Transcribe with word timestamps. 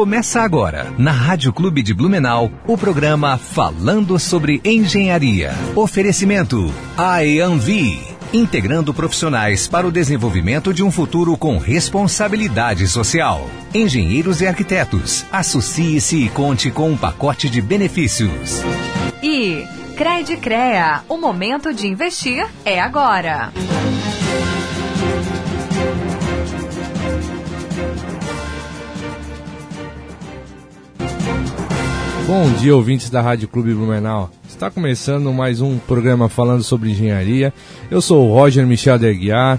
Começa 0.00 0.40
agora, 0.40 0.94
na 0.96 1.12
Rádio 1.12 1.52
Clube 1.52 1.82
de 1.82 1.92
Blumenau, 1.92 2.50
o 2.66 2.78
programa 2.78 3.36
Falando 3.36 4.18
sobre 4.18 4.58
Engenharia. 4.64 5.52
Oferecimento 5.76 6.72
IAMV, 6.96 8.00
integrando 8.32 8.94
profissionais 8.94 9.68
para 9.68 9.86
o 9.86 9.92
desenvolvimento 9.92 10.72
de 10.72 10.82
um 10.82 10.90
futuro 10.90 11.36
com 11.36 11.58
responsabilidade 11.58 12.88
social. 12.88 13.46
Engenheiros 13.74 14.40
e 14.40 14.46
arquitetos, 14.46 15.26
associe-se 15.30 16.24
e 16.24 16.30
conte 16.30 16.70
com 16.70 16.88
um 16.88 16.96
pacote 16.96 17.50
de 17.50 17.60
benefícios. 17.60 18.62
E 19.22 19.66
Crede 19.98 20.38
Crea, 20.38 21.02
o 21.10 21.18
momento 21.18 21.74
de 21.74 21.86
investir 21.86 22.48
é 22.64 22.80
agora. 22.80 23.52
Bom 32.30 32.48
dia, 32.52 32.76
ouvintes 32.76 33.10
da 33.10 33.20
Rádio 33.20 33.48
Clube 33.48 33.74
Blumenau. 33.74 34.30
Está 34.48 34.70
começando 34.70 35.32
mais 35.32 35.60
um 35.60 35.78
programa 35.78 36.28
falando 36.28 36.62
sobre 36.62 36.90
engenharia. 36.90 37.52
Eu 37.90 38.00
sou 38.00 38.24
o 38.24 38.32
Roger 38.32 38.64
Michel 38.64 38.96
de 39.00 39.08
Aguiar, 39.08 39.58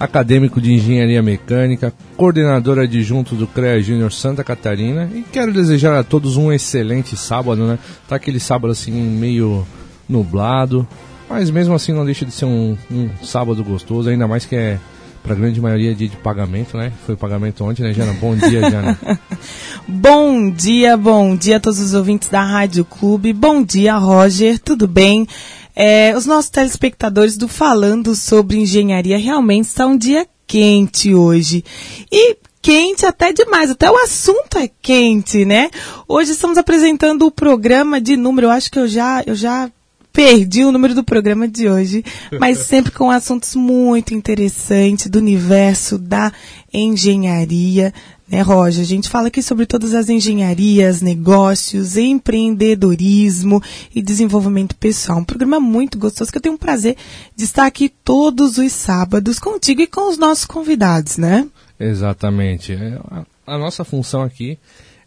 acadêmico 0.00 0.60
de 0.60 0.72
engenharia 0.72 1.22
mecânica, 1.22 1.94
coordenador 2.16 2.80
adjunto 2.80 3.36
do 3.36 3.46
CREA 3.46 3.80
Júnior 3.80 4.12
Santa 4.12 4.42
Catarina 4.42 5.08
e 5.14 5.22
quero 5.30 5.52
desejar 5.52 5.96
a 5.96 6.02
todos 6.02 6.36
um 6.36 6.50
excelente 6.50 7.16
sábado, 7.16 7.64
né? 7.64 7.78
Tá 8.08 8.16
aquele 8.16 8.40
sábado 8.40 8.72
assim 8.72 8.90
meio 8.90 9.64
nublado, 10.08 10.84
mas 11.30 11.52
mesmo 11.52 11.72
assim 11.72 11.92
não 11.92 12.04
deixa 12.04 12.26
de 12.26 12.32
ser 12.32 12.46
um, 12.46 12.76
um 12.90 13.10
sábado 13.22 13.62
gostoso, 13.62 14.10
ainda 14.10 14.26
mais 14.26 14.44
que 14.44 14.56
é 14.56 14.80
para 15.28 15.36
a 15.36 15.40
grande 15.40 15.60
maioria 15.60 15.94
dia 15.94 16.08
de 16.08 16.16
pagamento, 16.16 16.78
né? 16.78 16.90
Foi 17.04 17.14
pagamento 17.14 17.62
ontem, 17.62 17.82
né, 17.82 17.92
Jana? 17.92 18.14
Bom 18.14 18.34
dia, 18.34 18.70
Jana. 18.70 18.98
bom 19.86 20.50
dia, 20.50 20.96
bom 20.96 21.36
dia 21.36 21.58
a 21.58 21.60
todos 21.60 21.78
os 21.80 21.92
ouvintes 21.92 22.30
da 22.30 22.42
Rádio 22.42 22.82
Clube. 22.82 23.34
Bom 23.34 23.62
dia, 23.62 23.94
Roger. 23.98 24.58
Tudo 24.58 24.88
bem? 24.88 25.28
É, 25.76 26.16
os 26.16 26.24
nossos 26.24 26.50
telespectadores 26.50 27.36
do 27.36 27.46
Falando 27.46 28.14
sobre 28.14 28.56
Engenharia 28.56 29.18
realmente 29.18 29.66
está 29.66 29.86
um 29.86 29.98
dia 29.98 30.26
quente 30.46 31.14
hoje. 31.14 31.62
E 32.10 32.38
quente 32.62 33.04
até 33.04 33.30
demais, 33.30 33.70
até 33.70 33.90
o 33.90 33.96
assunto 33.96 34.56
é 34.56 34.70
quente, 34.80 35.44
né? 35.44 35.70
Hoje 36.08 36.32
estamos 36.32 36.56
apresentando 36.56 37.26
o 37.26 37.30
programa 37.30 38.00
de 38.00 38.16
número, 38.16 38.46
eu 38.46 38.50
acho 38.50 38.70
que 38.70 38.78
eu 38.78 38.88
já, 38.88 39.22
eu 39.26 39.34
já 39.34 39.70
perdi 40.12 40.64
o 40.64 40.72
número 40.72 40.94
do 40.94 41.04
programa 41.04 41.46
de 41.46 41.68
hoje, 41.68 42.04
mas 42.38 42.58
sempre 42.58 42.92
com 42.92 43.10
assuntos 43.10 43.54
muito 43.54 44.14
interessantes 44.14 45.08
do 45.08 45.18
universo 45.18 45.98
da 45.98 46.32
engenharia, 46.72 47.92
né, 48.28 48.42
Roger? 48.42 48.82
A 48.82 48.86
gente 48.86 49.08
fala 49.08 49.28
aqui 49.28 49.42
sobre 49.42 49.64
todas 49.64 49.94
as 49.94 50.08
engenharias, 50.08 51.00
negócios, 51.00 51.96
empreendedorismo 51.96 53.62
e 53.94 54.02
desenvolvimento 54.02 54.76
pessoal. 54.76 55.18
Um 55.18 55.24
programa 55.24 55.58
muito 55.58 55.98
gostoso 55.98 56.30
que 56.30 56.38
eu 56.38 56.42
tenho 56.42 56.54
um 56.54 56.58
prazer 56.58 56.96
de 57.34 57.44
estar 57.44 57.66
aqui 57.66 57.88
todos 57.88 58.58
os 58.58 58.72
sábados 58.72 59.38
contigo 59.38 59.80
e 59.80 59.86
com 59.86 60.10
os 60.10 60.18
nossos 60.18 60.44
convidados, 60.44 61.16
né? 61.16 61.46
Exatamente. 61.80 62.72
É, 62.72 62.98
a 63.46 63.56
nossa 63.56 63.84
função 63.84 64.22
aqui 64.22 64.58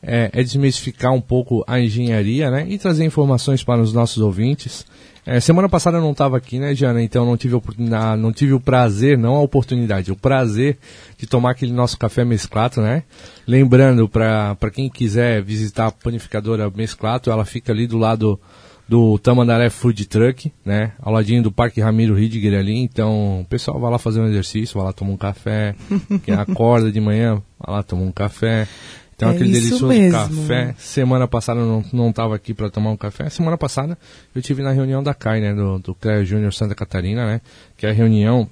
é, 0.02 0.30
é 0.34 0.44
desmistificar 0.44 1.14
um 1.14 1.22
pouco 1.22 1.64
a 1.68 1.80
engenharia, 1.80 2.50
né? 2.50 2.66
E 2.68 2.78
trazer 2.78 3.06
informações 3.06 3.64
para 3.64 3.82
os 3.82 3.94
nossos 3.94 4.18
ouvintes. 4.18 4.86
É, 5.24 5.40
semana 5.40 5.70
passada 5.70 5.98
eu 5.98 6.02
não 6.02 6.12
estava 6.12 6.38
aqui, 6.38 6.58
né, 6.58 6.74
Jana? 6.74 7.02
Então 7.02 7.26
não 7.26 7.38
tive, 7.38 7.56
a, 7.94 8.18
não 8.18 8.34
tive 8.34 8.54
o 8.54 8.60
prazer, 8.60 9.18
não 9.18 9.36
a 9.36 9.42
oportunidade, 9.42 10.12
o 10.12 10.16
prazer 10.16 10.80
de 11.18 11.28
tomar 11.28 11.52
aquele 11.52 11.72
nosso 11.72 11.98
café 11.98 12.26
mesclato, 12.26 12.82
né? 12.82 13.04
Lembrando, 13.46 14.10
para 14.10 14.72
quem 14.74 14.90
quiser 14.90 15.44
visitar 15.44 15.88
a 15.88 15.92
panificadora 15.92 16.72
mesclato, 16.72 17.30
ela 17.30 17.46
fica 17.46 17.72
ali 17.72 17.86
do 17.86 18.00
lado 18.00 18.40
do 18.92 19.18
Tamandaré 19.20 19.70
Food 19.70 20.06
Truck, 20.06 20.52
né? 20.66 20.92
Ao 21.00 21.14
ladinho 21.14 21.42
do 21.44 21.52
Parque 21.52 21.80
Ramiro 21.80 22.14
Ridger 22.14 22.60
ali. 22.60 22.78
Então 22.78 23.40
o 23.40 23.46
pessoal 23.46 23.80
vai 23.80 23.92
lá 23.92 23.98
fazer 23.98 24.20
um 24.20 24.28
exercício, 24.28 24.76
vai 24.76 24.88
lá 24.88 24.92
tomar 24.92 25.12
um 25.12 25.18
café. 25.18 25.76
Quem 26.24 26.34
acorda 26.36 26.92
de 26.92 27.00
manhã, 27.00 27.42
vai 27.58 27.76
lá 27.76 27.84
tomar 27.84 28.04
um 28.04 28.12
café. 28.12 28.68
Então 29.22 29.30
é 29.30 29.36
aquele 29.36 29.52
delicioso 29.52 29.88
mesmo. 29.88 30.12
café. 30.12 30.74
Semana 30.80 31.28
passada 31.28 31.60
eu 31.60 31.86
não 31.94 32.10
estava 32.10 32.36
aqui 32.36 32.56
para 32.56 32.72
tomar 32.72 32.90
um 32.90 32.98
café. 32.98 33.30
Semana 33.30 33.56
passada 33.56 33.96
eu 34.34 34.42
tive 34.42 34.64
na 34.64 34.72
reunião 34.72 35.04
da 35.04 35.14
CAI, 35.14 35.40
né, 35.40 35.54
do, 35.54 35.78
do 35.78 35.94
CREA 35.94 36.26
Júnior 36.26 36.52
Santa 36.52 36.74
Catarina, 36.74 37.26
né, 37.28 37.42
que 37.78 37.86
é 37.86 37.92
a 37.92 37.94
reunião 37.94 38.50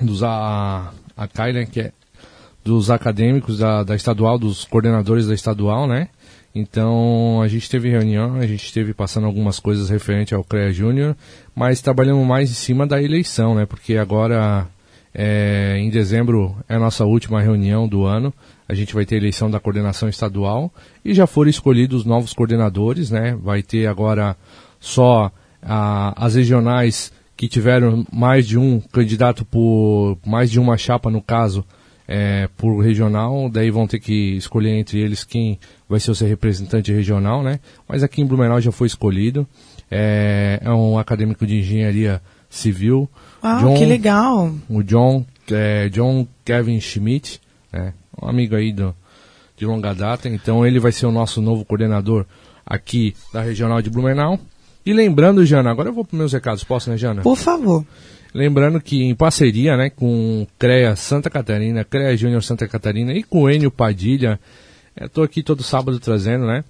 dos 0.00 0.22
a, 0.22 0.92
a 1.16 1.26
CAI, 1.26 1.52
né, 1.52 1.66
que 1.66 1.80
é 1.80 1.92
dos 2.64 2.90
acadêmicos 2.90 3.58
da, 3.58 3.82
da 3.82 3.96
estadual, 3.96 4.38
dos 4.38 4.64
coordenadores 4.64 5.26
da 5.26 5.34
estadual, 5.34 5.88
né. 5.88 6.08
Então 6.54 7.42
a 7.42 7.48
gente 7.48 7.68
teve 7.68 7.90
reunião, 7.90 8.36
a 8.36 8.46
gente 8.46 8.72
teve 8.72 8.94
passando 8.94 9.26
algumas 9.26 9.58
coisas 9.58 9.90
referente 9.90 10.32
ao 10.32 10.44
CREA 10.44 10.72
Júnior, 10.72 11.16
mas 11.56 11.80
trabalhamos 11.80 12.24
mais 12.24 12.50
em 12.50 12.54
cima 12.54 12.86
da 12.86 13.02
eleição, 13.02 13.56
né, 13.56 13.66
porque 13.66 13.96
agora 13.96 14.64
é, 15.12 15.76
em 15.78 15.90
dezembro 15.90 16.56
é 16.68 16.76
a 16.76 16.78
nossa 16.78 17.04
última 17.04 17.42
reunião 17.42 17.88
do 17.88 18.04
ano 18.04 18.32
a 18.68 18.74
gente 18.74 18.94
vai 18.94 19.06
ter 19.06 19.16
eleição 19.16 19.50
da 19.50 19.58
coordenação 19.58 20.08
estadual 20.08 20.72
e 21.04 21.14
já 21.14 21.26
foram 21.26 21.48
escolhidos 21.48 22.04
novos 22.04 22.34
coordenadores, 22.34 23.10
né? 23.10 23.36
Vai 23.42 23.62
ter 23.62 23.86
agora 23.86 24.36
só 24.78 25.32
as 25.62 26.34
regionais 26.34 27.12
que 27.36 27.48
tiveram 27.48 28.04
mais 28.12 28.46
de 28.46 28.58
um 28.58 28.80
candidato 28.80 29.44
por 29.44 30.18
mais 30.26 30.50
de 30.50 30.60
uma 30.60 30.76
chapa 30.76 31.10
no 31.10 31.22
caso 31.22 31.64
é, 32.06 32.48
por 32.56 32.80
regional, 32.80 33.50
daí 33.50 33.70
vão 33.70 33.86
ter 33.86 34.00
que 34.00 34.36
escolher 34.36 34.70
entre 34.70 34.98
eles 34.98 35.24
quem 35.24 35.58
vai 35.86 36.00
ser 36.00 36.10
o 36.10 36.14
seu 36.14 36.26
representante 36.26 36.92
regional, 36.92 37.42
né? 37.42 37.60
Mas 37.86 38.02
aqui 38.02 38.22
em 38.22 38.26
Blumenau 38.26 38.60
já 38.60 38.72
foi 38.72 38.86
escolhido. 38.86 39.46
É, 39.90 40.58
é 40.62 40.70
um 40.70 40.98
acadêmico 40.98 41.46
de 41.46 41.58
engenharia 41.58 42.22
civil. 42.48 43.08
Ah, 43.42 43.58
John, 43.60 43.74
que 43.76 43.84
legal! 43.84 44.54
O 44.70 44.82
John, 44.82 45.24
é, 45.50 45.88
John 45.90 46.26
Kevin 46.44 46.80
Schmidt, 46.80 47.40
né? 47.70 47.92
Um 48.22 48.28
amigo 48.28 48.54
aí 48.54 48.72
do, 48.72 48.94
de 49.56 49.66
longa 49.66 49.94
data, 49.94 50.28
então 50.28 50.66
ele 50.66 50.78
vai 50.78 50.92
ser 50.92 51.06
o 51.06 51.12
nosso 51.12 51.40
novo 51.42 51.64
coordenador 51.64 52.24
aqui 52.64 53.14
da 53.32 53.42
Regional 53.42 53.82
de 53.82 53.90
Blumenau. 53.90 54.38
E 54.84 54.92
lembrando, 54.92 55.44
Jana, 55.44 55.70
agora 55.70 55.88
eu 55.88 55.92
vou 55.92 56.04
para 56.04 56.16
meus 56.16 56.32
recados, 56.32 56.64
posso, 56.64 56.90
né, 56.90 56.96
Jana? 56.96 57.22
Por 57.22 57.36
favor. 57.36 57.84
Lembrando 58.32 58.80
que 58.80 59.02
em 59.02 59.14
parceria 59.14 59.76
né, 59.76 59.90
com 59.90 60.46
CREA 60.58 60.94
Santa 60.96 61.30
Catarina, 61.30 61.84
CREA 61.84 62.16
Júnior 62.16 62.42
Santa 62.42 62.68
Catarina 62.68 63.12
e 63.12 63.22
com 63.22 63.50
Enio 63.50 63.70
Padilha, 63.70 64.38
estou 65.00 65.24
aqui 65.24 65.42
todo 65.42 65.62
sábado 65.62 65.98
trazendo, 65.98 66.46
né? 66.46 66.62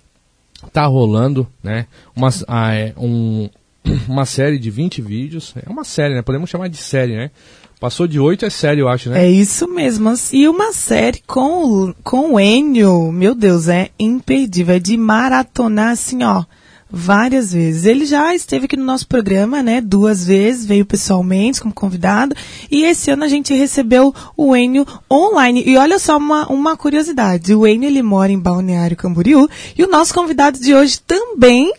Tá 0.72 0.87
rolando, 0.87 1.47
né? 1.62 1.87
Uma, 2.14 2.28
ah, 2.47 2.75
é, 2.75 2.92
um, 2.97 3.48
uma 4.08 4.25
série 4.25 4.58
de 4.58 4.70
20 4.70 5.03
vídeos. 5.03 5.54
É 5.64 5.69
uma 5.69 5.84
série, 5.84 6.14
né? 6.14 6.22
Podemos 6.22 6.48
chamar 6.48 6.69
de 6.69 6.76
série, 6.76 7.16
né? 7.16 7.31
Passou 7.80 8.08
de 8.08 8.18
oito, 8.18 8.44
é 8.44 8.50
sério, 8.50 8.82
eu 8.82 8.88
acho, 8.88 9.08
né? 9.08 9.24
É 9.24 9.30
isso 9.30 9.68
mesmo. 9.68 10.12
E 10.32 10.48
uma 10.48 10.72
série 10.72 11.22
com, 11.24 11.94
com 12.02 12.34
o 12.34 12.40
Enio, 12.40 13.12
meu 13.12 13.36
Deus, 13.36 13.68
é 13.68 13.90
imperdível. 13.98 14.74
É 14.74 14.78
de 14.80 14.96
maratonar, 14.96 15.90
assim, 15.90 16.24
ó, 16.24 16.44
várias 16.90 17.52
vezes. 17.52 17.84
Ele 17.84 18.04
já 18.04 18.34
esteve 18.34 18.64
aqui 18.64 18.76
no 18.76 18.84
nosso 18.84 19.06
programa, 19.06 19.62
né? 19.62 19.80
Duas 19.80 20.26
vezes, 20.26 20.66
veio 20.66 20.84
pessoalmente 20.84 21.60
como 21.60 21.72
convidado. 21.72 22.34
E 22.68 22.84
esse 22.84 23.12
ano 23.12 23.22
a 23.22 23.28
gente 23.28 23.54
recebeu 23.54 24.12
o 24.36 24.56
Enio 24.56 24.84
online. 25.08 25.62
E 25.64 25.76
olha 25.76 26.00
só 26.00 26.16
uma, 26.16 26.48
uma 26.48 26.76
curiosidade. 26.76 27.54
O 27.54 27.64
Enio, 27.64 27.88
ele 27.88 28.02
mora 28.02 28.32
em 28.32 28.40
Balneário 28.40 28.96
Camboriú. 28.96 29.48
E 29.76 29.84
o 29.84 29.90
nosso 29.90 30.12
convidado 30.12 30.58
de 30.58 30.74
hoje 30.74 31.00
também 31.00 31.72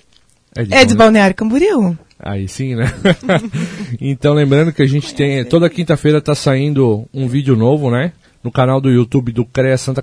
é 0.55 0.63
de, 0.63 0.73
é 0.73 0.85
de 0.85 0.95
Balneário 0.95 1.35
Camboriú. 1.35 1.97
Aí 2.19 2.47
sim, 2.49 2.75
né? 2.75 2.85
então 4.01 4.33
lembrando 4.33 4.73
que 4.73 4.81
a 4.81 4.87
gente 4.87 5.15
tem 5.15 5.45
toda 5.45 5.69
quinta-feira 5.69 6.21
tá 6.21 6.35
saindo 6.35 7.07
um 7.13 7.27
vídeo 7.27 7.55
novo, 7.55 7.89
né? 7.89 8.11
No 8.43 8.51
canal 8.51 8.81
do 8.81 8.89
YouTube 8.89 9.31
do 9.31 9.45
CREA 9.45 9.77
Santa 9.77 10.01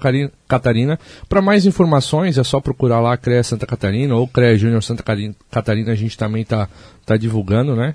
Catarina. 0.48 0.98
Para 1.28 1.42
mais 1.42 1.66
informações 1.66 2.38
é 2.38 2.44
só 2.44 2.60
procurar 2.60 3.00
lá 3.00 3.16
CREA 3.16 3.42
Santa 3.42 3.66
Catarina 3.66 4.14
ou 4.14 4.26
CREA 4.26 4.56
Júnior 4.56 4.82
Santa 4.82 5.02
Catarina, 5.50 5.92
a 5.92 5.94
gente 5.94 6.16
também 6.16 6.44
tá, 6.44 6.68
tá 7.04 7.16
divulgando, 7.16 7.76
né? 7.76 7.94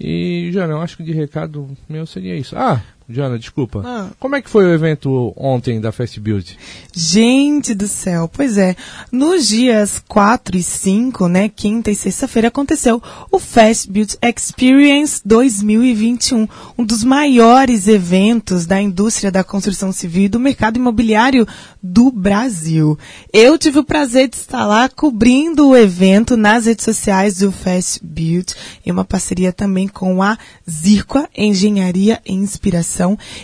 E, 0.00 0.50
Jana, 0.52 0.74
eu 0.74 0.80
acho 0.80 0.96
que 0.96 1.02
de 1.02 1.12
recado 1.12 1.68
meu 1.88 2.06
seria 2.06 2.36
isso. 2.36 2.56
Ah, 2.56 2.82
Jana, 3.10 3.38
desculpa. 3.38 3.82
Ah. 3.86 4.10
Como 4.20 4.36
é 4.36 4.42
que 4.42 4.50
foi 4.50 4.66
o 4.66 4.74
evento 4.74 5.32
ontem 5.34 5.80
da 5.80 5.90
Fast 5.90 6.20
Build? 6.20 6.58
Gente 6.92 7.74
do 7.74 7.88
céu, 7.88 8.28
pois 8.30 8.58
é. 8.58 8.76
Nos 9.10 9.48
dias 9.48 10.02
4 10.06 10.58
e 10.58 10.62
5, 10.62 11.26
né, 11.26 11.48
quinta 11.48 11.90
e 11.90 11.94
sexta-feira, 11.94 12.48
aconteceu 12.48 13.02
o 13.32 13.38
Fast 13.38 13.90
Build 13.90 14.18
Experience 14.22 15.22
2021, 15.24 16.46
um 16.76 16.84
dos 16.84 17.02
maiores 17.02 17.88
eventos 17.88 18.66
da 18.66 18.78
indústria 18.78 19.32
da 19.32 19.42
construção 19.42 19.90
civil 19.90 20.24
e 20.24 20.28
do 20.28 20.38
mercado 20.38 20.76
imobiliário 20.76 21.48
do 21.82 22.12
Brasil. 22.12 22.98
Eu 23.32 23.56
tive 23.56 23.78
o 23.78 23.84
prazer 23.84 24.28
de 24.28 24.36
estar 24.36 24.66
lá 24.66 24.86
cobrindo 24.86 25.68
o 25.68 25.76
evento 25.76 26.36
nas 26.36 26.66
redes 26.66 26.84
sociais 26.84 27.38
do 27.38 27.50
Fast 27.50 28.00
Build, 28.04 28.54
em 28.84 28.90
uma 28.90 29.04
parceria 29.04 29.50
também 29.50 29.88
com 29.88 30.22
a 30.22 30.36
Zirqua 30.70 31.26
Engenharia 31.34 32.20
e 32.26 32.34
Inspiração 32.34 32.97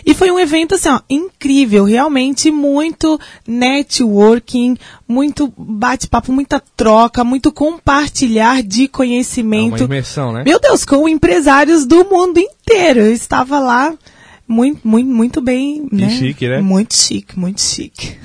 E 0.05 0.13
foi 0.13 0.31
um 0.31 0.39
evento, 0.39 0.75
assim, 0.75 0.89
ó, 0.89 0.99
incrível, 1.09 1.85
realmente 1.85 2.51
muito 2.51 3.19
networking, 3.47 4.77
muito 5.07 5.53
bate-papo, 5.57 6.31
muita 6.31 6.61
troca, 6.75 7.23
muito 7.23 7.51
compartilhar 7.51 8.63
de 8.63 8.87
conhecimento. 8.87 9.75
É 9.75 9.81
uma 9.81 9.85
imersão, 9.85 10.31
né? 10.31 10.43
Meu 10.45 10.59
Deus, 10.59 10.85
com 10.85 11.07
empresários 11.07 11.85
do 11.85 12.05
mundo 12.05 12.39
inteiro. 12.39 13.01
Eu 13.01 13.13
estava 13.13 13.59
lá 13.59 13.93
muito, 14.47 14.87
muito, 14.87 15.09
muito 15.09 15.41
bem, 15.41 15.87
né? 15.91 16.09
chique, 16.09 16.47
né? 16.47 16.61
Muito 16.61 16.93
chique, 16.93 17.37
muito 17.37 17.59
chique. 17.61 18.15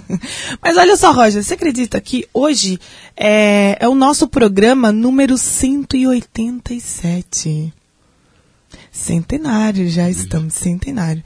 Mas 0.62 0.76
olha 0.76 0.96
só, 0.96 1.10
Roger, 1.10 1.42
você 1.42 1.54
acredita 1.54 2.00
que 2.00 2.28
hoje 2.34 2.78
é, 3.16 3.78
é 3.80 3.88
o 3.88 3.94
nosso 3.94 4.28
programa 4.28 4.92
número 4.92 5.38
187? 5.38 7.72
Centenário, 8.94 9.88
já 9.88 10.08
estamos 10.08 10.54
centenário. 10.54 11.20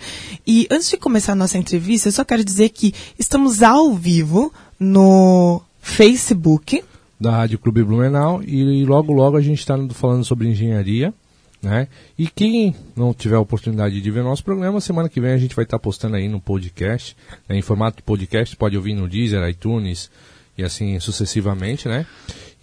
E 0.47 0.67
antes 0.71 0.89
de 0.89 0.97
começar 0.97 1.33
a 1.33 1.37
nossa 1.37 1.59
entrevista, 1.59 2.09
eu 2.09 2.13
só 2.13 2.25
quero 2.25 2.43
dizer 2.43 2.71
que 2.71 2.95
estamos 3.19 3.63
ao 3.63 3.95
vivo 3.95 4.51
no 4.81 5.61
Facebook. 5.79 6.83
Da 7.21 7.31
Rádio 7.31 7.59
Clube 7.59 7.85
Blumenau 7.85 8.43
e 8.43 8.87
logo 8.87 9.13
logo 9.13 9.37
a 9.37 9.43
gente 9.43 9.59
está 9.59 9.77
falando 9.93 10.25
sobre 10.25 10.49
engenharia. 10.49 11.13
Né? 11.61 11.89
E 12.19 12.27
quem 12.27 12.75
não 12.97 13.13
tiver 13.13 13.37
a 13.37 13.41
oportunidade 13.41 14.01
de 14.01 14.11
ver 14.11 14.25
nosso 14.25 14.43
programa, 14.43 14.81
semana 14.81 15.11
que 15.11 15.21
vem 15.21 15.33
a 15.33 15.39
gente 15.39 15.55
vai 15.55 15.67
estar 15.67 15.79
postando 15.79 16.17
aí 16.17 16.27
no 16.27 16.41
podcast, 16.41 17.15
né? 17.47 17.59
em 17.59 17.63
formato 17.63 17.99
de 17.99 18.03
podcast, 18.03 18.57
pode 18.57 18.79
ouvir 18.79 18.95
no 18.95 19.07
Deezer, 19.07 19.47
iTunes 19.47 20.11
e 20.57 20.65
assim 20.65 20.99
sucessivamente, 21.01 21.87
né? 21.87 22.07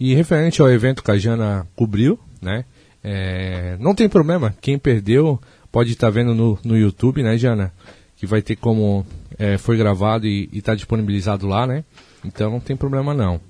E 0.00 0.14
referente 0.14 0.60
ao 0.60 0.68
evento 0.68 1.02
que 1.04 1.12
a 1.12 1.16
Jana 1.16 1.64
cobriu, 1.76 2.18
né? 2.42 2.64
É, 3.08 3.76
não 3.78 3.94
tem 3.94 4.08
problema, 4.08 4.52
quem 4.60 4.76
perdeu 4.76 5.40
pode 5.70 5.92
estar 5.92 6.10
vendo 6.10 6.34
no, 6.34 6.58
no 6.64 6.76
YouTube, 6.76 7.22
né, 7.22 7.38
Jana? 7.38 7.72
Que 8.16 8.26
vai 8.26 8.42
ter 8.42 8.56
como 8.56 9.06
é, 9.38 9.56
foi 9.56 9.76
gravado 9.76 10.26
e 10.26 10.50
está 10.52 10.74
disponibilizado 10.74 11.46
lá, 11.46 11.68
né? 11.68 11.84
Então 12.24 12.50
não 12.50 12.58
tem 12.58 12.74
problema 12.74 13.14
não. 13.14 13.40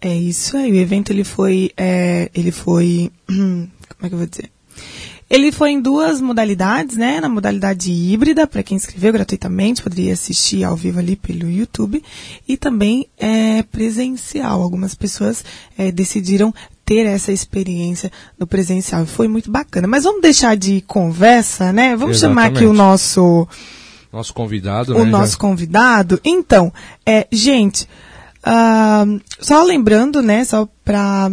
É 0.00 0.16
isso 0.16 0.56
aí, 0.56 0.72
o 0.72 0.76
evento 0.76 1.10
ele 1.10 1.22
foi, 1.22 1.70
é, 1.76 2.30
ele 2.34 2.50
foi, 2.50 3.12
como 3.28 3.68
é 4.04 4.08
que 4.08 4.14
eu 4.14 4.18
vou 4.18 4.26
dizer? 4.26 4.50
Ele 5.30 5.52
foi 5.52 5.72
em 5.72 5.80
duas 5.82 6.22
modalidades, 6.22 6.96
né? 6.96 7.20
Na 7.20 7.28
modalidade 7.28 7.92
híbrida, 7.92 8.46
para 8.46 8.62
quem 8.62 8.76
inscreveu 8.76 9.12
gratuitamente, 9.12 9.82
poderia 9.82 10.14
assistir 10.14 10.64
ao 10.64 10.74
vivo 10.74 10.98
ali 10.98 11.16
pelo 11.16 11.50
YouTube, 11.50 12.02
e 12.46 12.56
também 12.56 13.06
é, 13.18 13.62
presencial. 13.64 14.62
Algumas 14.62 14.94
pessoas 14.94 15.44
é, 15.76 15.92
decidiram 15.92 16.54
ter 16.88 17.04
essa 17.04 17.30
experiência 17.30 18.10
no 18.38 18.46
presencial. 18.46 19.04
Foi 19.04 19.28
muito 19.28 19.50
bacana. 19.50 19.86
Mas 19.86 20.04
vamos 20.04 20.22
deixar 20.22 20.56
de 20.56 20.80
conversa, 20.80 21.70
né? 21.70 21.94
Vamos 21.94 22.16
Exatamente. 22.16 22.46
chamar 22.46 22.56
aqui 22.56 22.64
o 22.64 22.72
nosso. 22.72 23.46
Nosso 24.10 24.32
convidado, 24.32 24.96
O 24.96 25.04
né, 25.04 25.10
nosso 25.10 25.32
já... 25.32 25.38
convidado. 25.38 26.18
Então, 26.24 26.72
é, 27.04 27.28
gente, 27.30 27.86
uh, 28.38 29.20
só 29.38 29.62
lembrando, 29.62 30.22
né, 30.22 30.46
só 30.46 30.66
para 30.82 31.30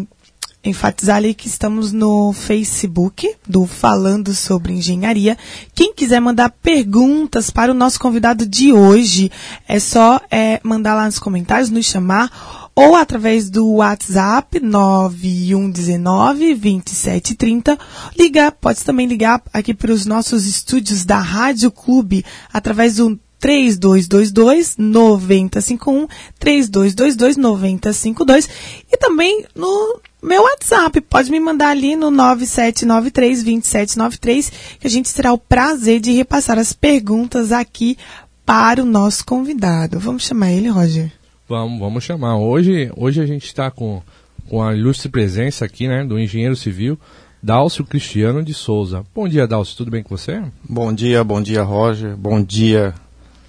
enfatizar 0.62 1.18
ali 1.18 1.34
que 1.34 1.48
estamos 1.48 1.94
no 1.94 2.34
Facebook 2.34 3.34
do 3.48 3.66
Falando 3.66 4.34
sobre 4.34 4.74
Engenharia. 4.74 5.38
Quem 5.74 5.94
quiser 5.94 6.20
mandar 6.20 6.50
perguntas 6.50 7.50
para 7.50 7.72
o 7.72 7.76
nosso 7.76 7.98
convidado 7.98 8.46
de 8.46 8.74
hoje, 8.74 9.32
é 9.70 9.80
só 9.80 10.20
é, 10.30 10.60
mandar 10.64 10.96
lá 10.96 11.06
nos 11.06 11.20
comentários, 11.20 11.70
nos 11.70 11.86
chamar 11.86 12.65
ou 12.76 12.96
através 12.96 13.50
do 13.50 13.76
WhatsApp 13.76 14.60
9119 14.60 16.56
2730. 16.56 17.80
Ligar, 18.18 18.52
pode 18.52 18.84
também 18.84 19.08
ligar 19.08 19.42
aqui 19.54 19.74
para 19.74 19.94
os 19.94 20.06
nossos 20.06 20.46
estúdios 20.46 21.06
da 21.06 21.18
Rádio 21.18 21.72
Clube 21.72 22.26
através 22.52 22.98
do 22.98 23.18
3222 23.40 24.76
9051 24.78 26.08
3222 26.40 27.38
9052 27.38 28.50
e 28.92 28.98
também 28.98 29.46
no 29.56 30.00
meu 30.22 30.44
WhatsApp. 30.44 31.00
Pode 31.02 31.32
me 31.32 31.40
mandar 31.40 31.70
ali 31.70 31.96
no 31.96 32.12
9793 32.12 33.44
2793 33.44 34.52
que 34.80 34.88
a 34.88 34.90
gente 34.90 35.14
terá 35.14 35.32
o 35.32 35.38
prazer 35.38 36.02
de 36.02 36.12
repassar 36.12 36.58
as 36.58 36.74
perguntas 36.74 37.52
aqui 37.52 37.98
para 38.46 38.82
o 38.82 38.86
nosso 38.86 39.26
convidado. 39.26 40.00
Vamos 40.00 40.24
chamar 40.24 40.52
ele, 40.52 40.68
Roger? 40.68 41.12
Vamos, 41.48 41.80
vamos 41.80 42.04
chamar. 42.04 42.38
Hoje, 42.38 42.92
hoje 42.98 43.22
a 43.22 43.26
gente 43.26 43.46
está 43.46 43.70
com, 43.70 44.02
com 44.50 44.64
a 44.64 44.74
ilustre 44.74 45.10
presença 45.10 45.64
aqui, 45.64 45.88
né, 45.88 46.04
do 46.04 46.20
engenheiro 46.20 46.56
civil 46.56 47.00
Dálcio 47.42 47.86
Cristiano 47.86 48.44
de 48.44 48.52
Souza. 48.52 49.06
Bom 49.14 49.28
dia, 49.28 49.48
Dálcio, 49.48 49.78
tudo 49.78 49.92
bem 49.92 50.02
com 50.02 50.18
você? 50.18 50.42
Bom 50.68 50.92
dia, 50.92 51.24
bom 51.24 51.40
dia, 51.40 51.62
Roger. 51.62 52.18
Bom 52.18 52.42
dia, 52.42 52.96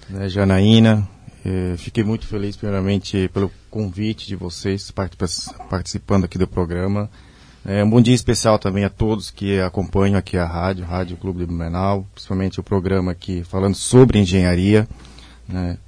né, 0.07 0.29
Janaína. 0.29 1.09
Eh, 1.43 1.73
fiquei 1.77 2.03
muito 2.03 2.27
feliz, 2.27 2.55
primeiramente, 2.55 3.27
pelo 3.33 3.51
convite 3.71 4.27
de 4.27 4.35
vocês 4.35 4.93
participando 5.67 6.25
aqui 6.25 6.37
do 6.37 6.47
programa. 6.47 7.09
É, 7.65 7.83
um 7.83 7.89
bom 7.89 7.99
dia 7.99 8.13
especial 8.13 8.59
também 8.59 8.83
a 8.83 8.89
todos 8.91 9.31
que 9.31 9.59
acompanham 9.59 10.19
aqui 10.19 10.37
a 10.37 10.45
rádio, 10.45 10.85
Rádio 10.85 11.17
Clube 11.17 11.39
de 11.39 11.47
Blumenau, 11.47 12.05
principalmente 12.13 12.59
o 12.59 12.63
programa 12.63 13.11
aqui 13.11 13.43
falando 13.43 13.73
sobre 13.73 14.19
engenharia. 14.19 14.87
Né? 15.49 15.79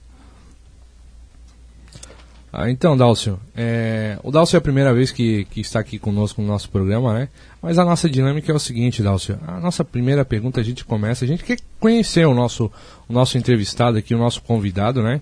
Ah, 2.52 2.70
então, 2.70 2.98
Dálcio, 2.98 3.40
é, 3.56 4.18
o 4.24 4.32
Dálcio 4.32 4.58
é 4.58 4.60
a 4.60 4.62
primeira 4.62 4.92
vez 4.92 5.12
que, 5.12 5.46
que 5.46 5.62
está 5.62 5.80
aqui 5.80 6.00
conosco 6.00 6.42
no 6.42 6.48
nosso 6.48 6.68
programa, 6.70 7.14
né? 7.14 7.30
Mas 7.62 7.78
a 7.78 7.86
nossa 7.86 8.10
dinâmica 8.10 8.52
é 8.52 8.56
o 8.56 8.60
seguinte, 8.60 9.04
Dálcio. 9.04 9.40
A 9.46 9.60
nossa 9.60 9.86
primeira 9.86 10.26
pergunta 10.26 10.60
a 10.60 10.64
gente 10.64 10.84
começa, 10.84 11.24
a 11.24 11.28
gente 11.28 11.44
quer 11.44 11.60
conhecer 11.80 12.26
o 12.26 12.34
nosso, 12.34 12.72
o 13.08 13.14
nosso 13.14 13.38
entrevistado 13.38 14.00
aqui, 14.00 14.16
o 14.16 14.18
nosso 14.18 14.42
convidado, 14.42 15.04
né? 15.04 15.22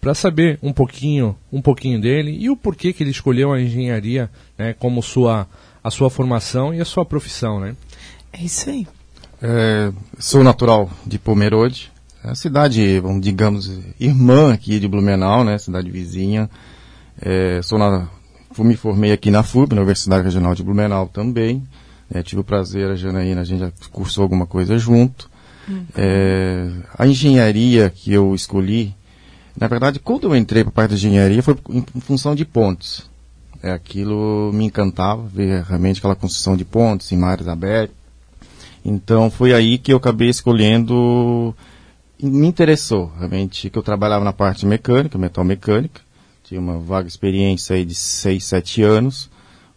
Para 0.00 0.14
saber 0.14 0.58
um 0.62 0.72
pouquinho, 0.72 1.36
um 1.52 1.60
pouquinho 1.60 2.00
dele 2.00 2.34
e 2.40 2.48
o 2.48 2.56
porquê 2.56 2.92
que 2.92 3.02
ele 3.02 3.10
escolheu 3.10 3.52
a 3.52 3.60
engenharia, 3.60 4.30
né? 4.56 4.72
Como 4.72 5.02
sua, 5.02 5.46
a 5.84 5.90
sua 5.90 6.08
formação 6.08 6.72
e 6.72 6.80
a 6.80 6.86
sua 6.86 7.04
profissão, 7.04 7.60
né? 7.60 7.76
É 8.32 8.42
isso 8.42 8.70
aí. 8.70 8.86
É, 9.42 9.92
sou 10.18 10.42
natural 10.42 10.90
de 11.06 11.18
Pomerode, 11.18 11.91
a 12.24 12.34
cidade, 12.34 13.00
vamos, 13.00 13.20
digamos, 13.20 13.70
irmã 13.98 14.52
aqui 14.52 14.78
de 14.78 14.86
Blumenau, 14.86 15.42
né? 15.44 15.58
Cidade 15.58 15.90
vizinha. 15.90 16.48
É, 17.20 17.60
sou 17.62 17.78
na, 17.78 18.08
me 18.58 18.76
formei 18.76 19.12
aqui 19.12 19.30
na 19.30 19.42
FUB, 19.42 19.74
na 19.74 19.80
Universidade 19.80 20.24
Regional 20.24 20.54
de 20.54 20.62
Blumenau 20.62 21.08
também. 21.08 21.62
É, 22.12 22.22
tive 22.22 22.42
o 22.42 22.44
prazer, 22.44 22.90
a 22.90 22.96
Janaína, 22.96 23.40
a 23.40 23.44
gente 23.44 23.60
já 23.60 23.72
cursou 23.90 24.22
alguma 24.22 24.46
coisa 24.46 24.78
junto. 24.78 25.30
Uhum. 25.68 25.84
É, 25.96 26.70
a 26.98 27.06
engenharia 27.06 27.90
que 27.90 28.12
eu 28.12 28.34
escolhi, 28.34 28.94
na 29.58 29.66
verdade, 29.66 29.98
quando 29.98 30.24
eu 30.24 30.36
entrei 30.36 30.62
para 30.62 30.70
a 30.70 30.74
parte 30.74 30.90
da 30.90 30.96
engenharia 30.96 31.42
foi 31.42 31.56
em, 31.70 31.84
função 32.00 32.34
de 32.34 32.44
pontes. 32.44 33.10
É, 33.62 33.72
aquilo 33.72 34.52
me 34.52 34.64
encantava, 34.64 35.22
ver 35.22 35.62
realmente 35.62 35.98
aquela 35.98 36.16
construção 36.16 36.56
de 36.56 36.64
pontes 36.64 37.10
em 37.12 37.16
mares 37.16 37.48
abertas. 37.48 37.96
Então 38.84 39.30
foi 39.30 39.54
aí 39.54 39.78
que 39.78 39.92
eu 39.92 39.96
acabei 39.96 40.28
escolhendo 40.28 41.54
me 42.22 42.46
interessou, 42.46 43.12
realmente, 43.16 43.68
que 43.70 43.78
eu 43.78 43.82
trabalhava 43.82 44.24
na 44.24 44.32
parte 44.32 44.66
mecânica, 44.66 45.18
metal 45.18 45.44
mecânica, 45.44 46.00
tinha 46.44 46.60
uma 46.60 46.78
vaga 46.78 47.08
experiência 47.08 47.76
aí 47.76 47.84
de 47.84 47.94
6, 47.94 48.44
7 48.44 48.82
anos, 48.82 49.30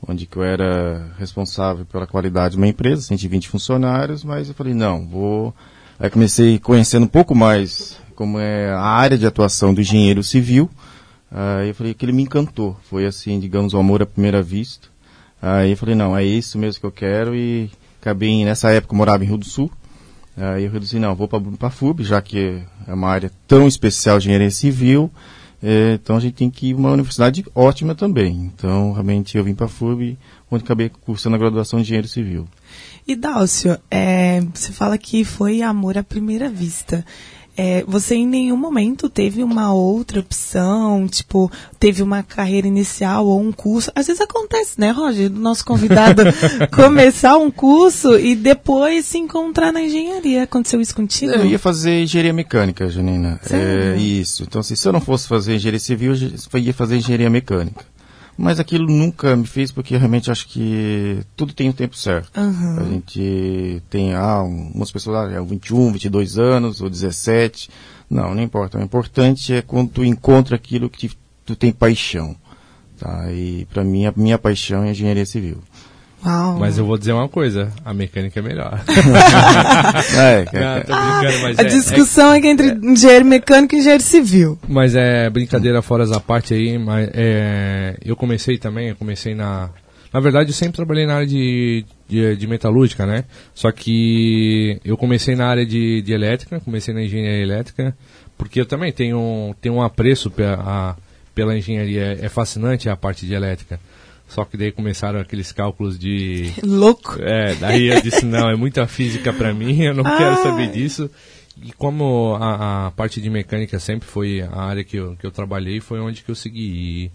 onde 0.07 0.25
que 0.25 0.37
eu 0.37 0.43
era 0.43 1.11
responsável 1.17 1.85
pela 1.85 2.05
qualidade 2.05 2.51
de 2.51 2.57
uma 2.57 2.67
empresa, 2.67 3.01
120 3.01 3.49
funcionários, 3.49 4.23
mas 4.23 4.49
eu 4.49 4.55
falei, 4.55 4.73
não, 4.73 5.07
vou... 5.07 5.53
Aí 5.99 6.09
comecei 6.09 6.59
conhecendo 6.59 7.03
um 7.03 7.07
pouco 7.07 7.33
mais 7.33 7.97
como 8.15 8.37
é 8.39 8.69
a 8.69 8.81
área 8.81 9.17
de 9.17 9.25
atuação 9.25 9.73
do 9.73 9.81
engenheiro 9.81 10.23
civil, 10.23 10.69
aí 11.31 11.69
eu 11.69 11.75
falei 11.75 11.93
que 11.93 12.05
ele 12.05 12.11
me 12.11 12.23
encantou, 12.23 12.77
foi 12.89 13.05
assim, 13.05 13.39
digamos, 13.39 13.73
o 13.73 13.77
amor 13.77 14.01
à 14.01 14.05
primeira 14.05 14.41
vista. 14.41 14.87
Aí 15.41 15.71
eu 15.71 15.77
falei, 15.77 15.95
não, 15.95 16.17
é 16.17 16.23
isso 16.23 16.57
mesmo 16.57 16.79
que 16.79 16.85
eu 16.85 16.91
quero. 16.91 17.35
E 17.35 17.69
acabei, 18.01 18.43
nessa 18.43 18.71
época 18.71 18.93
eu 18.93 18.97
morava 18.97 19.23
em 19.23 19.27
Rio 19.27 19.37
do 19.37 19.45
Sul, 19.45 19.71
Aí 20.37 20.65
eu 20.65 20.71
reduzi, 20.71 20.99
não, 20.99 21.15
vou 21.15 21.27
para 21.27 21.39
a 21.61 21.71
FUB, 21.71 22.03
já 22.03 22.21
que 22.21 22.61
é 22.87 22.93
uma 22.93 23.09
área 23.09 23.31
tão 23.47 23.67
especial 23.67 24.19
de 24.19 24.27
engenharia 24.27 24.51
civil, 24.51 25.09
é, 25.63 25.93
então 25.93 26.17
a 26.17 26.19
gente 26.19 26.33
tem 26.35 26.49
que 26.49 26.67
ir 26.67 26.73
uma 26.73 26.91
universidade 26.91 27.45
ótima 27.55 27.95
também. 27.95 28.51
Então, 28.53 28.91
realmente, 28.91 29.37
eu 29.37 29.43
vim 29.43 29.55
para 29.55 29.65
a 29.65 29.69
FUB, 29.69 30.17
onde 30.51 30.63
acabei 30.63 30.89
cursando 30.89 31.35
a 31.35 31.39
graduação 31.39 31.79
de 31.79 31.85
engenheiro 31.85 32.07
civil. 32.07 32.47
E 33.07 33.15
Dálcio, 33.15 33.77
é, 33.89 34.41
você 34.53 34.71
fala 34.71 34.97
que 34.97 35.23
foi 35.23 35.61
amor 35.61 35.97
à 35.97 36.03
primeira 36.03 36.49
vista 36.49 37.05
é, 37.57 37.83
você 37.87 38.15
em 38.15 38.27
nenhum 38.27 38.57
momento 38.57 39.09
teve 39.09 39.43
uma 39.43 39.73
outra 39.73 40.19
opção, 40.19 41.07
tipo, 41.07 41.51
teve 41.79 42.03
uma 42.03 42.21
carreira 42.21 42.67
inicial 42.67 43.25
ou 43.25 43.39
um 43.39 43.51
curso. 43.51 43.91
Às 43.95 44.07
vezes 44.07 44.21
acontece, 44.21 44.79
né, 44.79 44.91
Roger, 44.91 45.29
do 45.29 45.39
nosso 45.39 45.63
convidado 45.65 46.23
começar 46.75 47.37
um 47.37 47.49
curso 47.49 48.19
e 48.19 48.35
depois 48.35 49.05
se 49.05 49.17
encontrar 49.17 49.71
na 49.71 49.81
engenharia. 49.81 50.43
Aconteceu 50.43 50.81
isso 50.81 50.95
contigo? 50.95 51.31
Eu 51.33 51.45
ia 51.45 51.59
fazer 51.59 52.03
engenharia 52.03 52.33
mecânica, 52.33 52.89
Janina. 52.89 53.39
É, 53.49 53.95
isso. 53.97 54.43
Então, 54.43 54.59
assim, 54.61 54.75
se 54.75 54.87
eu 54.87 54.93
não 54.93 55.01
fosse 55.01 55.27
fazer 55.27 55.55
engenharia 55.55 55.79
civil, 55.79 56.13
eu 56.13 56.59
ia 56.59 56.73
fazer 56.73 56.97
engenharia 56.97 57.29
mecânica. 57.29 57.85
Mas 58.37 58.59
aquilo 58.59 58.85
nunca 58.87 59.33
me 59.35 59.45
fez 59.47 59.71
porque 59.71 59.95
realmente 59.95 60.29
acho 60.29 60.47
que 60.47 61.19
tudo 61.37 61.53
tem 61.53 61.69
o 61.69 61.73
tempo 61.73 61.95
certo. 61.95 62.29
Aham. 62.37 62.79
A 62.79 62.83
gente 62.83 63.81
tem, 63.89 64.13
ah, 64.13 64.43
um- 64.43 64.71
umas 64.75 64.91
pessoas, 64.91 65.29
ah, 65.29 65.31
é 65.31 65.41
21, 65.41 65.91
22 65.93 66.37
anos, 66.37 66.81
ou 66.81 66.89
17. 66.89 67.69
Não, 68.09 68.35
não 68.35 68.43
importa. 68.43 68.77
O 68.77 68.83
importante 68.83 69.53
é 69.53 69.61
quando 69.61 69.89
tu 69.89 70.03
encontra 70.03 70.55
aquilo 70.55 70.89
que 70.89 71.07
te- 71.07 71.17
tu 71.45 71.55
tem 71.55 71.71
paixão. 71.71 72.35
Tá? 72.99 73.31
E 73.31 73.65
para 73.73 73.83
mim, 73.83 74.05
a 74.05 74.13
minha 74.15 74.37
paixão 74.37 74.83
é 74.83 74.91
engenharia 74.91 75.25
civil. 75.25 75.59
Uau. 76.25 76.57
Mas 76.59 76.77
eu 76.77 76.85
vou 76.85 76.97
dizer 76.97 77.13
uma 77.13 77.29
coisa, 77.29 77.71
a 77.83 77.93
mecânica 77.93 78.39
é 78.39 78.43
melhor. 78.43 78.81
É, 80.17 80.45
é, 80.53 80.59
Não, 80.59 80.77
é. 80.77 80.81
tô 80.81 80.93
brincando, 80.95 81.41
mas 81.43 81.59
A 81.59 81.61
é- 81.61 81.65
discussão 81.65 82.33
é, 82.33 82.41
que 82.41 82.47
entre 82.47 82.67
engenheiro 82.71 83.25
mecânico 83.25 83.75
e 83.75 83.79
engenheiro 83.79 84.03
civil. 84.03 84.57
Mas 84.67 84.95
é 84.95 85.29
brincadeira 85.29 85.81
fora 85.81 86.05
da 86.07 86.19
parte 86.19 86.53
aí, 86.53 86.77
mas 86.77 87.09
é, 87.13 87.95
eu 88.03 88.15
comecei 88.15 88.57
também, 88.57 88.89
eu 88.89 88.95
comecei 88.95 89.35
na. 89.35 89.69
Na 90.13 90.19
verdade, 90.21 90.49
eu 90.49 90.53
sempre 90.53 90.77
trabalhei 90.77 91.05
na 91.05 91.15
área 91.15 91.27
de, 91.27 91.83
de, 92.07 92.35
de 92.37 92.47
metalúrgica, 92.47 93.05
né? 93.05 93.25
Só 93.53 93.69
que 93.71 94.79
eu 94.85 94.95
comecei 94.95 95.35
na 95.35 95.45
área 95.47 95.65
de, 95.65 96.01
de 96.01 96.13
elétrica, 96.13 96.59
comecei 96.61 96.93
na 96.93 97.03
engenharia 97.03 97.41
elétrica, 97.43 97.93
porque 98.37 98.61
eu 98.61 98.65
também 98.65 98.93
tenho, 98.93 99.53
tenho 99.61 99.75
um 99.75 99.81
apreço 99.81 100.31
pela, 100.31 100.53
a- 100.55 100.95
pela 101.33 101.57
engenharia, 101.57 102.17
é 102.21 102.29
fascinante 102.29 102.87
a 102.89 102.95
parte 102.95 103.25
de 103.25 103.33
elétrica. 103.33 103.77
Só 104.27 104.43
que 104.43 104.57
daí 104.57 104.71
começaram 104.71 105.19
aqueles 105.19 105.51
cálculos 105.51 105.97
de. 105.97 106.51
Louco. 106.63 107.17
É, 107.21 107.55
daí 107.55 107.87
eu 107.87 108.01
disse, 108.01 108.25
não, 108.25 108.49
é 108.49 108.55
muita 108.55 108.87
física 108.87 109.31
pra 109.31 109.53
mim, 109.53 109.83
eu 109.83 109.93
não 109.93 110.03
quero 110.03 110.41
saber 110.41 110.71
disso. 110.71 111.09
E 111.63 111.71
como 111.71 112.35
a, 112.35 112.87
a 112.87 112.91
parte 112.91 113.21
de 113.21 113.29
mecânica 113.29 113.79
sempre 113.79 114.07
foi 114.07 114.41
a 114.41 114.61
área 114.61 114.83
que 114.83 114.97
eu, 114.97 115.15
que 115.15 115.25
eu 115.25 115.31
trabalhei, 115.31 115.79
foi 115.79 115.99
onde 115.99 116.23
que 116.23 116.29
eu 116.29 116.35
segui. 116.35 117.11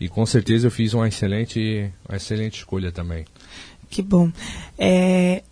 E, 0.00 0.04
e 0.04 0.08
com 0.08 0.24
certeza 0.24 0.66
eu 0.66 0.70
fiz 0.70 0.94
uma 0.94 1.08
excelente, 1.08 1.90
uma 2.08 2.16
excelente 2.16 2.58
escolha 2.58 2.92
também. 2.92 3.24
Que 3.90 4.02
bom. 4.02 4.30
É, 4.78 5.42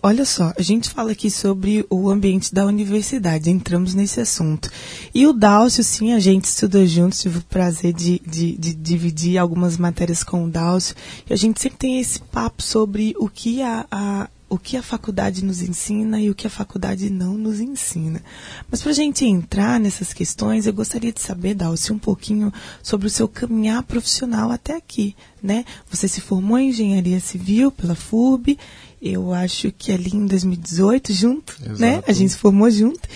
olha 0.00 0.24
só, 0.24 0.52
a 0.56 0.62
gente 0.62 0.88
fala 0.88 1.10
aqui 1.10 1.28
sobre 1.28 1.84
o 1.90 2.08
ambiente 2.08 2.54
da 2.54 2.64
universidade, 2.64 3.50
entramos 3.50 3.92
nesse 3.92 4.20
assunto. 4.20 4.70
E 5.12 5.26
o 5.26 5.32
Dálcio, 5.32 5.82
sim, 5.82 6.12
a 6.12 6.20
gente 6.20 6.44
estudou 6.44 6.86
juntos, 6.86 7.20
tive 7.20 7.38
o 7.38 7.42
prazer 7.42 7.92
de, 7.92 8.22
de, 8.24 8.56
de 8.56 8.72
dividir 8.72 9.36
algumas 9.36 9.76
matérias 9.76 10.22
com 10.22 10.44
o 10.44 10.48
Dálcio. 10.48 10.94
E 11.28 11.32
a 11.32 11.36
gente 11.36 11.60
sempre 11.60 11.76
tem 11.78 11.98
esse 11.98 12.20
papo 12.20 12.62
sobre 12.62 13.14
o 13.18 13.28
que 13.28 13.60
a, 13.62 13.84
a- 13.90 14.28
o 14.52 14.58
que 14.58 14.76
a 14.76 14.82
faculdade 14.82 15.42
nos 15.42 15.62
ensina 15.62 16.20
e 16.20 16.28
o 16.28 16.34
que 16.34 16.46
a 16.46 16.50
faculdade 16.50 17.08
não 17.08 17.38
nos 17.38 17.58
ensina. 17.58 18.22
Mas 18.70 18.82
para 18.82 18.90
a 18.90 18.94
gente 18.94 19.24
entrar 19.24 19.80
nessas 19.80 20.12
questões, 20.12 20.66
eu 20.66 20.74
gostaria 20.74 21.10
de 21.10 21.22
saber, 21.22 21.54
Dálcio, 21.54 21.94
um 21.94 21.98
pouquinho 21.98 22.52
sobre 22.82 23.06
o 23.06 23.10
seu 23.10 23.26
caminhar 23.26 23.82
profissional 23.82 24.50
até 24.50 24.76
aqui, 24.76 25.16
né? 25.42 25.64
Você 25.90 26.06
se 26.06 26.20
formou 26.20 26.58
em 26.58 26.68
engenharia 26.68 27.18
civil 27.18 27.72
pela 27.72 27.94
FURB, 27.94 28.58
eu 29.00 29.32
acho 29.32 29.72
que 29.72 29.90
ali 29.90 30.10
em 30.14 30.26
2018, 30.26 31.14
junto, 31.14 31.56
né? 31.78 31.94
Exato. 31.94 32.10
A 32.10 32.12
gente 32.12 32.32
se 32.32 32.38
formou 32.38 32.70
junto. 32.70 33.08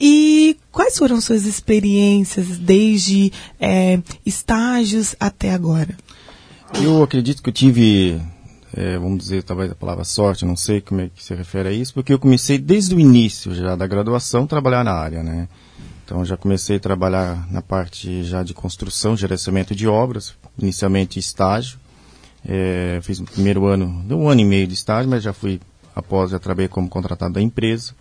E 0.00 0.56
quais 0.70 0.96
foram 0.96 1.20
suas 1.20 1.44
experiências 1.44 2.56
desde 2.56 3.32
eh, 3.58 4.00
estágios 4.24 5.16
até 5.18 5.52
agora? 5.52 5.96
Eu 6.80 7.02
acredito 7.02 7.42
que 7.42 7.48
eu 7.48 7.52
tive, 7.52 8.20
é, 8.76 8.98
vamos 8.98 9.18
dizer, 9.18 9.44
talvez 9.44 9.70
a 9.70 9.74
palavra 9.74 10.04
sorte, 10.04 10.44
não 10.44 10.56
sei 10.56 10.80
como 10.80 11.00
é 11.00 11.08
que 11.08 11.22
se 11.22 11.34
refere 11.34 11.68
a 11.68 11.72
isso, 11.72 11.94
porque 11.94 12.12
eu 12.12 12.18
comecei 12.18 12.58
desde 12.58 12.94
o 12.94 13.00
início 13.00 13.54
já 13.54 13.76
da 13.76 13.86
graduação 13.86 14.46
trabalhar 14.46 14.82
na 14.82 14.92
área, 14.92 15.22
né? 15.22 15.48
Então 16.04 16.24
já 16.24 16.36
comecei 16.36 16.76
a 16.76 16.80
trabalhar 16.80 17.50
na 17.50 17.62
parte 17.62 18.24
já 18.24 18.42
de 18.42 18.52
construção, 18.52 19.16
gerenciamento 19.16 19.74
de 19.74 19.86
obras, 19.86 20.34
inicialmente 20.58 21.18
estágio. 21.18 21.78
É, 22.46 22.98
fiz 23.02 23.20
o 23.20 23.24
primeiro 23.24 23.64
ano, 23.66 24.04
um 24.10 24.28
ano 24.28 24.40
e 24.40 24.44
meio 24.44 24.66
de 24.66 24.74
estágio, 24.74 25.08
mas 25.08 25.22
já 25.22 25.32
fui, 25.32 25.60
após, 25.94 26.32
já 26.32 26.38
trabalhei 26.38 26.68
como 26.68 26.88
contratado 26.88 27.34
da 27.34 27.40
empresa. 27.40 27.94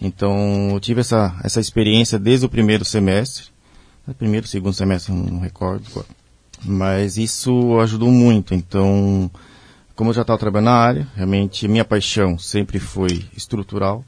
Então, 0.00 0.70
eu 0.72 0.80
tive 0.80 1.00
essa, 1.00 1.34
essa 1.42 1.60
experiência 1.60 2.18
desde 2.18 2.46
o 2.46 2.48
primeiro 2.48 2.84
semestre. 2.84 3.46
É, 4.08 4.12
Primeiro, 4.12 4.46
segundo 4.46 4.72
semestre, 4.72 5.12
não 5.12 5.40
recordo. 5.40 5.84
Mas 6.64 7.16
isso 7.16 7.78
ajudou 7.80 8.10
muito. 8.10 8.54
Então, 8.54 9.30
como 10.00 10.08
eu 10.08 10.14
já 10.14 10.22
estava 10.22 10.38
trabalhando 10.38 10.64
na 10.64 10.76
área, 10.76 11.08
realmente 11.14 11.68
minha 11.68 11.84
paixão 11.84 12.38
sempre 12.38 12.78
foi 12.78 13.22
estrutural, 13.36 14.02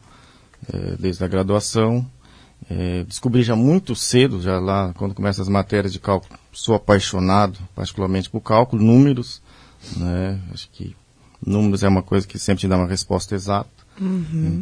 eh, 0.72 0.96
desde 0.98 1.22
a 1.22 1.28
graduação. 1.28 2.06
Eh, 2.70 3.04
descobri 3.06 3.42
já 3.42 3.54
muito 3.54 3.94
cedo, 3.94 4.40
já 4.40 4.58
lá 4.58 4.94
quando 4.94 5.14
começam 5.14 5.42
as 5.42 5.50
matérias 5.50 5.92
de 5.92 5.98
cálculo, 5.98 6.32
sou 6.50 6.74
apaixonado, 6.74 7.58
particularmente 7.74 8.30
por 8.30 8.40
cálculo, 8.40 8.82
números. 8.82 9.42
Né? 9.94 10.40
Acho 10.50 10.70
que 10.70 10.96
números 11.46 11.82
é 11.82 11.88
uma 11.88 12.02
coisa 12.02 12.26
que 12.26 12.38
sempre 12.38 12.62
te 12.62 12.68
dá 12.68 12.78
uma 12.78 12.88
resposta 12.88 13.34
exata. 13.34 13.68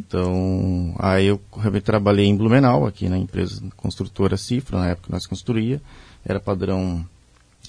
Então, 0.00 0.96
aí 0.98 1.26
eu 1.26 1.40
realmente 1.56 1.84
trabalhei 1.84 2.26
em 2.26 2.36
Blumenau, 2.36 2.88
aqui 2.88 3.08
na 3.08 3.16
empresa 3.16 3.62
construtora 3.76 4.36
Cifra, 4.36 4.80
na 4.80 4.88
época 4.88 5.06
que 5.06 5.12
nós 5.12 5.28
construía. 5.28 5.80
Era 6.26 6.40
padrão 6.40 7.06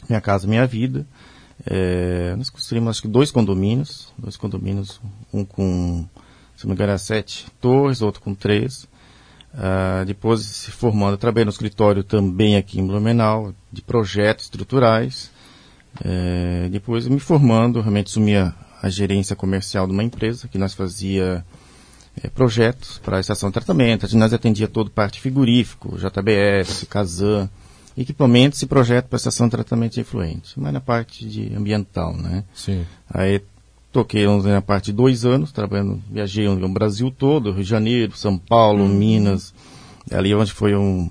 Minha 0.10 0.20
Casa 0.20 0.48
Minha 0.48 0.66
Vida. 0.66 1.06
É, 1.66 2.36
nós 2.36 2.50
construímos 2.50 2.90
acho 2.90 3.02
que 3.04 3.08
dois 3.08 3.32
condomínios, 3.32 4.14
dois 4.18 4.38
condomínios, 4.38 5.00
um 5.34 5.46
com, 5.46 6.08
se 6.56 6.66
não 6.66 6.70
me 6.70 6.76
engano, 6.76 6.92
era 6.92 6.98
sete 6.98 7.48
torres, 7.60 8.02
outro 8.02 8.22
com 8.22 8.34
três. 8.34 8.88
Ah, 9.54 10.04
depois 10.06 10.42
se 10.42 10.72
formando, 10.72 11.18
trabalhei 11.18 11.46
no 11.46 11.52
escritório 11.52 12.04
também 12.04 12.56
aqui 12.56 12.80
em 12.80 12.88
Blumenau, 12.88 13.54
de 13.72 13.82
projetos 13.82 14.46
estruturais. 14.46 15.32
É, 16.04 16.70
depois 16.70 17.08
me 17.08 17.20
formando, 17.20 17.82
realmente 17.82 18.08
assumi 18.08 18.36
a, 18.38 18.54
gerência 18.86 19.36
comercial 19.36 19.86
de 19.86 19.94
uma 19.94 20.04
empresa 20.04 20.48
que 20.48 20.58
nós 20.58 20.74
fazia 20.74 21.46
é, 22.24 22.30
projetos 22.30 22.98
para 22.98 23.18
a 23.18 23.20
estação 23.20 23.50
de 23.50 23.54
tratamento. 23.54 24.08
Nós 24.18 24.34
atendia 24.34 24.68
todo 24.68 24.90
parte 24.90 25.20
frigorífico, 25.20 25.98
JBS, 25.98 26.86
Casan, 26.90 27.50
equipamentos 27.98 28.62
e 28.62 28.66
projeto 28.66 29.08
para 29.08 29.18
a 29.18 29.20
estação 29.20 29.48
de 29.48 29.52
tratamento 29.52 29.94
de 29.94 30.02
efluentes, 30.02 30.54
mas 30.56 30.74
na 30.74 30.80
parte 30.80 31.28
de 31.28 31.54
ambiental, 31.56 32.16
né? 32.16 32.44
Sim. 32.54 32.86
Aí 33.10 33.42
toquei 33.92 34.26
vamos 34.26 34.44
dizer, 34.44 34.54
na 34.54 34.62
parte 34.62 34.86
de 34.86 34.94
dois 34.94 35.26
anos, 35.26 35.52
trabalhando, 35.52 36.02
viajei 36.10 36.48
o 36.48 36.70
Brasil 36.70 37.12
todo, 37.12 37.52
Rio 37.52 37.64
de 37.64 37.70
Janeiro, 37.70 38.16
São 38.16 38.38
Paulo, 38.38 38.88
Minas, 38.88 39.54
ali 40.10 40.34
onde 40.34 40.52
foi 40.52 40.76
um 40.76 41.10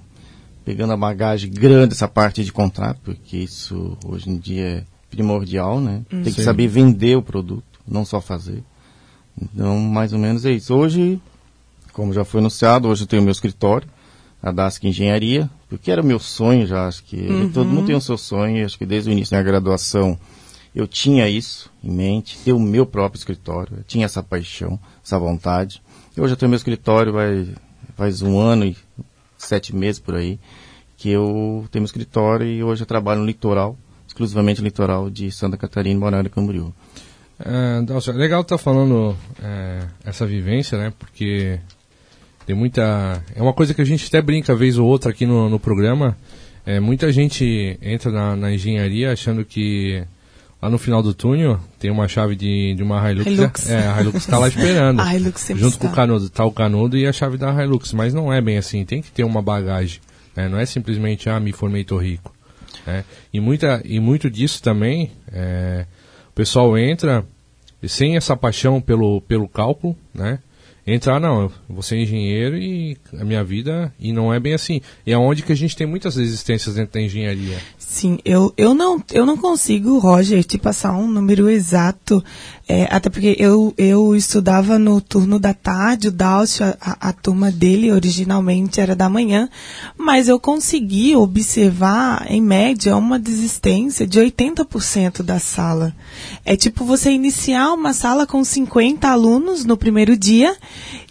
pegando 0.65 0.93
a 0.93 0.97
bagagem 0.97 1.51
grande 1.51 1.95
essa 1.95 2.09
parte 2.09 2.45
de 2.45 2.53
contrato, 2.53 3.01
porque 3.03 3.37
isso 3.37 3.97
hoje 4.05 4.31
em 4.31 4.39
dia 4.39 4.65
é 4.65 4.85
primordial, 5.11 5.81
né? 5.81 6.03
Tem 6.09 6.23
que 6.23 6.33
Sim. 6.33 6.43
saber 6.45 6.69
vender 6.69 7.17
o 7.17 7.23
produto, 7.23 7.81
não 7.87 8.05
só 8.05 8.21
fazer. 8.21 8.63
Então, 9.41 9.79
mais 9.79 10.13
ou 10.13 10.19
menos 10.19 10.45
é 10.45 10.53
isso. 10.53 10.75
Hoje, 10.75 11.21
como 11.93 12.13
já 12.13 12.25
foi 12.25 12.41
anunciado, 12.41 12.89
hoje 12.89 13.03
eu 13.03 13.07
tenho 13.07 13.23
meu 13.23 13.33
escritório, 13.33 13.89
a 14.43 14.53
DASC 14.53 14.85
Engenharia, 14.85 15.51
porque 15.71 15.91
era 15.91 16.03
o 16.03 16.05
meu 16.05 16.19
sonho 16.19 16.67
já, 16.67 16.89
acho 16.89 17.05
que 17.05 17.49
todo 17.55 17.71
mundo 17.71 17.87
tem 17.87 17.95
o 17.95 18.01
seu 18.01 18.19
sonho, 18.19 18.67
acho 18.67 18.77
que 18.77 18.85
desde 18.85 19.09
o 19.09 19.13
início 19.13 19.37
da 19.37 19.43
graduação 19.43 20.19
eu 20.75 20.87
tinha 20.87 21.29
isso 21.29 21.71
em 21.83 21.91
mente, 21.91 22.39
ter 22.45 22.53
o 22.53 22.59
meu 22.59 22.85
próprio 22.85 23.19
escritório, 23.19 23.79
eu 23.79 23.85
tinha 23.85 24.05
essa 24.05 24.23
paixão, 24.23 24.79
essa 25.05 25.19
vontade. 25.19 25.81
E 26.17 26.21
hoje 26.21 26.35
eu 26.35 26.37
tenho 26.37 26.51
meu 26.51 26.57
escritório, 26.57 27.13
vai, 27.13 27.49
faz 27.97 28.21
um 28.21 28.39
ano 28.39 28.65
e 28.65 28.77
sete 29.39 29.75
meses 29.75 30.01
por 30.01 30.17
aí, 30.17 30.41
que 30.97 31.09
eu 31.09 31.67
tenho 31.71 31.83
meu 31.83 31.87
escritório 31.87 32.47
e 32.47 32.65
hoje 32.65 32.83
eu 32.83 32.87
trabalho 32.87 33.21
no 33.21 33.27
litoral, 33.27 33.79
exclusivamente 34.09 34.61
no 34.61 34.67
litoral 34.67 35.09
de 35.09 35.31
Santa 35.31 35.57
Catarina, 35.57 35.99
Morada 36.01 36.27
e 36.27 36.31
Camboriú. 36.31 36.75
É, 37.39 37.81
Dalcio, 37.83 38.13
é 38.13 38.17
legal 38.17 38.43
estar 38.43 38.59
falando 38.59 39.17
é, 39.41 39.87
essa 40.05 40.27
vivência, 40.27 40.77
né? 40.77 40.93
Porque 40.99 41.59
tem 42.51 42.57
muita. 42.57 43.23
É 43.37 43.41
uma 43.41 43.53
coisa 43.53 43.73
que 43.73 43.81
a 43.81 43.85
gente 43.85 44.05
até 44.09 44.21
brinca 44.21 44.57
vez 44.57 44.77
ou 44.77 44.89
outra 44.89 45.13
aqui 45.13 45.25
no, 45.25 45.49
no 45.49 45.61
programa. 45.61 46.17
É, 46.67 46.81
muita 46.81 47.13
gente 47.13 47.79
entra 47.81 48.11
na, 48.11 48.35
na 48.35 48.53
engenharia 48.53 49.13
achando 49.13 49.45
que 49.45 50.03
lá 50.61 50.69
no 50.69 50.77
final 50.77 51.01
do 51.01 51.15
túnel 51.15 51.61
tem 51.79 51.93
uma 51.93 52.09
chave 52.09 52.35
de, 52.35 52.75
de 52.75 52.83
uma 52.83 53.09
Hilux. 53.09 53.27
Hilux. 53.31 53.71
É, 53.71 53.87
a 53.87 54.01
Hilux 54.01 54.17
está 54.17 54.37
lá 54.37 54.49
esperando. 54.49 54.99
A 55.01 55.15
Hilux 55.15 55.41
sempre 55.41 55.63
Junto 55.63 55.79
com 55.79 55.85
o 55.87 55.91
está. 55.91 56.03
canudo. 56.03 56.29
Tá 56.29 56.45
o 56.45 56.51
canudo 56.51 56.99
e 56.99 57.07
a 57.07 57.13
chave 57.13 57.37
da 57.37 57.53
Hilux. 57.63 57.93
Mas 57.93 58.13
não 58.13 58.33
é 58.33 58.41
bem 58.41 58.59
assim. 58.59 58.85
Tem 58.85 59.01
que 59.01 59.13
ter 59.13 59.23
uma 59.23 59.41
bagagem. 59.41 60.01
né? 60.35 60.49
Não 60.49 60.59
é 60.59 60.67
simplesmente, 60.67 61.31
ah, 61.31 61.39
me 61.39 61.53
formei, 61.53 61.85
tô 61.85 61.99
rico. 61.99 62.35
né? 62.85 63.05
E, 63.33 63.39
muita, 63.39 63.81
e 63.85 64.01
muito 64.01 64.29
disso 64.29 64.61
também, 64.61 65.13
é, 65.33 65.87
o 66.31 66.33
pessoal 66.33 66.77
entra 66.77 67.25
sem 67.87 68.17
essa 68.17 68.37
paixão 68.37 68.81
pelo, 68.81 69.21
pelo 69.21 69.49
cálculo, 69.49 69.97
né? 70.13 70.41
Entra, 70.87 71.17
ah, 71.17 71.21
não, 71.21 71.43
eu 71.43 71.53
vou 71.69 71.83
ser 71.83 71.99
engenheiro 71.99 72.57
e 72.57 72.97
a 73.19 73.25
minha 73.25 73.45
vida, 73.45 73.93
e 73.99 74.13
não 74.13 74.33
é 74.33 74.41
bem 74.41 74.55
assim. 74.55 74.81
E 75.07 75.13
é 75.13 75.19
onde 75.19 75.43
que 75.43 75.53
a 75.53 75.57
gente 75.57 75.77
tem 75.77 75.87
muitas 75.87 76.17
resistências 76.17 76.75
dentro 76.75 76.95
da 76.95 77.01
engenharia. 77.01 77.59
Sim, 77.93 78.21
eu, 78.25 78.55
eu, 78.57 78.73
não, 78.73 79.03
eu 79.11 79.27
não 79.27 79.37
consigo, 79.37 79.99
Roger, 79.99 80.45
te 80.45 80.57
passar 80.57 80.93
um 80.93 81.09
número 81.09 81.51
exato 81.51 82.23
É, 82.69 82.87
até 82.89 83.11
porque 83.11 83.35
eu, 83.37 83.75
eu 83.77 84.15
estudava 84.15 84.79
no 84.79 85.01
turno 85.01 85.41
da 85.41 85.53
tarde, 85.53 86.07
o 86.07 86.13
Dálcio, 86.13 86.65
a, 86.81 87.09
a, 87.09 87.13
turma 87.13 87.51
dele 87.51 87.91
originalmente 87.91 88.81
era 88.81 88.95
da 88.95 89.09
manhã, 89.09 89.49
mas 89.99 90.29
eu 90.29 90.39
consegui 90.39 91.17
observar, 91.17 92.25
em 92.31 92.41
média, 92.41 92.97
uma 92.97 93.19
desistência 93.19 94.07
de 94.07 94.21
80% 94.21 95.25
da 95.25 95.41
sala. 95.41 95.93
É 96.45 96.57
tipo 96.57 96.85
você 96.85 97.11
iniciar 97.11 97.73
uma 97.73 97.93
sala 97.93 98.25
com 98.25 98.45
50 98.45 99.09
alunos 99.09 99.65
no 99.65 99.77
primeiro 99.77 100.17
dia 100.17 100.57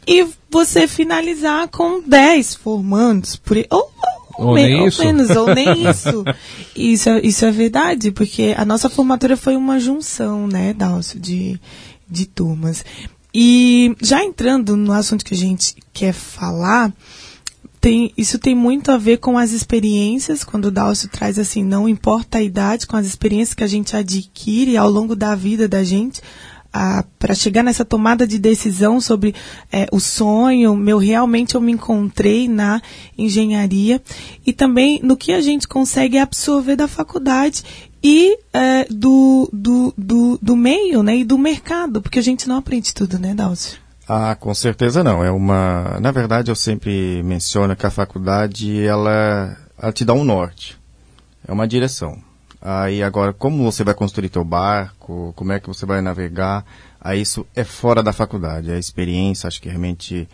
e 0.08 0.26
você 0.50 0.88
finalizar 0.88 1.68
com 1.68 2.02
10 2.02 2.56
formandos, 2.56 3.36
por, 3.36 3.58
ou, 3.70 3.92
ou, 4.48 4.56
nem 4.56 4.88
isso. 4.88 5.04
menos, 5.04 5.30
ou 5.30 5.54
nem 5.54 5.88
isso. 5.90 6.24
isso, 6.76 7.10
é, 7.10 7.22
isso 7.26 7.46
é 7.46 7.52
verdade, 7.52 8.12
porque 8.12 8.54
a 8.58 8.66
nossa 8.66 8.90
formatura 8.90 9.36
foi 9.38 9.56
uma 9.56 9.80
junção, 9.80 10.48
né, 10.48 10.74
Dálcio, 10.74 11.20
de, 11.20 11.60
de 12.10 12.26
turmas. 12.26 12.84
E 13.34 13.96
já 14.02 14.24
entrando 14.24 14.76
no 14.76 14.92
assunto 14.92 15.24
que 15.24 15.34
a 15.34 15.38
gente 15.38 15.76
quer 15.94 16.14
falar, 16.14 16.92
tem, 17.80 18.12
isso 18.18 18.38
tem 18.38 18.54
muito 18.54 18.92
a 18.92 18.98
ver 18.98 19.18
com 19.18 19.38
as 19.38 19.52
experiências, 19.52 20.44
quando 20.44 20.66
o 20.66 20.72
Dálcio 20.72 21.08
traz 21.08 21.40
assim, 21.40 21.64
não 21.64 21.88
importa 21.88 22.40
a 22.40 22.42
idade, 22.42 22.88
com 22.88 22.98
as 22.98 23.06
experiências 23.06 23.54
que 23.54 23.64
a 23.64 23.68
gente 23.68 23.96
adquire 23.96 24.76
ao 24.76 24.90
longo 24.90 25.16
da 25.16 25.36
vida 25.36 25.68
da 25.68 25.84
gente, 25.84 26.22
para 27.18 27.34
chegar 27.34 27.64
nessa 27.64 27.84
tomada 27.84 28.28
de 28.28 28.38
decisão 28.38 29.02
sobre 29.02 29.34
é, 29.72 29.88
o 29.92 30.00
sonho, 30.00 30.76
meu 30.76 30.98
realmente 30.98 31.56
eu 31.56 31.62
me 31.62 31.72
encontrei 31.72 32.48
na 32.48 32.82
engenharia 33.18 34.02
e 34.46 34.54
também 34.54 35.00
no 35.02 35.18
que 35.18 35.34
a 35.34 35.42
gente 35.42 35.68
consegue 35.68 36.18
absorver 36.18 36.76
da 36.76 36.88
faculdade 36.88 37.64
e 38.04 38.38
é, 38.54 38.86
do, 38.90 39.50
do, 39.52 39.94
do, 39.98 40.40
do, 40.42 40.56
meio 40.56 41.04
né, 41.04 41.18
e 41.18 41.24
do 41.24 41.38
mercado, 41.38 42.02
porque 42.02 42.20
a 42.20 42.24
gente 42.24 42.48
não 42.48 42.58
aprende 42.58 42.94
tudo, 42.94 43.20
né, 43.20 43.34
Dálcio? 43.34 43.78
Ah, 44.08 44.36
com 44.36 44.54
certeza 44.54 45.04
não. 45.04 45.24
É 45.24 45.30
uma. 45.30 46.00
Na 46.00 46.12
verdade, 46.12 46.50
eu 46.50 46.56
sempre 46.56 47.22
menciono 47.22 47.76
que 47.76 47.86
a 47.86 47.92
faculdade 47.92 48.84
ela, 48.84 49.56
ela 49.78 49.92
te 49.92 50.04
dá 50.04 50.14
um 50.14 50.24
norte, 50.24 50.80
é 51.48 51.52
uma 51.52 51.68
direção. 51.68 52.18
Aí 52.62 53.02
agora, 53.02 53.32
como 53.32 53.64
você 53.64 53.84
vai 53.84 53.94
construir 53.94 54.30
teu 54.30 54.44
barco, 54.44 55.34
como 55.36 55.54
é 55.54 55.60
que 55.60 55.68
você 55.68 55.86
vai 55.86 56.02
navegar, 56.02 56.66
aí 57.00 57.22
isso 57.22 57.46
é 57.56 57.64
fora 57.64 58.04
da 58.04 58.12
faculdade, 58.12 58.72
a 58.72 58.78
experiência, 58.78 59.48
acho 59.48 59.62
que 59.62 59.70
realmente 59.70 60.28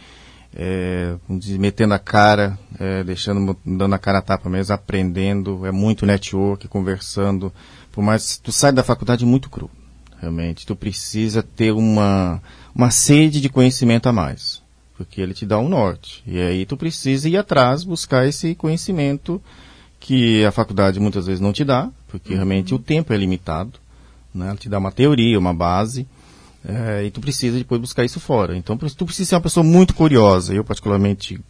é, 0.55 1.15
metendo 1.59 1.93
a 1.93 1.99
cara, 1.99 2.57
é, 2.79 3.03
deixando, 3.03 3.55
dando 3.63 3.93
a 3.93 3.99
cara 3.99 4.19
a 4.19 4.21
tapa 4.23 4.49
mesmo, 4.49 4.73
aprendendo, 4.73 5.67
é 5.67 5.71
muito 5.71 6.05
network, 6.05 6.67
conversando, 6.67 7.53
por 7.91 8.03
mais 8.03 8.37
tu 8.37 8.51
sai 8.51 8.71
da 8.71 8.83
faculdade 8.83 9.23
muito 9.23 9.47
cru, 9.47 9.69
realmente, 10.19 10.65
tu 10.65 10.75
precisa 10.75 11.43
ter 11.43 11.73
uma, 11.73 12.41
uma 12.73 12.89
sede 12.89 13.39
de 13.39 13.49
conhecimento 13.49 14.09
a 14.09 14.13
mais, 14.13 14.63
porque 14.97 15.21
ele 15.21 15.35
te 15.35 15.45
dá 15.45 15.59
um 15.59 15.69
norte, 15.69 16.23
e 16.25 16.39
aí 16.39 16.65
tu 16.65 16.75
precisa 16.75 17.29
ir 17.29 17.37
atrás, 17.37 17.83
buscar 17.83 18.25
esse 18.25 18.55
conhecimento 18.55 19.39
que 20.05 20.45
a 20.45 20.51
faculdade 20.51 20.99
muitas 20.99 21.25
vezes 21.25 21.41
não 21.41 21.51
te 21.51 21.63
dá, 21.63 21.89
porque 22.07 22.29
uhum. 22.29 22.35
realmente 22.35 22.75
o 22.75 22.79
tempo 22.79 23.11
é 23.11 23.17
limitado, 23.17 23.79
né? 24.31 24.49
Ela 24.49 24.55
te 24.55 24.69
dá 24.69 24.77
uma 24.77 24.91
teoria, 24.91 25.39
uma 25.39 25.51
base, 25.51 26.05
é, 26.63 27.05
e 27.05 27.09
tu 27.09 27.19
precisa 27.19 27.57
depois 27.57 27.81
buscar 27.81 28.05
isso 28.05 28.19
fora. 28.19 28.55
Então 28.55 28.77
tu 28.77 29.03
precisa 29.03 29.29
ser 29.29 29.35
uma 29.35 29.41
pessoa 29.41 29.63
muito 29.63 29.95
curiosa. 29.95 30.53
Eu 30.53 30.63
particularmente 30.63 31.41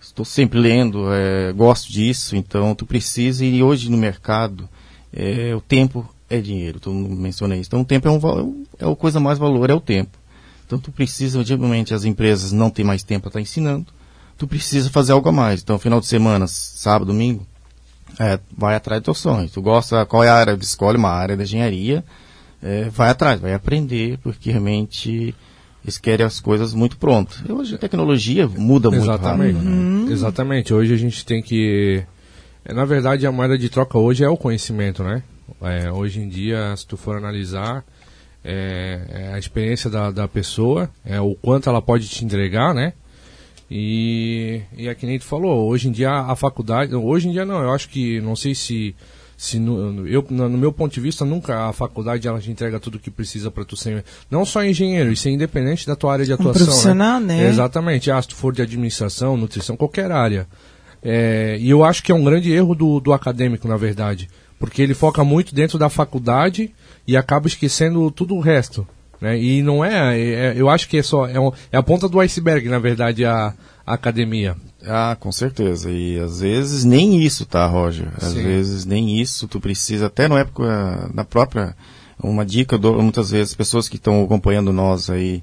estou 0.00 0.24
sempre 0.24 0.58
lendo, 0.58 1.12
é, 1.12 1.52
gosto 1.52 1.92
disso, 1.92 2.34
então 2.34 2.74
tu 2.74 2.84
precisa, 2.84 3.44
e 3.44 3.62
hoje 3.62 3.88
no 3.88 3.96
mercado, 3.96 4.68
é, 5.12 5.54
o 5.54 5.60
tempo 5.60 6.12
é 6.28 6.40
dinheiro, 6.40 6.80
tu 6.80 6.92
mencionei 6.92 7.60
isso. 7.60 7.68
Então 7.68 7.82
o 7.82 7.84
tempo 7.84 8.08
é, 8.08 8.10
um, 8.10 8.64
é 8.80 8.90
a 8.90 8.96
coisa 8.96 9.20
mais 9.20 9.38
valor, 9.38 9.70
é 9.70 9.74
o 9.74 9.80
tempo. 9.80 10.18
Então 10.66 10.76
tu 10.76 10.90
precisa, 10.90 11.38
obviamente, 11.38 11.94
as 11.94 12.04
empresas 12.04 12.50
não 12.50 12.68
têm 12.68 12.84
mais 12.84 13.04
tempo 13.04 13.22
para 13.22 13.28
estar 13.28 13.38
tá 13.38 13.42
ensinando, 13.42 13.86
tu 14.36 14.48
precisa 14.48 14.90
fazer 14.90 15.12
algo 15.12 15.28
a 15.28 15.32
mais. 15.32 15.62
Então 15.62 15.78
final 15.78 16.00
de 16.00 16.06
semana, 16.06 16.48
sábado, 16.48 17.12
domingo, 17.12 17.46
é, 18.18 18.38
vai 18.56 18.74
atrás 18.74 19.00
do 19.00 19.04
teu 19.04 19.14
sonho. 19.14 19.48
Tu 19.48 19.60
gosta, 19.60 20.04
qual 20.06 20.24
é 20.24 20.28
a 20.28 20.34
área? 20.34 20.58
Escolhe 20.60 20.98
uma 20.98 21.10
área 21.10 21.36
da 21.36 21.42
engenharia, 21.42 22.04
é, 22.62 22.84
vai 22.84 23.10
atrás, 23.10 23.40
vai 23.40 23.54
aprender, 23.54 24.18
porque 24.22 24.50
realmente 24.50 25.34
eles 25.84 25.98
querem 25.98 26.24
as 26.24 26.40
coisas 26.40 26.72
muito 26.72 26.96
prontas. 26.96 27.42
Hoje 27.48 27.74
a 27.74 27.78
tecnologia 27.78 28.46
muda 28.46 28.88
Exatamente. 28.94 29.54
muito 29.54 29.64
rápido. 29.64 29.70
Né? 29.70 30.04
Uhum. 30.04 30.10
Exatamente. 30.10 30.74
Hoje 30.74 30.94
a 30.94 30.96
gente 30.96 31.24
tem 31.26 31.42
que... 31.42 32.04
É, 32.64 32.72
na 32.72 32.84
verdade, 32.84 33.26
a 33.26 33.32
moeda 33.32 33.58
de 33.58 33.68
troca 33.68 33.98
hoje 33.98 34.22
é 34.22 34.28
o 34.28 34.36
conhecimento, 34.36 35.02
né? 35.02 35.22
É, 35.60 35.90
hoje 35.90 36.20
em 36.20 36.28
dia, 36.28 36.74
se 36.76 36.86
tu 36.86 36.96
for 36.96 37.16
analisar, 37.16 37.84
é, 38.44 39.00
é 39.08 39.34
a 39.34 39.38
experiência 39.38 39.90
da, 39.90 40.10
da 40.10 40.28
pessoa, 40.28 40.88
é 41.04 41.20
o 41.20 41.34
quanto 41.34 41.68
ela 41.68 41.82
pode 41.82 42.08
te 42.08 42.24
entregar, 42.24 42.72
né? 42.72 42.92
E, 43.74 44.60
e 44.76 44.86
é 44.86 44.94
que 44.94 45.06
nem 45.06 45.18
tu 45.18 45.24
falou, 45.24 45.66
hoje 45.66 45.88
em 45.88 45.92
dia 45.92 46.10
a 46.10 46.36
faculdade, 46.36 46.94
hoje 46.94 47.30
em 47.30 47.32
dia 47.32 47.46
não, 47.46 47.62
eu 47.62 47.72
acho 47.72 47.88
que, 47.88 48.20
não 48.20 48.36
sei 48.36 48.54
se, 48.54 48.94
se 49.34 49.58
no, 49.58 50.06
eu, 50.06 50.22
no, 50.28 50.58
meu 50.58 50.70
ponto 50.70 50.92
de 50.92 51.00
vista, 51.00 51.24
nunca 51.24 51.70
a 51.70 51.72
faculdade 51.72 52.28
ela 52.28 52.38
te 52.38 52.50
entrega 52.50 52.78
tudo 52.78 52.96
o 52.96 52.98
que 52.98 53.10
precisa 53.10 53.50
para 53.50 53.64
tu 53.64 53.74
ser, 53.74 54.04
não 54.30 54.44
só 54.44 54.62
engenheiro, 54.62 55.10
e 55.10 55.16
ser 55.16 55.30
independente 55.30 55.86
da 55.86 55.96
tua 55.96 56.12
área 56.12 56.26
de 56.26 56.34
atuação. 56.34 56.64
Um 56.64 56.66
profissional, 56.66 57.18
né? 57.18 57.44
né? 57.44 57.48
Exatamente, 57.48 58.10
ah, 58.10 58.20
se 58.20 58.28
tu 58.28 58.36
for 58.36 58.52
de 58.52 58.60
administração, 58.60 59.38
nutrição, 59.38 59.74
qualquer 59.74 60.12
área. 60.12 60.46
É, 61.02 61.56
e 61.58 61.70
eu 61.70 61.82
acho 61.82 62.02
que 62.02 62.12
é 62.12 62.14
um 62.14 62.24
grande 62.24 62.52
erro 62.52 62.74
do, 62.74 63.00
do 63.00 63.10
acadêmico, 63.10 63.66
na 63.66 63.78
verdade, 63.78 64.28
porque 64.58 64.82
ele 64.82 64.92
foca 64.92 65.24
muito 65.24 65.54
dentro 65.54 65.78
da 65.78 65.88
faculdade 65.88 66.74
e 67.06 67.16
acaba 67.16 67.46
esquecendo 67.46 68.10
tudo 68.10 68.34
o 68.34 68.40
resto. 68.40 68.86
Né? 69.22 69.40
E 69.40 69.62
não 69.62 69.84
é, 69.84 70.18
é, 70.18 70.54
eu 70.56 70.68
acho 70.68 70.88
que 70.88 70.98
é 70.98 71.02
só 71.02 71.28
é, 71.28 71.38
um, 71.38 71.52
é, 71.70 71.76
a 71.76 71.82
ponta 71.82 72.08
do 72.08 72.18
iceberg, 72.18 72.68
na 72.68 72.80
verdade, 72.80 73.24
a, 73.24 73.54
a, 73.86 73.94
academia. 73.94 74.56
Ah, 74.84 75.16
com 75.18 75.30
certeza. 75.30 75.92
E 75.92 76.18
às 76.18 76.40
vezes 76.40 76.82
nem 76.82 77.22
isso, 77.22 77.46
tá, 77.46 77.64
Roger? 77.64 78.08
Às 78.16 78.32
Sim. 78.32 78.42
vezes 78.42 78.84
nem 78.84 79.20
isso 79.20 79.46
tu 79.46 79.60
precisa, 79.60 80.06
até 80.06 80.26
na 80.26 80.40
época, 80.40 81.08
na 81.14 81.24
própria, 81.24 81.76
uma 82.20 82.44
dica, 82.44 82.76
do, 82.76 83.00
muitas 83.00 83.30
vezes, 83.30 83.54
pessoas 83.54 83.88
que 83.88 83.94
estão 83.94 84.24
acompanhando 84.24 84.72
nós 84.72 85.08
aí, 85.08 85.40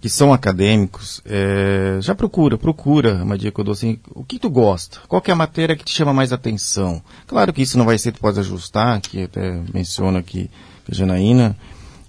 que 0.00 0.08
são 0.08 0.32
acadêmicos, 0.32 1.22
é, 1.24 1.98
já 2.00 2.16
procura, 2.16 2.58
procura 2.58 3.22
uma 3.22 3.38
dica 3.38 3.52
que 3.52 3.60
eu 3.60 3.64
dou 3.64 3.70
assim, 3.70 4.00
o 4.16 4.24
que 4.24 4.36
tu 4.36 4.50
gosta? 4.50 4.98
Qual 5.06 5.22
é 5.24 5.30
a 5.30 5.36
matéria 5.36 5.76
que 5.76 5.84
te 5.84 5.94
chama 5.94 6.12
mais 6.12 6.32
atenção? 6.32 7.00
Claro 7.28 7.52
que 7.52 7.62
isso 7.62 7.78
não 7.78 7.84
vai 7.84 7.96
ser, 7.98 8.10
tu 8.10 8.18
pode 8.18 8.40
ajustar, 8.40 9.00
que 9.00 9.22
até 9.22 9.62
menciono 9.72 10.18
aqui 10.18 10.50
a 10.90 10.92
Janaína, 10.92 11.56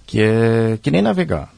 que 0.06 0.20
é 0.20 0.78
que 0.82 0.90
nem 0.90 1.02
navegar. 1.02 1.52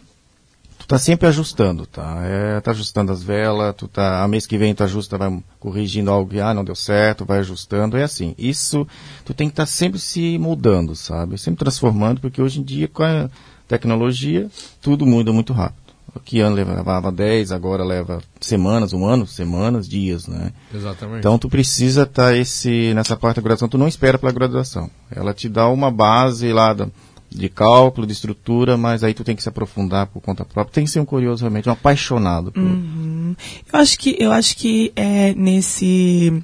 Tu 0.79 0.87
tá 0.87 0.99
sempre 0.99 1.27
ajustando, 1.27 1.85
tá? 1.85 2.21
É, 2.23 2.61
tá 2.61 2.71
ajustando 2.71 3.11
as 3.11 3.21
velas, 3.21 3.75
tu 3.75 3.89
tá, 3.89 4.23
a 4.23 4.29
mês 4.29 4.47
que 4.47 4.57
vem 4.57 4.73
tu 4.73 4.85
ajusta, 4.85 5.19
vai 5.19 5.43
corrigindo 5.59 6.13
algo 6.13 6.31
que, 6.31 6.39
ah, 6.39 6.55
não 6.55 6.65
deu 6.65 6.77
certo, 6.77 7.25
vai 7.25 7.41
ajustando, 7.41 7.97
é 7.97 8.05
assim. 8.05 8.37
Isso, 8.39 8.87
tu 9.25 9.35
tem 9.35 9.49
que 9.49 9.53
estar 9.53 9.65
tá 9.65 9.67
sempre 9.67 9.99
se 9.99 10.39
moldando, 10.39 10.95
sabe? 10.95 11.39
Sempre 11.39 11.59
transformando, 11.59 12.21
porque 12.21 12.41
hoje 12.41 12.61
em 12.61 12.63
dia, 12.63 12.87
com 12.87 13.03
a 13.03 13.29
tecnologia, 13.67 14.49
tudo 14.81 15.05
muda 15.05 15.33
muito 15.33 15.53
rápido. 15.53 15.87
O 16.15 16.21
que 16.21 16.41
ano 16.41 16.57
levava 16.57 17.13
10, 17.13 17.53
agora 17.53 17.85
leva 17.85 18.23
semanas, 18.41 18.93
um 18.93 19.05
ano, 19.05 19.27
semanas, 19.27 19.89
dias, 19.89 20.27
né? 20.27 20.53
Exatamente. 20.73 21.19
Então 21.19 21.37
tu 21.37 21.49
precisa 21.49 22.05
estar 22.05 22.29
tá 22.29 22.37
esse, 22.37 22.95
nessa 22.95 23.17
parte 23.17 23.37
da 23.37 23.43
graduação, 23.43 23.69
tu 23.69 23.77
não 23.77 23.89
espera 23.89 24.19
pela 24.19 24.33
graduação. 24.33 24.89
Ela 25.11 25.35
te 25.35 25.49
dá 25.49 25.69
uma 25.69 25.91
base 25.91 26.53
lá 26.53 26.73
da, 26.73 26.89
de 27.31 27.49
cálculo, 27.49 28.07
de 28.07 28.13
estrutura, 28.13 28.77
mas 28.77 29.03
aí 29.05 29.13
tu 29.13 29.25
tem 29.25 29.37
que 29.37 29.43
se 29.43 29.49
aprofundar 29.49 30.07
por 30.07 30.21
conta 30.21 30.45
própria. 30.45 30.75
Tem 30.75 30.85
que 30.85 30.91
ser 30.91 31.01
um 31.01 31.05
curioso 31.05 31.43
realmente, 31.43 31.69
um 31.69 31.73
apaixonado. 31.73 32.53
Por... 32.53 32.63
Uhum. 32.63 33.35
Eu 33.73 33.79
acho 33.79 33.99
que 33.99 34.17
eu 34.19 34.33
acho 34.33 34.57
que 34.57 34.93
é 34.97 35.35
nesse 35.35 36.43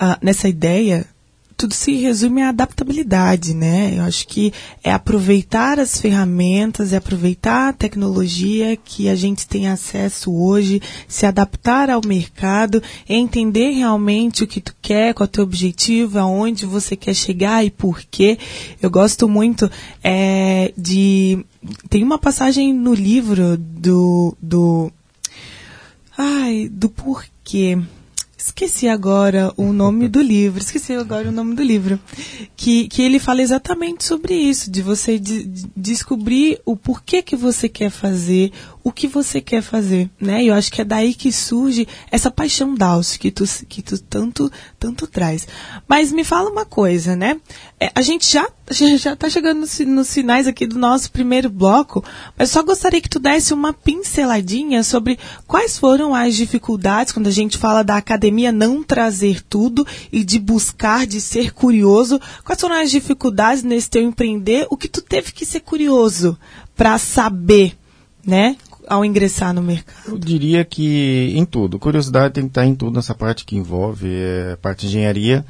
uh, 0.00 0.16
nessa 0.22 0.48
ideia 0.48 1.06
tudo 1.56 1.74
se 1.74 1.94
resume 1.94 2.42
à 2.42 2.50
adaptabilidade, 2.50 3.54
né? 3.54 3.94
Eu 3.96 4.02
acho 4.02 4.28
que 4.28 4.52
é 4.84 4.92
aproveitar 4.92 5.80
as 5.80 5.98
ferramentas, 5.98 6.92
é 6.92 6.96
aproveitar 6.96 7.70
a 7.70 7.72
tecnologia 7.72 8.76
que 8.76 9.08
a 9.08 9.14
gente 9.14 9.48
tem 9.48 9.68
acesso 9.68 10.32
hoje, 10.32 10.82
se 11.08 11.24
adaptar 11.24 11.88
ao 11.88 12.02
mercado, 12.06 12.82
entender 13.08 13.70
realmente 13.70 14.44
o 14.44 14.46
que 14.46 14.60
tu 14.60 14.74
quer, 14.82 15.14
qual 15.14 15.24
é 15.24 15.28
o 15.28 15.32
teu 15.32 15.44
objetivo, 15.44 16.18
aonde 16.18 16.66
você 16.66 16.94
quer 16.94 17.14
chegar 17.14 17.64
e 17.64 17.70
por 17.70 18.02
quê. 18.02 18.38
Eu 18.82 18.90
gosto 18.90 19.26
muito 19.26 19.70
é, 20.04 20.72
de... 20.76 21.44
Tem 21.88 22.04
uma 22.04 22.18
passagem 22.18 22.72
no 22.72 22.92
livro 22.92 23.56
do... 23.56 24.36
do 24.40 24.92
ai, 26.18 26.68
do 26.70 26.88
porquê 26.90 27.78
esqueci 28.36 28.86
agora 28.86 29.52
o 29.56 29.72
nome 29.72 30.08
do 30.08 30.20
livro, 30.20 30.60
esqueci 30.60 30.92
agora 30.92 31.28
o 31.28 31.32
nome 31.32 31.54
do 31.54 31.62
livro, 31.62 31.98
que, 32.54 32.86
que 32.88 33.02
ele 33.02 33.18
fala 33.18 33.40
exatamente 33.40 34.04
sobre 34.04 34.34
isso, 34.34 34.70
de 34.70 34.82
você 34.82 35.18
de, 35.18 35.44
de 35.44 35.66
descobrir 35.74 36.60
o 36.64 36.76
porquê 36.76 37.22
que 37.22 37.34
você 37.34 37.68
quer 37.68 37.90
fazer, 37.90 38.52
o 38.86 38.92
que 38.92 39.08
você 39.08 39.40
quer 39.40 39.62
fazer, 39.62 40.08
né? 40.20 40.44
Eu 40.44 40.54
acho 40.54 40.70
que 40.70 40.80
é 40.80 40.84
daí 40.84 41.12
que 41.12 41.32
surge 41.32 41.88
essa 42.08 42.30
paixão 42.30 42.72
Dalcio 42.72 43.18
que 43.18 43.32
tu, 43.32 43.42
que 43.68 43.82
tu 43.82 43.98
tanto, 43.98 44.48
tanto 44.78 45.08
traz. 45.08 45.44
Mas 45.88 46.12
me 46.12 46.22
fala 46.22 46.48
uma 46.48 46.64
coisa, 46.64 47.16
né? 47.16 47.40
É, 47.80 47.90
a 47.92 48.00
gente 48.00 48.32
já 48.32 48.48
já 48.70 49.14
está 49.14 49.28
chegando 49.28 49.58
nos, 49.58 49.76
nos 49.80 50.14
finais 50.14 50.46
aqui 50.46 50.68
do 50.68 50.78
nosso 50.78 51.10
primeiro 51.10 51.50
bloco, 51.50 52.04
mas 52.38 52.52
só 52.52 52.62
gostaria 52.62 53.00
que 53.00 53.08
tu 53.08 53.18
desse 53.18 53.52
uma 53.52 53.72
pinceladinha 53.72 54.84
sobre 54.84 55.18
quais 55.48 55.76
foram 55.76 56.14
as 56.14 56.36
dificuldades 56.36 57.12
quando 57.12 57.26
a 57.26 57.32
gente 57.32 57.58
fala 57.58 57.82
da 57.82 57.96
academia 57.96 58.52
não 58.52 58.84
trazer 58.84 59.42
tudo 59.42 59.84
e 60.12 60.22
de 60.22 60.38
buscar, 60.38 61.08
de 61.08 61.20
ser 61.20 61.52
curioso. 61.52 62.20
Quais 62.44 62.60
foram 62.60 62.76
as 62.76 62.92
dificuldades 62.92 63.64
nesse 63.64 63.90
teu 63.90 64.02
empreender? 64.02 64.68
O 64.70 64.76
que 64.76 64.86
tu 64.86 65.02
teve 65.02 65.32
que 65.32 65.44
ser 65.44 65.58
curioso 65.58 66.38
para 66.76 66.98
saber, 66.98 67.76
né? 68.24 68.56
Ao 68.86 69.04
ingressar 69.04 69.52
no 69.52 69.62
mercado? 69.62 70.12
Eu 70.12 70.18
diria 70.18 70.64
que 70.64 71.32
em 71.34 71.44
tudo. 71.44 71.78
Curiosidade 71.78 72.34
tem 72.34 72.44
que 72.44 72.50
estar 72.50 72.64
em 72.64 72.74
tudo 72.74 72.94
nessa 72.94 73.14
parte 73.14 73.44
que 73.44 73.56
envolve 73.56 74.08
é, 74.08 74.52
a 74.52 74.56
parte 74.56 74.82
de 74.82 74.86
engenharia. 74.88 75.44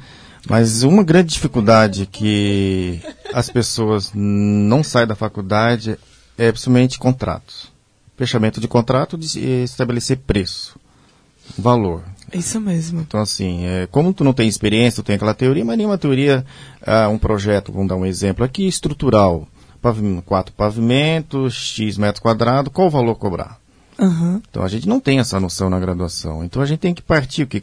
Mas 0.49 0.83
uma 0.83 1.03
grande 1.03 1.33
dificuldade 1.33 2.05
que 2.05 3.01
as 3.33 3.49
pessoas 3.49 4.11
não 4.13 4.83
saem 4.83 5.07
da 5.07 5.15
faculdade 5.15 5.97
é 6.37 6.51
principalmente 6.51 6.97
contratos. 6.97 7.71
Fechamento 8.15 8.61
de 8.61 8.67
contrato 8.67 9.17
de 9.17 9.63
estabelecer 9.63 10.17
preço, 10.17 10.79
valor. 11.57 12.01
Isso 12.33 12.59
mesmo. 12.59 13.01
Então, 13.01 13.21
assim, 13.21 13.65
é, 13.65 13.87
como 13.87 14.13
tu 14.13 14.23
não 14.23 14.33
tem 14.33 14.47
experiência, 14.47 15.03
tu 15.03 15.05
tem 15.05 15.15
aquela 15.15 15.33
teoria, 15.33 15.63
mas 15.63 15.77
nenhuma 15.77 15.97
teoria, 15.97 16.45
ah, 16.81 17.09
um 17.09 17.17
projeto, 17.17 17.71
vamos 17.71 17.87
dar 17.87 17.95
um 17.95 18.05
exemplo 18.05 18.43
aqui, 18.43 18.67
estrutural. 18.67 19.47
Pavimento, 19.87 20.21
quatro 20.23 20.53
pavimentos, 20.53 21.53
X 21.53 21.97
metros 21.97 22.19
quadrados, 22.19 22.71
qual 22.73 22.87
o 22.87 22.91
valor 22.91 23.15
cobrar? 23.15 23.57
Uhum. 23.97 24.41
Então, 24.49 24.63
a 24.63 24.67
gente 24.67 24.87
não 24.87 24.99
tem 24.99 25.19
essa 25.19 25.39
noção 25.39 25.69
na 25.69 25.79
graduação. 25.79 26.43
Então, 26.43 26.61
a 26.61 26.65
gente 26.65 26.79
tem 26.79 26.93
que 26.93 27.01
partir, 27.01 27.43
o 27.43 27.47
que 27.47 27.61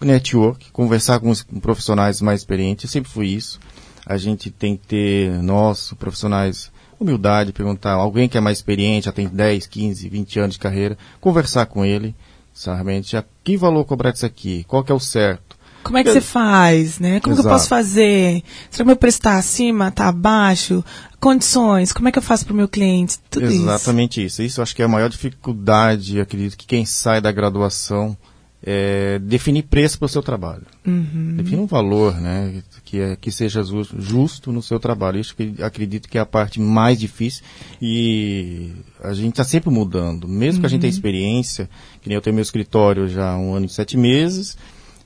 network, 0.00 0.70
conversar 0.70 1.18
com 1.18 1.28
os 1.28 1.42
profissionais 1.42 2.20
mais 2.20 2.40
experientes, 2.40 2.84
eu 2.84 2.90
sempre 2.90 3.10
fui 3.10 3.28
isso. 3.28 3.58
A 4.06 4.16
gente 4.16 4.50
tem 4.50 4.76
que 4.76 4.86
ter, 4.86 5.42
nós, 5.42 5.92
profissionais, 5.98 6.70
humildade, 7.00 7.52
perguntar, 7.52 7.94
alguém 7.94 8.28
que 8.28 8.38
é 8.38 8.40
mais 8.40 8.58
experiente, 8.58 9.06
já 9.06 9.12
tem 9.12 9.26
10, 9.26 9.66
15, 9.66 10.08
20 10.08 10.38
anos 10.38 10.54
de 10.54 10.60
carreira, 10.60 10.96
conversar 11.20 11.66
com 11.66 11.84
ele, 11.84 12.14
sabe? 12.54 13.02
Já, 13.02 13.24
que 13.42 13.56
valor 13.56 13.84
cobrar 13.84 14.12
disso 14.12 14.24
aqui? 14.24 14.64
Qual 14.68 14.84
que 14.84 14.92
é 14.92 14.94
o 14.94 15.00
certo? 15.00 15.56
Como 15.86 15.98
é 15.98 16.02
que 16.02 16.08
eu... 16.08 16.14
você 16.14 16.20
faz, 16.20 16.98
né? 16.98 17.20
Como 17.20 17.36
que 17.36 17.40
eu 17.40 17.48
posso 17.48 17.68
fazer? 17.68 18.42
Será 18.70 18.84
que 18.84 18.88
meu 18.88 18.96
preço 18.96 19.18
está 19.18 19.36
acima, 19.36 19.88
está 19.88 20.08
abaixo? 20.08 20.84
Condições, 21.26 21.92
como 21.92 22.06
é 22.06 22.12
que 22.12 22.18
eu 22.20 22.22
faço 22.22 22.44
para 22.44 22.52
o 22.52 22.56
meu 22.56 22.68
cliente? 22.68 23.18
Tudo 23.28 23.46
Exatamente 23.46 24.24
isso. 24.24 24.42
isso. 24.42 24.42
Isso 24.42 24.62
acho 24.62 24.76
que 24.76 24.80
é 24.80 24.84
a 24.84 24.88
maior 24.88 25.08
dificuldade, 25.08 26.20
acredito 26.20 26.56
que 26.56 26.64
quem 26.64 26.86
sai 26.86 27.20
da 27.20 27.32
graduação 27.32 28.16
é, 28.62 29.18
definir 29.18 29.64
preço 29.64 29.98
para 29.98 30.06
o 30.06 30.08
seu 30.08 30.22
trabalho. 30.22 30.62
Uhum. 30.86 31.34
Definir 31.36 31.58
um 31.58 31.66
valor, 31.66 32.14
né, 32.20 32.62
que, 32.84 33.00
é, 33.00 33.16
que 33.16 33.32
seja 33.32 33.60
justo 33.98 34.52
no 34.52 34.62
seu 34.62 34.78
trabalho. 34.78 35.18
Isso 35.18 35.34
que 35.34 35.60
acredito 35.60 36.08
que 36.08 36.16
é 36.16 36.20
a 36.20 36.24
parte 36.24 36.60
mais 36.60 36.96
difícil 36.96 37.42
e 37.82 38.70
a 39.02 39.12
gente 39.12 39.30
está 39.30 39.42
sempre 39.42 39.68
mudando. 39.68 40.28
Mesmo 40.28 40.58
uhum. 40.58 40.60
que 40.60 40.66
a 40.66 40.68
gente 40.68 40.82
tenha 40.82 40.92
uhum. 40.92 40.96
experiência, 40.96 41.68
que 42.02 42.08
nem 42.08 42.14
eu 42.14 42.22
tenho 42.22 42.34
meu 42.34 42.42
escritório 42.42 43.08
já 43.08 43.32
há 43.32 43.36
um 43.36 43.52
ano 43.52 43.66
e 43.66 43.68
sete 43.68 43.96
meses, 43.96 44.56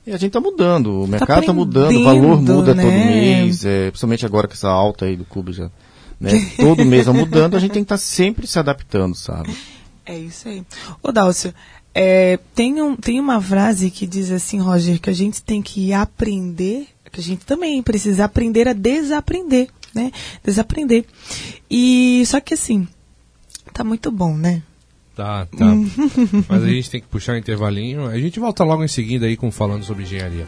e 0.05 0.11
a 0.11 0.17
gente 0.17 0.27
está 0.27 0.39
mudando. 0.39 1.01
O 1.01 1.05
tá 1.05 1.11
mercado 1.13 1.39
está 1.39 1.53
mudando, 1.53 1.99
o 1.99 2.03
valor 2.03 2.39
muda 2.39 2.75
né? 2.75 2.83
todo 2.83 2.91
mês, 2.91 3.65
é, 3.65 3.89
principalmente 3.89 4.23
agora 4.23 4.47
com 4.47 4.53
essa 4.53 4.69
alta 4.69 5.05
aí 5.05 5.15
do 5.15 5.25
clube 5.25 5.51
já. 5.51 5.71
Né, 6.21 6.51
todo 6.55 6.85
mês 6.85 7.07
está 7.07 7.11
mudando, 7.11 7.57
a 7.57 7.59
gente 7.59 7.71
tem 7.71 7.83
que 7.83 7.85
estar 7.85 7.95
tá 7.95 8.01
sempre 8.01 8.45
se 8.45 8.59
adaptando, 8.59 9.15
sabe? 9.15 9.57
É 10.05 10.15
isso 10.15 10.47
aí. 10.47 10.63
Ô 11.01 11.11
Dálcio, 11.11 11.51
é, 11.95 12.37
tem, 12.53 12.79
um, 12.79 12.95
tem 12.95 13.19
uma 13.19 13.41
frase 13.41 13.89
que 13.89 14.05
diz 14.05 14.31
assim, 14.31 14.59
Roger, 14.59 15.01
que 15.01 15.09
a 15.09 15.13
gente 15.13 15.41
tem 15.41 15.63
que 15.63 15.91
aprender, 15.91 16.87
que 17.11 17.19
a 17.19 17.23
gente 17.23 17.43
também 17.43 17.81
precisa 17.81 18.25
aprender 18.25 18.67
a 18.67 18.73
desaprender, 18.73 19.69
né? 19.95 20.11
Desaprender. 20.43 21.05
E 21.67 22.23
só 22.27 22.39
que 22.39 22.53
assim, 22.53 22.87
tá 23.73 23.83
muito 23.83 24.11
bom, 24.11 24.37
né? 24.37 24.61
Tá, 25.15 25.47
tá. 25.47 25.65
Mas 26.47 26.63
a 26.63 26.67
gente 26.67 26.89
tem 26.91 27.01
que 27.01 27.07
puxar 27.07 27.33
um 27.33 27.37
intervalinho. 27.37 28.05
A 28.05 28.19
gente 28.19 28.39
volta 28.39 28.63
logo 28.63 28.83
em 28.83 28.87
seguida 28.87 29.25
aí 29.25 29.35
com 29.35 29.51
falando 29.51 29.83
sobre 29.83 30.03
engenharia. 30.03 30.47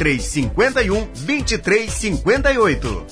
3351 0.00 1.08
2358. 1.26 3.06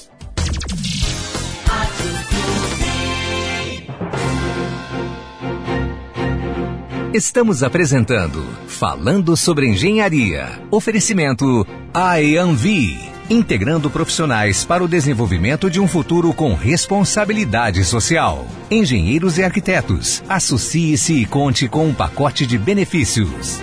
Estamos 7.13 7.63
apresentando 7.63 8.43
Falando 8.67 9.37
sobre 9.37 9.67
Engenharia. 9.67 10.63
Oferecimento 10.71 11.67
IAMV, 11.95 12.99
integrando 13.29 13.91
profissionais 13.91 14.65
para 14.65 14.83
o 14.83 14.89
desenvolvimento 14.89 15.69
de 15.69 15.79
um 15.81 15.87
futuro 15.87 16.33
com 16.33 16.55
responsabilidade 16.55 17.85
social. 17.85 18.47
Engenheiros 18.71 19.37
e 19.37 19.45
arquitetos, 19.45 20.23
associe-se 20.27 21.13
e 21.13 21.27
conte 21.27 21.69
com 21.69 21.87
um 21.87 21.93
pacote 21.93 22.47
de 22.47 22.57
benefícios. 22.57 23.61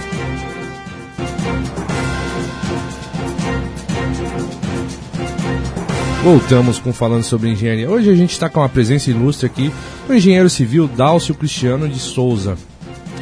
Voltamos 6.26 6.80
com 6.80 6.92
falando 6.92 7.22
sobre 7.22 7.52
engenharia. 7.52 7.88
Hoje 7.88 8.10
a 8.10 8.16
gente 8.16 8.32
está 8.32 8.50
com 8.50 8.60
a 8.64 8.68
presença 8.68 9.12
ilustre 9.12 9.46
aqui 9.46 9.72
do 10.08 10.16
engenheiro 10.16 10.50
civil 10.50 10.88
Dálcio 10.88 11.36
Cristiano 11.36 11.88
de 11.88 12.00
Souza. 12.00 12.58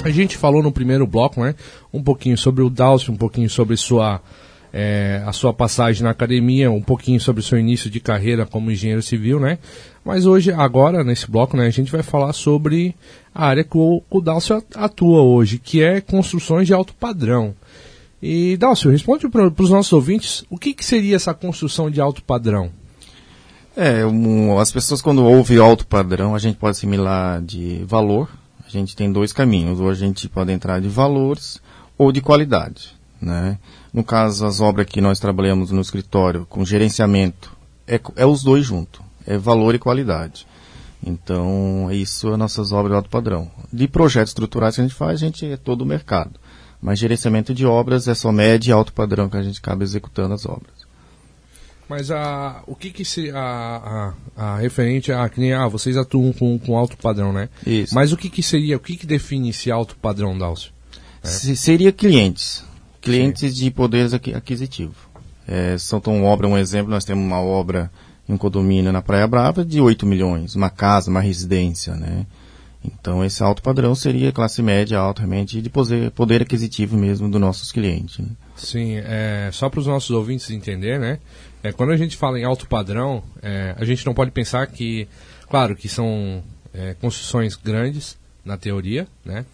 A 0.06 0.10
gente 0.10 0.38
falou 0.38 0.64
no 0.64 0.72
primeiro 0.72 1.06
bloco, 1.06 1.44
né? 1.44 1.54
Um 1.92 2.02
pouquinho 2.02 2.38
sobre 2.38 2.64
o 2.64 2.70
Dalcio, 2.70 3.12
um 3.12 3.18
pouquinho 3.18 3.50
sobre 3.50 3.76
sua, 3.76 4.22
é, 4.72 5.22
a 5.26 5.34
sua 5.34 5.54
passagem 5.54 6.02
na 6.02 6.12
academia, 6.12 6.72
um 6.72 6.82
pouquinho 6.82 7.20
sobre 7.20 7.42
o 7.42 7.44
seu 7.44 7.60
início 7.60 7.90
de 7.90 8.00
carreira 8.00 8.46
como 8.46 8.72
engenheiro 8.72 9.02
civil, 9.02 9.38
né? 9.38 9.60
Mas 10.06 10.26
hoje, 10.26 10.54
agora, 10.54 11.04
nesse 11.04 11.30
bloco, 11.30 11.58
né, 11.58 11.68
a 11.68 11.72
gente 11.72 11.92
vai 11.92 12.04
falar 12.04 12.32
sobre 12.32 12.96
a 13.36 13.48
área 13.48 13.66
que 13.66 13.78
o, 13.78 14.02
o 14.10 14.22
Dalcio 14.22 14.64
atua 14.76 15.22
hoje, 15.22 15.60
que 15.60 15.84
é 15.84 16.00
construções 16.00 16.68
de 16.68 16.74
alto 16.74 16.94
padrão. 16.94 17.54
E, 18.22 18.56
Dalcio, 18.56 18.92
responde 18.92 19.28
para 19.28 19.52
os 19.60 19.70
nossos 19.70 19.92
ouvintes, 19.92 20.46
o 20.50 20.58
que, 20.58 20.74
que 20.74 20.86
seria 20.86 21.18
essa 21.18 21.34
construção 21.34 21.92
de 21.92 22.00
alto 22.00 22.24
padrão? 22.24 22.72
É, 23.76 24.06
um, 24.06 24.60
as 24.60 24.72
pessoas 24.72 25.02
quando 25.02 25.26
ouvem 25.26 25.58
alto 25.58 25.88
padrão, 25.88 26.36
a 26.36 26.40
gente 26.40 26.58
pode 26.58 26.72
assimilar 26.72 27.42
de 27.42 27.84
valor. 27.86 28.30
A 28.66 28.70
gente 28.70 28.96
tem 28.96 29.12
dois 29.12 29.34
caminhos. 29.34 29.80
Ou 29.80 29.90
a 29.90 29.94
gente 29.94 30.30
pode 30.30 30.52
entrar 30.52 30.80
de 30.80 30.88
valores 30.88 31.60
ou 31.98 32.12
de 32.12 32.22
qualidade. 32.22 32.96
Né? 33.20 33.58
No 33.92 34.04
caso, 34.04 34.46
as 34.46 34.60
obras 34.60 34.86
que 34.86 35.02
nós 35.02 35.20
trabalhamos 35.20 35.72
no 35.72 35.82
escritório 35.82 36.46
com 36.48 36.64
gerenciamento, 36.66 37.56
é, 37.88 38.00
é 38.16 38.26
os 38.26 38.44
dois 38.44 38.66
juntos. 38.66 39.02
É 39.26 39.38
valor 39.38 39.74
e 39.74 39.80
qualidade. 39.80 40.46
Então, 41.06 41.90
isso 41.92 42.34
é 42.34 42.38
nossas 42.38 42.72
obras 42.72 42.92
de 42.92 42.96
alto 42.96 43.10
padrão. 43.10 43.50
De 43.72 43.88
projetos 43.88 44.32
estruturais 44.32 44.76
que 44.76 44.82
a 44.82 44.84
gente 44.84 44.96
faz, 44.96 45.22
a 45.22 45.26
gente 45.26 45.46
é 45.46 45.58
todo 45.58 45.82
o 45.82 45.86
mercado. 45.86 46.40
Mas 46.82 47.00
gerenciamento 47.00 47.54
de 47.54 47.66
obras 47.66 48.08
é 48.08 48.14
só 48.14 48.32
médio 48.32 48.70
e 48.70 48.74
alto 48.74 48.94
padrão 48.94 49.30
que 49.30 49.38
a 49.38 49.42
gente 49.42 49.60
acaba 49.60 49.84
executando 49.84 50.34
as 50.34 50.46
obras. 50.46 50.83
Mas 51.96 52.10
a, 52.10 52.64
o 52.66 52.76
que 52.76 52.90
que 52.90 53.06
se, 53.06 53.30
a, 53.30 54.14
a, 54.36 54.44
a 54.56 54.58
referente 54.58 55.12
a 55.12 55.30
que 55.30 55.40
nem, 55.40 55.54
ah, 55.54 55.68
vocês 55.68 55.96
atuam 55.96 56.34
com, 56.34 56.58
com 56.58 56.76
alto 56.76 56.98
padrão, 56.98 57.32
né? 57.32 57.50
Isso. 57.66 57.94
Mas 57.94 58.12
o 58.12 58.18
que 58.18 58.30
que 58.32 58.42
seria, 58.42 58.78
o 58.78 58.80
que 58.80 58.98
que 58.98 59.06
define 59.06 59.50
esse 59.50 59.70
alto 59.70 59.96
padrão, 59.98 60.36
Dálcio? 60.36 60.72
Se- 61.22 61.56
Seria 61.56 61.92
clientes. 61.92 62.64
Clientes 63.00 63.56
de 63.56 63.70
poderes 63.70 64.12
aqui- 64.14 64.34
aquisitivo. 64.34 64.96
É, 65.48 65.78
São 65.78 66.00
Tom 66.00 66.24
Obra 66.24 66.48
é 66.48 66.50
um 66.50 66.58
exemplo, 66.58 66.90
nós 66.90 67.06
temos 67.06 67.24
uma 67.24 67.40
obra 67.40 67.92
em 68.28 68.34
um 68.34 68.38
condomínio 68.38 68.92
na 68.92 69.02
Praia 69.02 69.28
Brava 69.28 69.64
de 69.64 69.80
8 69.80 70.06
milhões, 70.06 70.56
uma 70.56 70.70
casa, 70.72 71.12
uma 71.12 71.22
residência, 71.22 71.94
né? 71.96 72.26
Então 72.84 73.24
esse 73.24 73.42
alto 73.44 73.62
padrão 73.62 73.94
seria 73.96 74.32
classe 74.32 74.62
média, 74.62 74.98
alto 74.98 75.20
realmente, 75.20 75.62
de 75.62 75.70
poder, 75.70 76.12
poder 76.12 76.42
aquisitivo 76.42 76.98
mesmo 76.98 77.30
dos 77.30 77.40
nossos 77.40 77.72
clientes. 77.72 78.18
Né? 78.20 78.28
Sim, 78.58 78.96
é, 78.96 79.50
só 79.54 79.70
para 79.70 79.80
os 79.80 79.88
nossos 79.88 80.10
ouvintes 80.12 80.50
entender, 80.50 81.00
né? 81.00 81.20
É, 81.64 81.72
quando 81.72 81.92
a 81.92 81.98
gente 81.98 82.18
fala 82.18 82.38
em 82.38 82.44
alto 82.44 82.68
padrão, 82.68 83.24
é, 83.42 83.74
a 83.78 83.86
gente 83.86 84.06
não 84.06 84.14
pode 84.14 84.32
pensar 84.32 84.68
que, 84.68 85.08
claro, 85.50 85.76
que 85.76 85.88
são 85.88 86.44
é, 86.74 86.94
construções 86.96 87.56
grandes 87.56 88.18
na 88.44 88.58
teoria, 88.58 89.08
né? 89.24 89.46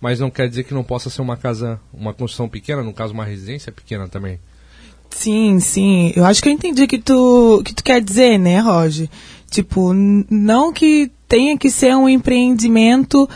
Mas 0.00 0.18
não 0.18 0.30
quer 0.30 0.48
dizer 0.48 0.64
que 0.64 0.72
não 0.72 0.82
possa 0.82 1.10
ser 1.10 1.20
uma 1.20 1.36
casa, 1.36 1.78
uma 1.92 2.14
construção 2.14 2.48
pequena, 2.48 2.82
no 2.82 2.94
caso 2.94 3.12
uma 3.12 3.24
residência 3.24 3.70
pequena 3.70 4.08
também. 4.08 4.40
Sim, 5.10 5.58
sim. 5.60 6.12
Eu 6.16 6.24
acho 6.24 6.42
que 6.42 6.48
eu 6.48 6.52
entendi 6.52 6.82
o 6.82 6.88
que 6.88 6.98
tu, 6.98 7.62
que 7.64 7.74
tu 7.74 7.82
quer 7.82 8.00
dizer, 8.00 8.38
né, 8.38 8.60
Roger? 8.60 9.08
Tipo, 9.50 9.92
não 9.92 10.72
que 10.72 11.10
tenha 11.26 11.58
que 11.58 11.70
ser 11.70 11.94
um 11.96 12.08
empreendimento, 12.08 13.28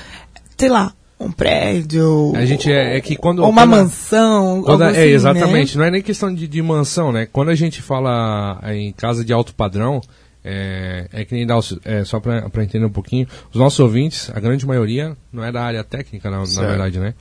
sei 0.57 0.69
lá, 0.69 0.95
um 1.25 1.33
prédio. 1.33 2.33
A 2.37 2.45
gente 2.45 2.71
é, 2.71 2.97
é 2.97 3.01
que 3.01 3.17
quando 3.17 3.41
ou 3.41 3.49
uma 3.51 3.63
quando 3.63 3.71
mansão. 3.71 4.63
Quando- 4.63 4.83
algo 4.83 4.97
é, 4.97 5.01
assim, 5.03 5.11
exatamente. 5.11 5.77
Né? 5.77 5.81
Não 5.83 5.89
é 5.89 5.91
nem 5.91 6.03
questão 6.03 6.33
de, 6.35 6.47
de 6.49 6.63
mansão, 6.63 7.13
né? 7.13 7.27
Quando 7.31 7.51
a 7.51 7.55
gente 7.55 7.81
fala 7.83 8.61
em 8.73 8.93
casa 8.93 9.25
de 9.25 9.33
alto 9.33 9.55
padrão, 9.55 10.01
é, 10.45 11.09
é 11.13 11.25
que 11.25 11.35
nem 11.35 11.47
dá 11.47 11.59
é, 11.85 12.05
só 12.05 12.19
para 12.21 12.65
entender 12.65 12.85
um 12.85 12.91
pouquinho, 12.91 13.27
os 13.53 13.57
nossos 13.59 13.79
ouvintes, 13.81 14.31
a 14.35 14.41
grande 14.41 14.67
maioria, 14.67 15.17
não 15.33 15.45
é 15.45 15.53
da 15.53 15.63
área 15.63 15.85
técnica, 15.85 16.31
na, 16.31 16.39
na 16.39 16.45
verdade, 16.69 16.99
né? 16.99 17.15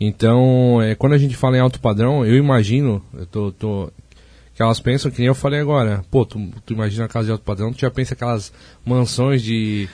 Então, 0.00 0.80
é, 0.82 0.94
quando 0.94 1.12
a 1.12 1.18
gente 1.18 1.36
fala 1.36 1.56
em 1.56 1.60
alto 1.60 1.78
padrão, 1.80 2.24
eu 2.26 2.34
imagino, 2.36 3.02
eu 3.14 3.26
tô, 3.26 3.52
tô- 3.52 3.92
que 4.54 4.62
elas 4.62 4.80
pensam 4.80 5.10
que 5.10 5.18
nem 5.18 5.28
eu 5.28 5.34
falei 5.34 5.60
agora, 5.60 6.04
pô, 6.10 6.26
tu, 6.26 6.38
tu 6.66 6.72
imagina 6.74 7.04
a 7.04 7.08
casa 7.08 7.26
de 7.26 7.32
alto 7.32 7.44
padrão, 7.44 7.72
tu 7.72 7.80
já 7.80 7.90
pensa 7.90 8.14
aquelas 8.14 8.52
mansões 8.84 9.42
de. 9.42 9.88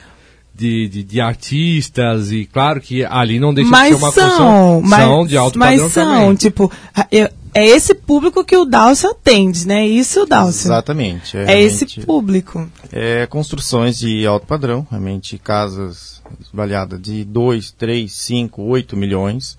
De, 0.54 0.88
de, 0.88 1.04
de 1.04 1.20
artistas 1.20 2.32
e 2.32 2.44
claro 2.44 2.80
que 2.80 3.04
ali 3.04 3.38
não 3.38 3.54
deixa 3.54 3.66
de 3.66 3.70
Mas 3.70 3.88
ser 3.90 3.94
uma 3.94 4.10
são, 4.10 4.24
construção 4.28 4.80
mas, 4.82 5.00
são 5.04 5.26
de 5.26 5.36
alto 5.36 5.56
mas 5.56 5.74
padrão 5.80 5.90
são, 5.90 6.18
também. 6.20 6.34
tipo, 6.34 6.72
eu- 7.12 7.28
é 7.54 7.64
esse 7.66 7.94
público 7.94 8.44
que 8.44 8.56
o 8.56 8.64
Dalcio 8.64 9.08
atende, 9.10 9.66
né? 9.68 9.86
Isso, 9.86 10.26
Dalcio. 10.26 10.66
Exatamente. 10.66 11.36
É 11.36 11.60
esse 11.62 11.84
realmente- 11.84 12.00
público. 12.06 12.68
É, 12.92 13.24
construções 13.26 13.96
de 13.98 14.26
alto 14.26 14.46
padrão, 14.48 14.84
realmente 14.90 15.38
casas 15.38 16.20
avaliadas 16.52 17.00
de 17.00 17.24
2, 17.24 17.70
3, 17.70 18.12
5, 18.12 18.60
8 18.62 18.96
milhões. 18.96 19.56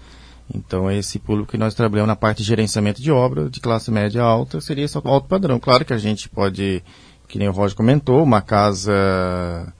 Então, 0.53 0.89
é 0.89 0.97
esse 0.97 1.17
público 1.17 1.51
que 1.51 1.57
nós 1.57 1.73
trabalhamos 1.73 2.07
na 2.09 2.15
parte 2.15 2.39
de 2.39 2.43
gerenciamento 2.43 3.01
de 3.01 3.09
obra, 3.11 3.49
de 3.49 3.59
classe 3.61 3.89
média 3.89 4.21
alta, 4.21 4.59
seria 4.59 4.83
esse 4.83 4.97
alto 4.97 5.27
padrão. 5.29 5.59
Claro 5.59 5.85
que 5.85 5.93
a 5.93 5.97
gente 5.97 6.27
pode, 6.27 6.83
que 7.27 7.39
nem 7.39 7.47
o 7.47 7.51
Roger 7.53 7.75
comentou, 7.77 8.21
uma 8.21 8.41
casa 8.41 9.73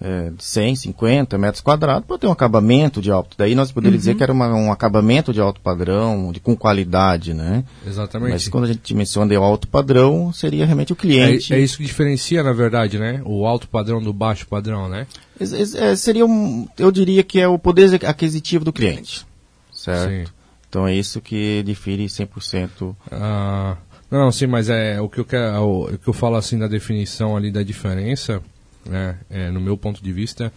é, 0.00 0.30
de 0.30 0.44
100, 0.44 0.76
50 0.76 1.36
metros 1.38 1.60
quadrados 1.60 2.06
pode 2.06 2.20
ter 2.20 2.26
um 2.28 2.32
acabamento 2.32 3.00
de 3.02 3.10
alto. 3.10 3.34
Daí 3.36 3.54
nós 3.54 3.72
poderíamos 3.72 4.00
dizer 4.02 4.14
que 4.16 4.22
era 4.22 4.32
uma- 4.32 4.54
um 4.54 4.70
acabamento 4.70 5.32
de 5.32 5.40
alto 5.40 5.60
padrão, 5.60 6.30
de, 6.32 6.38
com 6.40 6.56
qualidade, 6.56 7.34
né? 7.34 7.64
Exatamente. 7.86 8.30
Mas 8.30 8.48
quando 8.48 8.64
a 8.64 8.68
gente 8.68 8.94
menciona 8.94 9.28
de 9.28 9.36
alto 9.36 9.66
padrão, 9.66 10.32
seria 10.32 10.64
realmente 10.64 10.92
o 10.92 10.96
cliente. 10.96 11.52
É, 11.52 11.58
é 11.58 11.60
isso 11.60 11.78
que 11.78 11.84
diferencia, 11.84 12.42
na 12.42 12.52
verdade, 12.52 12.98
né? 12.98 13.20
O 13.24 13.44
alto 13.46 13.68
padrão 13.68 14.00
do 14.00 14.12
baixo 14.12 14.46
padrão, 14.46 14.88
né? 14.88 15.06
É, 15.40 15.94
seria 15.96 16.26
um, 16.26 16.68
eu 16.78 16.90
diria 16.92 17.22
que 17.22 17.40
é 17.40 17.46
o 17.48 17.58
poder 17.58 18.04
aquisitivo 18.06 18.64
do 18.64 18.72
cliente, 18.72 19.24
certo? 19.72 20.10
Sim. 20.10 20.24
Então 20.68 20.86
é 20.86 20.94
isso 20.94 21.20
que 21.20 21.62
difere 21.64 22.06
100%. 22.06 22.94
Ah, 23.10 23.76
não, 24.10 24.30
sim, 24.30 24.46
mas 24.46 24.68
é 24.68 25.00
o 25.00 25.08
que 25.08 25.18
eu 25.20 25.24
quero, 25.24 25.60
o, 25.62 25.84
o 25.86 25.98
que 25.98 26.08
eu 26.08 26.12
falo 26.12 26.36
assim 26.36 26.58
da 26.58 26.66
definição 26.68 27.36
ali 27.36 27.50
da 27.50 27.62
diferença, 27.62 28.40
né? 28.86 29.18
É, 29.30 29.50
no 29.50 29.60
meu 29.60 29.76
ponto 29.76 30.02
de 30.02 30.12
vista 30.12 30.52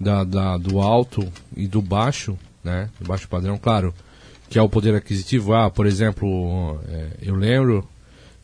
da, 0.00 0.24
da- 0.24 0.56
do 0.56 0.80
alto 0.80 1.26
e 1.56 1.66
do 1.66 1.80
baixo, 1.82 2.38
né? 2.64 2.90
Do 3.00 3.06
baixo 3.06 3.28
padrão, 3.28 3.56
claro, 3.58 3.94
que 4.48 4.58
é 4.58 4.62
o 4.62 4.68
poder 4.68 4.94
aquisitivo. 4.94 5.54
Ah, 5.54 5.70
por 5.70 5.86
exemplo, 5.86 6.80
é, 6.88 7.06
eu 7.22 7.34
lembro 7.34 7.86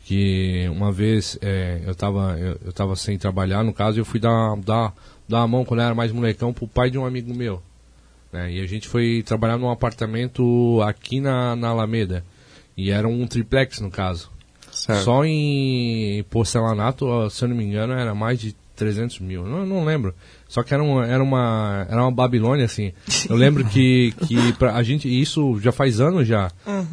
que 0.04 0.68
uma 0.72 0.90
vez 0.90 1.38
é, 1.40 1.80
eu 1.84 1.92
estava 1.92 2.36
eu, 2.38 2.58
eu 2.64 2.72
tava 2.72 2.96
sem 2.96 3.16
trabalhar, 3.18 3.62
no 3.62 3.72
caso, 3.72 3.98
eu 4.00 4.04
fui 4.04 4.18
dar, 4.18 4.56
dar, 4.56 4.92
dar 5.28 5.38
uma 5.38 5.48
mão 5.48 5.64
quando 5.64 5.80
eu 5.80 5.86
era 5.86 5.94
mais 5.94 6.10
molecão 6.12 6.52
pro 6.52 6.66
pai 6.66 6.90
de 6.90 6.98
um 6.98 7.06
amigo 7.06 7.32
meu. 7.34 7.62
né? 8.32 8.50
E 8.52 8.60
a 8.60 8.66
gente 8.66 8.88
foi 8.88 9.22
trabalhar 9.24 9.58
num 9.58 9.70
apartamento 9.70 10.80
aqui 10.82 11.20
na, 11.20 11.54
na 11.54 11.68
Alameda. 11.68 12.24
E 12.76 12.90
era 12.90 13.06
um 13.06 13.26
triplex, 13.26 13.80
no 13.80 13.90
caso. 13.90 14.30
Certo. 14.72 15.04
Só 15.04 15.24
em 15.24 16.24
porcelanato, 16.30 17.28
se 17.30 17.44
eu 17.44 17.48
não 17.48 17.56
me 17.56 17.62
engano, 17.64 17.92
era 17.92 18.14
mais 18.14 18.40
de 18.40 18.56
300 18.76 19.20
mil. 19.20 19.44
Não, 19.44 19.64
não 19.66 19.84
lembro. 19.84 20.14
Só 20.48 20.62
que 20.62 20.74
era 20.74 20.82
uma, 20.82 21.06
era 21.06 21.22
uma, 21.22 21.86
era 21.88 22.02
uma 22.02 22.10
Babilônia, 22.10 22.64
assim. 22.64 22.92
Eu 23.28 23.36
lembro 23.36 23.64
que, 23.64 24.12
que 24.26 24.52
pra, 24.54 24.74
a 24.74 24.82
gente, 24.82 25.08
isso 25.08 25.58
já 25.60 25.72
faz 25.72 26.00
anos 26.00 26.26
já. 26.26 26.50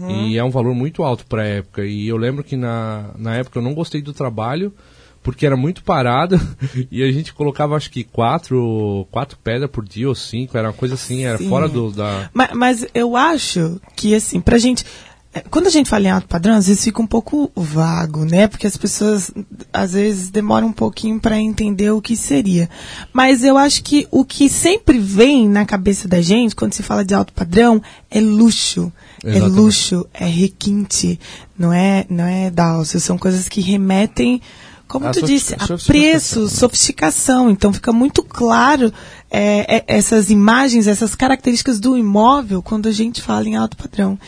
E 0.10 0.38
é 0.38 0.44
um 0.44 0.50
valor 0.50 0.74
muito 0.74 1.04
alto 1.04 1.26
pra 1.26 1.46
época. 1.46 1.86
E 1.86 2.08
eu 2.08 2.18
lembro 2.18 2.44
que 2.44 2.56
na, 2.56 3.12
na 3.18 3.36
época 3.36 3.60
eu 3.60 3.64
não 3.64 3.74
gostei 3.74 4.02
do 4.02 4.14
trabalho, 4.14 4.74
porque 5.22 5.46
era 5.46 5.58
muito 5.58 5.84
parado. 5.84 6.40
e 6.92 7.04
a 7.04 7.12
gente 7.12 7.34
colocava, 7.34 7.76
acho 7.76 7.92
que, 7.92 8.04
quatro, 8.04 9.08
quatro 9.12 9.38
pedras 9.44 9.70
por 9.70 9.86
dia 9.86 10.08
ou 10.08 10.16
cinco. 10.16 10.58
Era 10.58 10.70
uma 10.70 10.74
coisa 10.74 10.96
assim, 10.96 11.26
era 11.26 11.38
Sim. 11.38 11.50
fora 11.50 11.68
do, 11.68 11.92
da... 11.92 12.30
Mas, 12.34 12.54
mas 12.54 12.88
eu 12.94 13.16
acho 13.16 13.80
que, 13.96 14.16
assim, 14.16 14.40
pra 14.40 14.58
gente. 14.58 14.86
É, 15.34 15.42
Quando 15.42 15.68
a 15.68 15.70
gente 15.70 15.90
fala 15.90 16.06
em 16.06 16.10
alto 16.10 16.28
padrão, 16.28 16.56
às 16.56 16.68
vezes 16.68 16.84
fica 16.84 17.02
um 17.02 17.08
pouco 17.08 17.52
vago, 17.56 18.26
né? 18.26 18.48
Porque 18.48 18.66
as 18.66 18.76
pessoas, 18.76 19.30
às 19.72 19.94
vezes, 19.94 20.30
demoram 20.30 20.68
um 20.68 20.74
pouquinho 20.74 21.20
para 21.20 21.40
entender 21.40 21.92
o 21.92 22.02
que 22.02 22.16
seria. 22.16 22.68
Mas 23.14 23.44
eu 23.44 23.56
acho 23.56 23.84
que 23.84 24.08
o 24.10 24.26
que 24.26 24.50
sempre 24.50 24.98
vem 24.98 25.48
na 25.48 25.66
cabeça 25.66 26.08
da 26.08 26.20
gente, 26.20 26.56
quando 26.56 26.74
se 26.74 26.82
fala 26.82 27.06
de 27.06 27.14
alto 27.14 27.32
padrão, 27.34 27.82
é 28.10 28.20
luxo. 28.20 28.92
É 29.24 29.30
Exatamente. 29.30 29.56
luxo, 29.56 30.08
é 30.14 30.26
requinte. 30.26 31.20
Não 31.58 31.72
é, 31.72 32.06
não 32.10 32.26
é 32.26 32.50
Dalcio. 32.50 33.00
São 33.00 33.18
coisas 33.18 33.48
que 33.48 33.62
remetem, 33.62 34.42
como 34.90 35.06
A 35.06 35.12
tu 35.12 35.22
disse, 35.22 35.54
a 35.54 35.68
preço, 35.86 36.50
sofisticação. 36.50 37.48
Então 37.48 37.72
fica 37.72 37.94
muito 37.94 38.24
claro 38.24 38.92
é, 39.30 39.78
é, 39.78 39.84
essas 39.88 40.32
imagens, 40.32 40.88
essas 40.88 41.14
características 41.14 41.80
do 41.80 41.96
imóvel 41.96 42.64
quando 42.64 42.90
a 42.90 42.92
gente 42.92 43.22
fala 43.22 43.48
em 43.48 43.56
alto 43.56 43.78
padrão. 43.78 44.20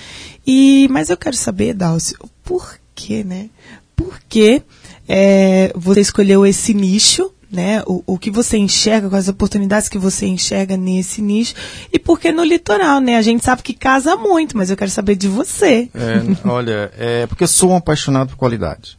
E, 0.46 0.88
mas 0.92 1.10
eu 1.10 1.18
quero 1.18 1.36
saber, 1.36 1.74
Dalcio, 1.74 2.16
por 2.44 2.78
que, 2.94 3.24
né? 3.24 3.50
Por 3.96 4.22
que 4.30 4.62
é, 5.10 5.74
você 5.76 6.02
escolheu 6.02 6.46
esse 6.46 6.74
nicho? 6.74 7.34
Né, 7.52 7.84
o, 7.86 8.02
o 8.08 8.18
que 8.18 8.32
você 8.32 8.58
enxerga, 8.58 9.10
com 9.10 9.16
as 9.18 9.28
oportunidades 9.28 9.90
que 9.90 9.98
você 9.98 10.26
enxerga 10.26 10.78
nesse 10.78 11.22
nicho, 11.22 11.54
e 11.92 12.00
por 12.00 12.18
que 12.18 12.32
no 12.32 12.46
litoral, 12.46 13.02
né? 13.02 13.18
A 13.18 13.22
gente 13.22 13.44
sabe 13.44 13.62
que 13.62 13.74
casa 13.74 14.16
muito, 14.16 14.56
mas 14.56 14.70
eu 14.70 14.78
quero 14.78 14.90
saber 14.90 15.18
de 15.18 15.28
você. 15.28 15.90
É, 15.94 16.48
olha, 16.48 16.94
é 16.98 17.28
porque 17.28 17.44
eu 17.44 17.50
sou 17.50 17.72
um 17.72 17.76
apaixonado 17.76 18.30
por 18.30 18.38
qualidade. 18.38 18.98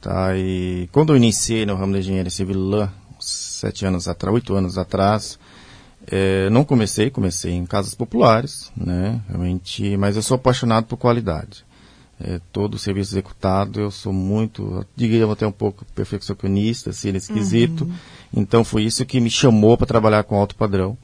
Tá? 0.00 0.36
E 0.36 0.88
quando 0.92 1.12
eu 1.12 1.16
iniciei 1.16 1.66
no 1.66 1.74
ramo 1.74 1.92
da 1.92 1.98
engenharia 1.98 2.30
civil 2.30 2.68
lá, 2.68 2.92
sete 3.18 3.84
anos 3.84 4.06
atrás, 4.08 4.34
oito 4.34 4.54
anos 4.54 4.78
atrás, 4.78 5.38
é, 6.06 6.48
não 6.50 6.64
comecei, 6.64 7.10
comecei 7.10 7.52
em 7.52 7.66
casas 7.66 7.94
populares, 7.94 8.70
né? 8.76 9.20
Realmente, 9.28 9.96
mas 9.96 10.16
eu 10.16 10.22
sou 10.22 10.36
apaixonado 10.36 10.86
por 10.86 10.96
qualidade. 10.96 11.64
É, 12.18 12.40
todo 12.50 12.74
o 12.74 12.78
serviço 12.78 13.12
executado, 13.12 13.80
eu 13.80 13.90
sou 13.90 14.12
muito, 14.12 14.86
diria 14.94 15.30
até 15.30 15.46
um 15.46 15.52
pouco 15.52 15.84
perfeccionista, 15.94 16.90
assim, 16.90 17.12
nesse 17.12 17.32
quesito. 17.32 17.90
Então 18.34 18.64
foi 18.64 18.84
isso 18.84 19.04
que 19.04 19.20
me 19.20 19.30
chamou 19.30 19.76
para 19.76 19.86
trabalhar 19.86 20.22
com 20.24 20.36
alto 20.36 20.54
padrão 20.56 20.96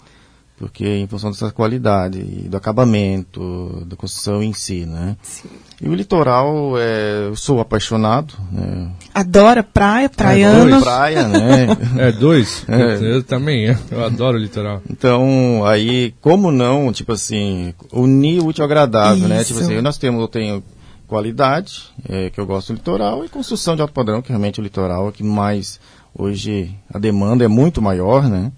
porque 0.62 0.86
em 0.86 1.08
função 1.08 1.32
dessa 1.32 1.50
qualidade, 1.50 2.22
do 2.22 2.56
acabamento, 2.56 3.82
da 3.84 3.96
construção 3.96 4.40
em 4.40 4.52
si, 4.52 4.86
né? 4.86 5.16
Sim. 5.20 5.48
E 5.80 5.88
o 5.88 5.94
litoral, 5.94 6.78
é, 6.78 7.26
eu 7.26 7.34
sou 7.34 7.58
apaixonado. 7.58 8.34
Né? 8.52 8.88
Adora 9.12 9.64
praia, 9.64 10.08
praiano. 10.08 10.76
É, 10.76 10.80
praia, 10.80 11.26
né? 11.26 11.66
é, 11.98 12.12
dois. 12.12 12.64
É. 12.72 12.96
Eu 13.02 13.24
também, 13.24 13.76
eu 13.90 14.04
adoro 14.04 14.38
o 14.38 14.40
litoral. 14.40 14.80
Então, 14.88 15.64
aí, 15.64 16.14
como 16.20 16.52
não, 16.52 16.92
tipo 16.92 17.12
assim, 17.12 17.74
unir 17.92 18.40
o 18.40 18.46
útil 18.46 18.62
ao 18.62 18.66
agradável, 18.66 19.18
Isso. 19.18 19.28
né? 19.28 19.42
Tipo 19.42 19.58
assim, 19.58 19.80
nós 19.80 19.98
temos, 19.98 20.20
eu 20.20 20.28
tenho 20.28 20.62
qualidade, 21.08 21.90
é, 22.08 22.30
que 22.30 22.38
eu 22.38 22.46
gosto 22.46 22.72
do 22.72 22.76
litoral, 22.76 23.24
e 23.24 23.28
construção 23.28 23.74
de 23.74 23.82
alto 23.82 23.92
padrão, 23.92 24.22
que 24.22 24.28
realmente 24.28 24.60
o 24.60 24.62
litoral 24.62 25.08
é 25.08 25.12
que 25.12 25.24
mais, 25.24 25.80
hoje, 26.16 26.72
a 26.92 27.00
demanda 27.00 27.44
é 27.44 27.48
muito 27.48 27.82
maior, 27.82 28.28
né? 28.28 28.52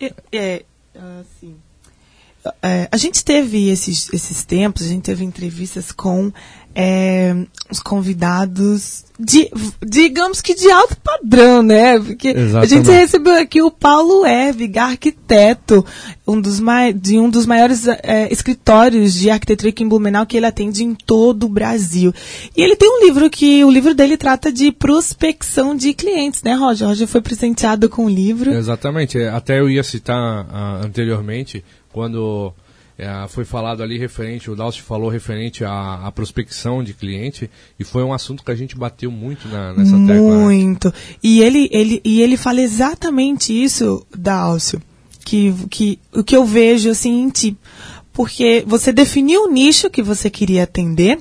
É, 0.00 0.14
é 0.32 0.64
assim, 1.20 1.56
a 2.90 2.96
gente 2.96 3.24
teve 3.24 3.68
esses, 3.68 4.12
esses 4.12 4.44
tempos, 4.44 4.82
a 4.82 4.88
gente 4.88 5.02
teve 5.02 5.24
entrevistas 5.24 5.92
com 5.92 6.32
é, 6.74 7.34
os 7.70 7.80
convidados 7.80 9.04
de, 9.18 9.50
digamos 9.84 10.40
que 10.40 10.54
de 10.54 10.70
alto 10.70 10.96
padrão, 11.02 11.62
né? 11.62 11.98
Porque 11.98 12.28
Exatamente. 12.28 12.56
a 12.56 12.76
gente 12.76 12.90
recebeu 12.90 13.34
aqui 13.34 13.60
o 13.60 13.70
Paulo 13.70 14.24
Evig, 14.24 14.78
arquiteto, 14.78 15.84
um 16.26 16.40
dos 16.40 16.60
de 16.94 17.18
um 17.18 17.28
dos 17.28 17.46
maiores 17.46 17.88
é, 17.88 18.32
escritórios 18.32 19.14
de 19.14 19.28
arquitetura 19.28 19.70
aqui 19.70 19.82
em 19.82 19.88
Blumenau 19.88 20.24
que 20.24 20.36
ele 20.36 20.46
atende 20.46 20.84
em 20.84 20.94
todo 20.94 21.46
o 21.46 21.48
Brasil. 21.48 22.12
E 22.56 22.62
ele 22.62 22.76
tem 22.76 22.88
um 22.88 23.04
livro 23.04 23.28
que 23.28 23.64
o 23.64 23.70
livro 23.70 23.94
dele 23.94 24.16
trata 24.16 24.52
de 24.52 24.70
prospecção 24.70 25.74
de 25.74 25.92
clientes, 25.94 26.42
né, 26.42 26.54
Roger? 26.54 26.86
Roger 26.86 27.08
foi 27.08 27.20
presenteado 27.20 27.88
com 27.88 28.04
o 28.04 28.08
livro. 28.08 28.52
Exatamente. 28.52 29.20
Até 29.22 29.58
eu 29.58 29.68
ia 29.68 29.82
citar 29.82 30.44
uh, 30.44 30.86
anteriormente 30.86 31.64
quando 31.92 32.52
é, 32.98 33.28
foi 33.28 33.44
falado 33.44 33.80
ali 33.80 33.96
referente, 33.96 34.50
o 34.50 34.56
Dalcio 34.56 34.82
falou 34.82 35.08
referente 35.08 35.64
à, 35.64 36.04
à, 36.04 36.10
prospecção 36.10 36.82
de 36.82 36.92
cliente 36.92 37.48
e 37.78 37.84
foi 37.84 38.02
um 38.02 38.12
assunto 38.12 38.42
que 38.42 38.50
a 38.50 38.56
gente 38.56 38.76
bateu 38.76 39.08
muito 39.08 39.46
na, 39.46 39.72
nessa 39.72 39.96
muito. 39.96 40.12
tecla. 40.12 40.36
Né? 40.36 40.44
Muito. 40.44 40.92
E 41.22 41.40
ele, 41.40 41.68
ele, 41.70 42.00
e 42.04 42.20
ele 42.20 42.36
fala 42.36 42.60
exatamente 42.60 43.52
isso, 43.52 44.04
Dalcio, 44.12 44.82
que, 45.24 45.54
que 45.70 46.00
o 46.12 46.24
que 46.24 46.36
eu 46.36 46.44
vejo 46.44 46.90
assim 46.90 47.20
em 47.20 47.30
ti. 47.30 47.56
Porque 48.12 48.64
você 48.66 48.92
definiu 48.92 49.44
o 49.44 49.48
nicho 49.52 49.88
que 49.88 50.02
você 50.02 50.28
queria 50.28 50.64
atender, 50.64 51.20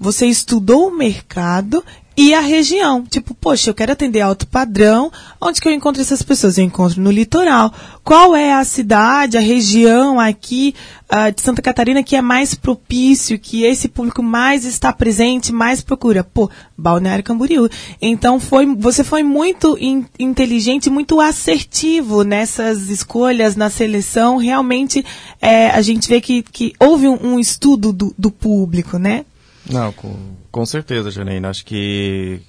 você 0.00 0.26
estudou 0.26 0.88
o 0.88 0.96
mercado 0.96 1.84
e 2.16 2.34
a 2.34 2.40
região. 2.40 3.04
Tipo, 3.04 3.34
poxa, 3.34 3.70
eu 3.70 3.74
quero 3.74 3.92
atender 3.92 4.20
alto 4.20 4.46
padrão. 4.46 5.10
Onde 5.40 5.60
que 5.60 5.68
eu 5.68 5.72
encontro 5.72 6.02
essas 6.02 6.22
pessoas? 6.22 6.58
Eu 6.58 6.64
encontro 6.64 7.00
no 7.00 7.10
litoral. 7.10 7.72
Qual 8.04 8.34
é 8.34 8.52
a 8.52 8.64
cidade, 8.64 9.38
a 9.38 9.40
região 9.40 10.18
aqui 10.18 10.74
uh, 11.10 11.32
de 11.32 11.40
Santa 11.40 11.62
Catarina 11.62 12.02
que 12.02 12.16
é 12.16 12.20
mais 12.20 12.54
propício, 12.54 13.38
que 13.38 13.64
esse 13.64 13.88
público 13.88 14.22
mais 14.22 14.64
está 14.64 14.92
presente, 14.92 15.52
mais 15.52 15.80
procura? 15.80 16.24
Pô, 16.24 16.50
Balneário 16.76 17.24
Camboriú. 17.24 17.68
Então 18.00 18.38
foi, 18.40 18.66
você 18.74 19.04
foi 19.04 19.22
muito 19.22 19.78
in, 19.80 20.04
inteligente, 20.18 20.90
muito 20.90 21.20
assertivo 21.20 22.24
nessas 22.24 22.88
escolhas, 22.88 23.56
na 23.56 23.70
seleção. 23.70 24.36
Realmente 24.36 25.04
é, 25.40 25.70
a 25.70 25.80
gente 25.80 26.08
vê 26.08 26.20
que, 26.20 26.42
que 26.42 26.74
houve 26.78 27.08
um, 27.08 27.34
um 27.34 27.40
estudo 27.40 27.92
do, 27.92 28.14
do 28.18 28.30
público, 28.30 28.98
né? 28.98 29.24
Não, 29.70 29.92
com, 29.92 30.16
com 30.50 30.66
certeza, 30.66 31.10
Janaína. 31.10 31.50
Acho 31.50 31.64
que 31.64 32.40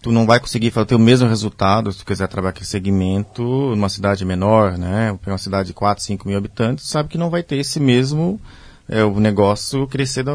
tu 0.00 0.10
não 0.10 0.26
vai 0.26 0.40
conseguir 0.40 0.72
ter 0.86 0.94
o 0.94 0.98
mesmo 0.98 1.28
resultado 1.28 1.92
se 1.92 1.98
tu 1.98 2.06
quiser 2.06 2.26
trabalhar 2.26 2.50
aquele 2.50 2.66
segmento 2.66 3.42
numa 3.42 3.88
cidade 3.88 4.24
menor, 4.24 4.76
né? 4.76 5.16
Uma 5.26 5.38
cidade 5.38 5.68
de 5.68 5.74
4, 5.74 6.02
5 6.02 6.26
mil 6.26 6.36
habitantes, 6.36 6.88
sabe 6.88 7.08
que 7.08 7.18
não 7.18 7.30
vai 7.30 7.42
ter 7.42 7.56
esse 7.56 7.78
mesmo 7.78 8.40
é, 8.88 9.04
o 9.04 9.20
negócio 9.20 9.86
crescer 9.86 10.24
da 10.24 10.32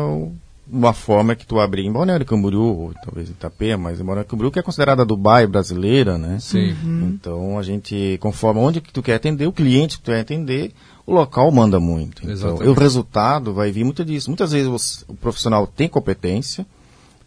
uma 0.69 0.91
forma 0.91 1.33
que 1.33 1.45
tu 1.45 1.59
abrir 1.59 1.85
em 1.85 1.91
Balneário 1.91 2.25
Camboriú, 2.25 2.61
ou 2.61 2.93
talvez 3.01 3.29
Itapema, 3.29 3.83
mas 3.89 4.01
em 4.01 4.03
Balneário 4.03 4.29
Camboriú, 4.29 4.51
que 4.51 4.59
é 4.59 4.61
considerada 4.61 5.03
a 5.03 5.05
Dubai 5.05 5.47
brasileira, 5.47 6.17
né? 6.17 6.39
Sim. 6.41 6.75
Uhum. 6.83 7.11
Então, 7.13 7.57
a 7.57 7.63
gente, 7.63 8.17
conforme 8.19 8.59
onde 8.59 8.81
que 8.81 8.91
tu 8.91 9.01
quer 9.01 9.15
atender, 9.15 9.47
o 9.47 9.53
cliente 9.53 9.97
que 9.97 10.03
tu 10.03 10.11
quer 10.11 10.19
atender, 10.19 10.73
o 11.07 11.13
local 11.13 11.49
manda 11.51 11.79
muito. 11.79 12.29
Então, 12.29 12.55
o 12.55 12.73
resultado 12.73 13.53
vai 13.53 13.71
vir 13.71 13.85
muito 13.85 14.03
disso. 14.03 14.29
Muitas 14.29 14.51
vezes 14.51 14.67
você, 14.67 15.05
o 15.07 15.15
profissional 15.15 15.65
tem 15.65 15.87
competência, 15.87 16.65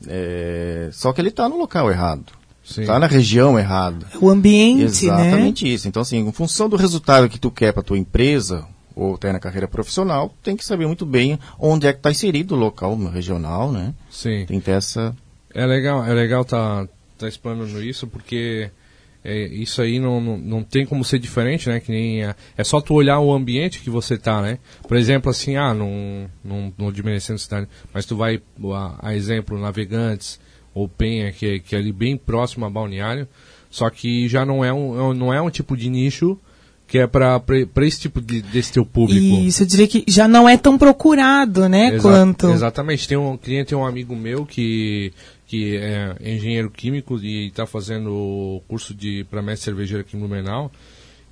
é, 0.06 0.90
só 0.92 1.14
que 1.14 1.20
ele 1.20 1.30
está 1.30 1.48
no 1.48 1.56
local 1.56 1.90
errado. 1.90 2.26
Está 2.62 2.98
na 2.98 3.06
região 3.06 3.58
errada. 3.58 4.06
O 4.20 4.28
ambiente, 4.28 4.84
Exatamente 4.84 5.64
né? 5.64 5.70
isso. 5.70 5.88
Então, 5.88 6.02
assim, 6.02 6.18
em 6.18 6.30
função 6.30 6.68
do 6.68 6.76
resultado 6.76 7.28
que 7.28 7.38
tu 7.38 7.50
quer 7.50 7.72
para 7.72 7.82
tua 7.82 7.98
empresa, 7.98 8.66
ou 8.94 9.16
tem 9.16 9.32
na 9.32 9.40
carreira 9.40 9.66
profissional, 9.66 10.32
tem 10.42 10.56
que 10.56 10.64
saber 10.64 10.86
muito 10.86 11.06
bem 11.06 11.38
onde 11.58 11.86
é 11.86 11.92
que 11.92 11.98
está 11.98 12.10
inserido 12.10 12.54
o 12.54 12.58
local 12.58 12.94
regional, 13.06 13.72
né? 13.72 13.94
Sim. 14.10 14.44
Tem 14.46 14.60
que 14.60 14.66
ter 14.66 14.72
essa... 14.72 15.16
É 15.52 15.64
legal, 15.66 16.04
é 16.04 16.12
legal 16.12 16.44
tá, 16.44 16.86
tá 17.18 17.26
explanando 17.26 17.82
isso, 17.82 18.06
porque 18.06 18.70
é, 19.22 19.46
isso 19.48 19.82
aí 19.82 19.98
não, 19.98 20.20
não, 20.20 20.38
não, 20.38 20.62
tem 20.62 20.86
como 20.86 21.04
ser 21.04 21.18
diferente, 21.18 21.68
né? 21.68 21.78
Que 21.78 21.92
nem 21.92 22.24
é, 22.24 22.34
é, 22.56 22.64
só 22.64 22.80
tu 22.80 22.94
olhar 22.94 23.20
o 23.20 23.32
ambiente 23.32 23.80
que 23.80 23.90
você 23.90 24.16
tá, 24.16 24.40
né? 24.40 24.58
Por 24.88 24.96
exemplo, 24.96 25.30
assim, 25.30 25.56
ah, 25.56 25.74
não, 25.74 26.30
não, 26.42 26.72
não 26.76 26.90
desmerecendo 26.90 27.38
cidade, 27.38 27.68
mas 27.92 28.06
tu 28.06 28.16
vai, 28.16 28.40
a, 28.74 29.08
a, 29.08 29.14
exemplo, 29.14 29.58
Navegantes 29.58 30.40
ou 30.72 30.88
Penha, 30.88 31.32
que, 31.32 31.46
é, 31.46 31.58
que 31.58 31.74
é 31.74 31.78
ali 31.78 31.92
bem 31.92 32.16
próximo 32.16 32.64
a 32.64 32.70
Balneário, 32.70 33.28
só 33.70 33.90
que 33.90 34.26
já 34.26 34.46
não 34.46 34.64
é 34.64 34.72
um, 34.72 35.12
é 35.12 35.14
não 35.14 35.34
é 35.34 35.40
um 35.40 35.50
tipo 35.50 35.76
de 35.76 35.90
nicho 35.90 36.38
que 36.86 36.98
é 36.98 37.06
para 37.06 37.40
esse 37.82 38.00
tipo 38.00 38.20
de, 38.20 38.42
desse 38.42 38.72
teu 38.72 38.84
público. 38.84 39.42
Isso, 39.44 39.62
eu 39.62 39.66
diria 39.66 39.86
que 39.86 40.04
já 40.08 40.26
não 40.26 40.48
é 40.48 40.56
tão 40.56 40.76
procurado, 40.76 41.68
né, 41.68 41.94
Exa 41.94 42.02
quanto... 42.02 42.50
Exatamente, 42.50 43.06
tem 43.06 43.16
um 43.16 43.36
cliente, 43.36 43.72
um 43.76 43.86
amigo 43.86 44.16
meu 44.16 44.44
que 44.44 45.12
que 45.50 45.76
é 45.76 46.14
engenheiro 46.20 46.70
químico 46.70 47.18
e 47.18 47.48
está 47.48 47.66
fazendo 47.66 48.62
curso 48.68 48.94
de 48.94 49.24
para 49.24 49.42
mestre 49.42 49.64
cervejeiro 49.64 50.02
aqui 50.02 50.16
em 50.16 50.20
Blumenau. 50.20 50.70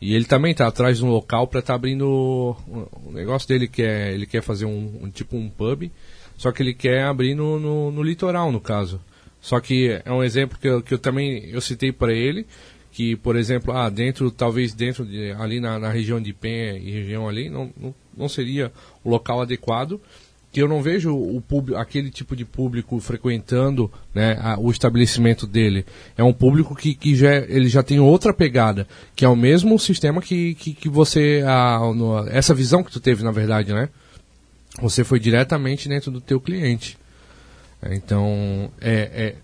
E 0.00 0.12
ele 0.12 0.24
também 0.24 0.50
está 0.50 0.66
atrás 0.66 0.98
de 0.98 1.04
um 1.04 1.08
local 1.08 1.46
para 1.46 1.60
estar 1.60 1.74
tá 1.74 1.76
abrindo 1.76 2.02
o, 2.04 3.12
negócio 3.12 3.46
dele 3.46 3.68
que 3.68 3.80
é 3.80 4.12
ele 4.12 4.26
quer 4.26 4.42
fazer 4.42 4.64
um, 4.64 5.02
um, 5.04 5.08
tipo 5.08 5.36
um 5.36 5.48
pub, 5.48 5.88
só 6.36 6.50
que 6.50 6.64
ele 6.64 6.74
quer 6.74 7.04
abrir 7.04 7.36
no, 7.36 7.60
no, 7.60 7.92
no, 7.92 8.02
litoral 8.02 8.50
no 8.50 8.60
caso. 8.60 9.00
Só 9.40 9.60
que 9.60 10.00
é 10.04 10.10
um 10.10 10.24
exemplo 10.24 10.58
que 10.58 10.66
eu, 10.66 10.82
que 10.82 10.94
eu 10.94 10.98
também 10.98 11.48
eu 11.50 11.60
citei 11.60 11.92
para 11.92 12.12
ele 12.12 12.44
que 12.90 13.14
por 13.14 13.36
exemplo 13.36 13.72
ah 13.72 13.88
dentro 13.88 14.32
talvez 14.32 14.74
dentro 14.74 15.06
de, 15.06 15.30
ali 15.38 15.60
na, 15.60 15.78
na 15.78 15.90
região 15.90 16.20
de 16.20 16.32
Penha 16.32 16.76
e 16.76 16.90
região 16.90 17.28
ali 17.28 17.48
não, 17.48 17.70
não, 17.80 17.94
não 18.16 18.28
seria 18.28 18.72
o 19.04 19.10
local 19.10 19.42
adequado 19.42 20.00
que 20.50 20.62
eu 20.62 20.68
não 20.68 20.82
vejo 20.82 21.14
o 21.14 21.40
público, 21.40 21.78
aquele 21.78 22.10
tipo 22.10 22.34
de 22.34 22.44
público 22.44 22.98
frequentando 23.00 23.90
né, 24.14 24.38
a, 24.40 24.58
o 24.58 24.70
estabelecimento 24.70 25.46
dele. 25.46 25.84
É 26.16 26.24
um 26.24 26.32
público 26.32 26.74
que, 26.74 26.94
que 26.94 27.14
já, 27.14 27.36
ele 27.36 27.68
já 27.68 27.82
tem 27.82 28.00
outra 28.00 28.32
pegada, 28.32 28.86
que 29.14 29.24
é 29.24 29.28
o 29.28 29.36
mesmo 29.36 29.78
sistema 29.78 30.22
que, 30.22 30.54
que, 30.54 30.72
que 30.72 30.88
você. 30.88 31.42
A, 31.46 31.78
no, 31.94 32.26
essa 32.28 32.54
visão 32.54 32.82
que 32.82 32.90
tu 32.90 33.00
teve, 33.00 33.22
na 33.22 33.30
verdade, 33.30 33.72
né? 33.72 33.88
Você 34.80 35.04
foi 35.04 35.18
diretamente 35.18 35.88
dentro 35.88 36.10
do 36.10 36.20
teu 36.20 36.40
cliente. 36.40 36.96
Então, 37.90 38.70
é, 38.80 38.92
é, 38.92 39.34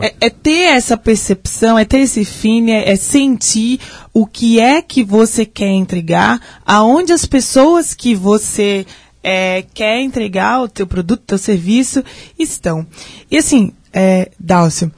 é, 0.00 0.14
é, 0.20 0.30
ter 0.30 0.76
essa 0.76 0.96
percepção, 0.96 1.78
é 1.78 1.84
ter 1.84 1.98
esse 1.98 2.24
fim, 2.24 2.70
é, 2.70 2.90
é, 2.90 2.96
sentir 2.96 3.80
o 4.12 4.26
que 4.26 4.60
é 4.60 4.80
que 4.80 5.02
você 5.02 5.44
quer 5.44 5.70
entregar, 5.70 6.40
aonde 6.64 7.12
as 7.12 7.26
pessoas 7.26 7.94
que 7.94 8.14
você 8.14 8.86
é, 9.22 9.64
quer 9.74 10.00
entregar 10.00 10.62
o 10.62 10.68
teu 10.68 10.86
produto, 10.86 11.22
teu 11.26 11.38
serviço, 11.38 12.04
estão. 12.38 12.86
E 13.30 13.36
assim, 13.36 13.72
é, 13.92 14.30
Dálcio, 14.38 14.90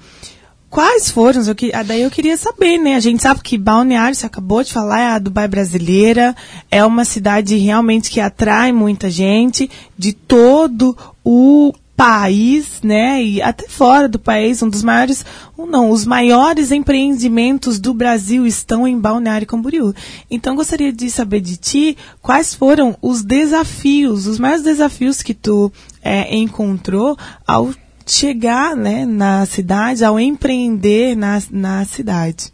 quais 0.71 1.11
foram, 1.11 1.43
eu, 1.43 1.55
ah, 1.75 1.83
daí 1.83 2.03
eu 2.03 2.11
queria 2.11 2.37
saber, 2.37 2.79
né? 2.79 2.95
A 2.95 3.01
gente 3.01 3.23
sabe 3.23 3.43
que 3.43 3.59
Balneário, 3.59 4.15
você 4.15 4.27
acabou 4.27 4.63
de 4.63 4.73
falar, 4.73 5.01
é 5.01 5.07
a 5.09 5.19
Dubai 5.19 5.47
brasileira, 5.47 6.35
é 6.71 6.85
uma 6.85 7.05
cidade 7.05 7.57
realmente 7.57 8.11
que 8.11 8.21
atrai 8.21 8.73
muita 8.73 9.11
gente 9.11 9.71
de 9.99 10.13
todo 10.13 10.97
o 11.25 11.73
país, 12.03 12.81
né, 12.83 13.23
e 13.23 13.41
até 13.41 13.69
fora 13.69 14.09
do 14.09 14.19
país, 14.19 14.61
um 14.61 14.69
dos 14.69 14.83
maiores, 14.83 15.25
um 15.57 15.67
não, 15.67 15.89
os 15.89 16.05
maiores 16.05 16.73
empreendimentos 16.73 17.79
do 17.79 17.95
Brasil 17.95 18.45
estão 18.45 18.89
em 18.89 18.99
Balneário 18.99 19.47
Camboriú. 19.47 19.95
Então 20.29 20.57
gostaria 20.57 20.93
de 20.93 21.09
saber 21.09 21.41
de 21.41 21.57
ti 21.57 21.97
quais 22.21 22.57
foram 22.57 22.97
os 23.01 23.23
desafios, 23.23 24.27
os 24.27 24.41
maiores 24.41 24.65
desafios 24.65 25.23
que 25.23 25.33
tu 25.33 25.73
é, 26.03 26.35
encontrou 26.35 27.17
ao 27.47 27.71
chegar, 28.05 28.75
né, 28.75 29.07
na 29.07 29.47
cidade, 29.47 30.05
ao 30.05 30.19
empreender 30.19 31.17
na, 31.17 31.41
na 31.53 31.85
cidade. 31.85 32.53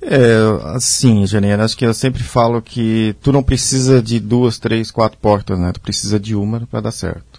É, 0.00 0.38
assim, 0.74 1.26
Janeiro, 1.26 1.62
acho 1.62 1.76
que 1.76 1.84
eu 1.84 1.92
sempre 1.92 2.22
falo 2.22 2.62
que 2.62 3.14
tu 3.20 3.32
não 3.32 3.42
precisa 3.42 4.00
de 4.00 4.18
duas, 4.18 4.58
três, 4.58 4.90
quatro 4.90 5.18
portas, 5.18 5.58
né? 5.58 5.72
Tu 5.72 5.80
precisa 5.82 6.18
de 6.18 6.34
uma 6.34 6.66
para 6.70 6.80
dar 6.80 6.92
certo. 6.92 7.35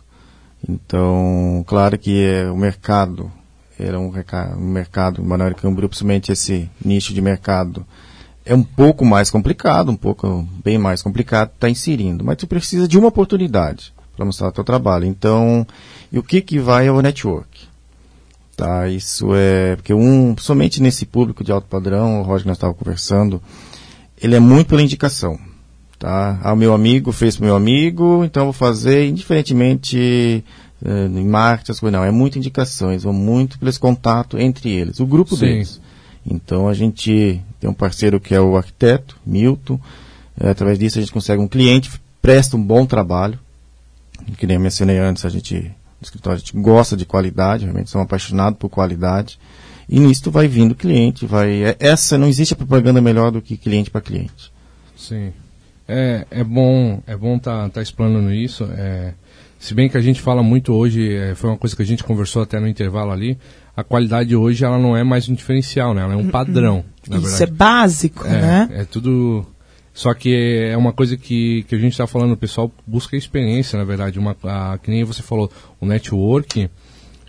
Então, 0.67 1.63
claro 1.67 1.97
que 1.97 2.23
é, 2.23 2.49
o 2.49 2.57
mercado 2.57 3.31
era 3.79 3.99
um, 3.99 4.11
um 4.57 4.71
mercado, 4.71 5.23
Manoel 5.23 5.55
Camboriú, 5.55 5.89
principalmente 5.89 6.31
esse 6.31 6.69
nicho 6.83 7.13
de 7.13 7.21
mercado, 7.21 7.85
é 8.45 8.55
um 8.55 8.63
pouco 8.63 9.05
mais 9.05 9.29
complicado, 9.29 9.91
um 9.91 9.95
pouco 9.95 10.47
bem 10.63 10.77
mais 10.77 11.01
complicado 11.01 11.49
estar 11.49 11.67
tá 11.67 11.69
inserindo, 11.69 12.23
mas 12.23 12.37
tu 12.37 12.47
precisa 12.47 12.87
de 12.87 12.97
uma 12.97 13.09
oportunidade 13.09 13.93
para 14.15 14.25
mostrar 14.25 14.47
o 14.47 14.51
teu 14.51 14.63
trabalho. 14.63 15.05
Então, 15.05 15.67
e 16.11 16.17
o 16.17 16.23
que 16.23 16.41
que 16.41 16.57
vai 16.57 16.87
ao 16.87 17.01
network? 17.01 17.67
Tá, 18.55 18.87
isso 18.87 19.35
é 19.35 19.75
porque 19.75 19.93
um 19.93 20.35
somente 20.37 20.81
nesse 20.81 21.05
público 21.05 21.43
de 21.43 21.51
alto 21.51 21.67
padrão, 21.67 22.21
o 22.21 22.23
Roger 22.23 22.47
nós 22.47 22.57
estávamos 22.57 22.79
conversando, 22.79 23.39
ele 24.19 24.35
é 24.35 24.39
muito 24.39 24.69
pela 24.69 24.81
indicação. 24.81 25.37
Tá? 25.99 26.39
Ah, 26.43 26.53
o 26.53 26.55
meu 26.55 26.73
amigo 26.73 27.11
fez 27.11 27.35
para 27.35 27.47
meu 27.47 27.55
amigo, 27.55 28.23
então 28.23 28.41
eu 28.41 28.45
vou 28.47 28.53
fazer 28.53 29.07
indiferentemente 29.07 30.43
eh, 30.85 31.05
em 31.05 31.27
marketing, 31.27 31.71
as 31.71 31.79
coisas. 31.79 31.99
Não, 31.99 32.05
é 32.05 32.11
muita 32.11 32.37
indicação, 32.37 32.91
eles 32.91 33.03
vão 33.03 33.13
muito 33.13 33.57
pelo 33.57 33.79
contato 33.79 34.37
entre 34.37 34.69
eles, 34.69 34.99
o 34.99 35.07
grupo 35.07 35.35
Sim. 35.35 35.45
deles. 35.45 35.81
Então 36.29 36.67
a 36.67 36.73
gente 36.73 37.41
tem 37.59 37.69
um 37.69 37.73
parceiro 37.73 38.19
que 38.19 38.35
é 38.35 38.39
o 38.39 38.57
arquiteto, 38.57 39.17
Milton. 39.25 39.79
É, 40.39 40.49
através 40.49 40.77
disso 40.77 40.99
a 40.99 41.01
gente 41.01 41.11
consegue 41.11 41.41
um 41.41 41.47
cliente, 41.47 41.89
presta 42.21 42.55
um 42.55 42.61
bom 42.61 42.85
trabalho. 42.85 43.39
Que 44.37 44.45
nem 44.45 44.55
eu 44.55 44.61
mencionei 44.61 44.99
antes, 44.99 45.25
a 45.25 45.29
gente, 45.29 45.55
no 45.55 46.03
escritório, 46.03 46.35
a 46.35 46.39
gente 46.39 46.55
gosta 46.57 46.97
de 46.97 47.05
qualidade, 47.05 47.63
realmente 47.63 47.89
somos 47.89 48.05
apaixonados 48.05 48.59
por 48.59 48.69
qualidade. 48.69 49.39
E 49.89 49.99
nisso 49.99 50.29
vai 50.29 50.47
vindo 50.47 50.75
cliente, 50.75 51.25
vai. 51.25 51.63
é- 51.63 51.77
essa 51.79 52.17
não 52.17 52.27
existe 52.27 52.53
propaganda 52.53 53.01
melhor 53.01 53.31
do 53.31 53.41
que 53.41 53.55
cliente 53.55 53.89
para 53.89 54.01
cliente. 54.01 54.51
Sim. 54.97 55.31
É, 55.87 56.25
é 56.29 56.43
bom 56.43 57.01
é 57.07 57.15
bom 57.15 57.39
tá, 57.39 57.69
tá 57.69 57.81
explanando 57.81 58.33
isso. 58.33 58.67
É, 58.77 59.13
se 59.59 59.73
bem 59.73 59.89
que 59.89 59.97
a 59.97 60.01
gente 60.01 60.21
fala 60.21 60.43
muito 60.43 60.73
hoje, 60.73 61.15
é, 61.15 61.33
foi 61.33 61.49
uma 61.49 61.57
coisa 61.57 61.75
que 61.75 61.81
a 61.81 61.85
gente 61.85 62.03
conversou 62.03 62.43
até 62.43 62.59
no 62.59 62.67
intervalo 62.67 63.11
ali, 63.11 63.37
a 63.75 63.83
qualidade 63.83 64.35
hoje 64.35 64.65
ela 64.65 64.77
não 64.77 64.97
é 64.97 65.03
mais 65.03 65.29
um 65.29 65.33
diferencial, 65.33 65.93
né? 65.93 66.01
Ela 66.01 66.13
é 66.13 66.17
um 66.17 66.29
padrão, 66.29 66.83
na 67.07 67.17
Isso 67.17 67.27
verdade. 67.27 67.43
é 67.43 67.55
básico, 67.55 68.23
né? 68.23 68.69
É, 68.71 68.81
é 68.81 68.85
tudo. 68.85 69.45
Só 69.93 70.13
que 70.13 70.69
é 70.71 70.77
uma 70.77 70.93
coisa 70.93 71.17
que, 71.17 71.63
que 71.63 71.73
a 71.73 71.77
gente 71.79 71.93
está 71.93 72.05
falando, 72.05 72.33
o 72.33 72.37
pessoal 72.37 72.71
busca 72.85 73.17
experiência, 73.17 73.77
na 73.77 73.83
verdade. 73.83 74.19
Uma, 74.19 74.35
a, 74.43 74.77
que 74.77 74.91
nem 74.91 75.03
você 75.03 75.23
falou, 75.23 75.51
o 75.79 75.85
network. 75.87 76.69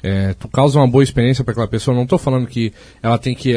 É, 0.02 0.32
tu 0.34 0.48
causa 0.48 0.78
uma 0.78 0.86
boa 0.86 1.02
experiência 1.02 1.42
para 1.42 1.52
aquela 1.52 1.68
pessoa. 1.68 1.94
Não 1.94 2.04
estou 2.04 2.18
falando 2.18 2.46
que 2.46 2.72
ela 3.02 3.18
tem 3.18 3.34
que 3.34 3.54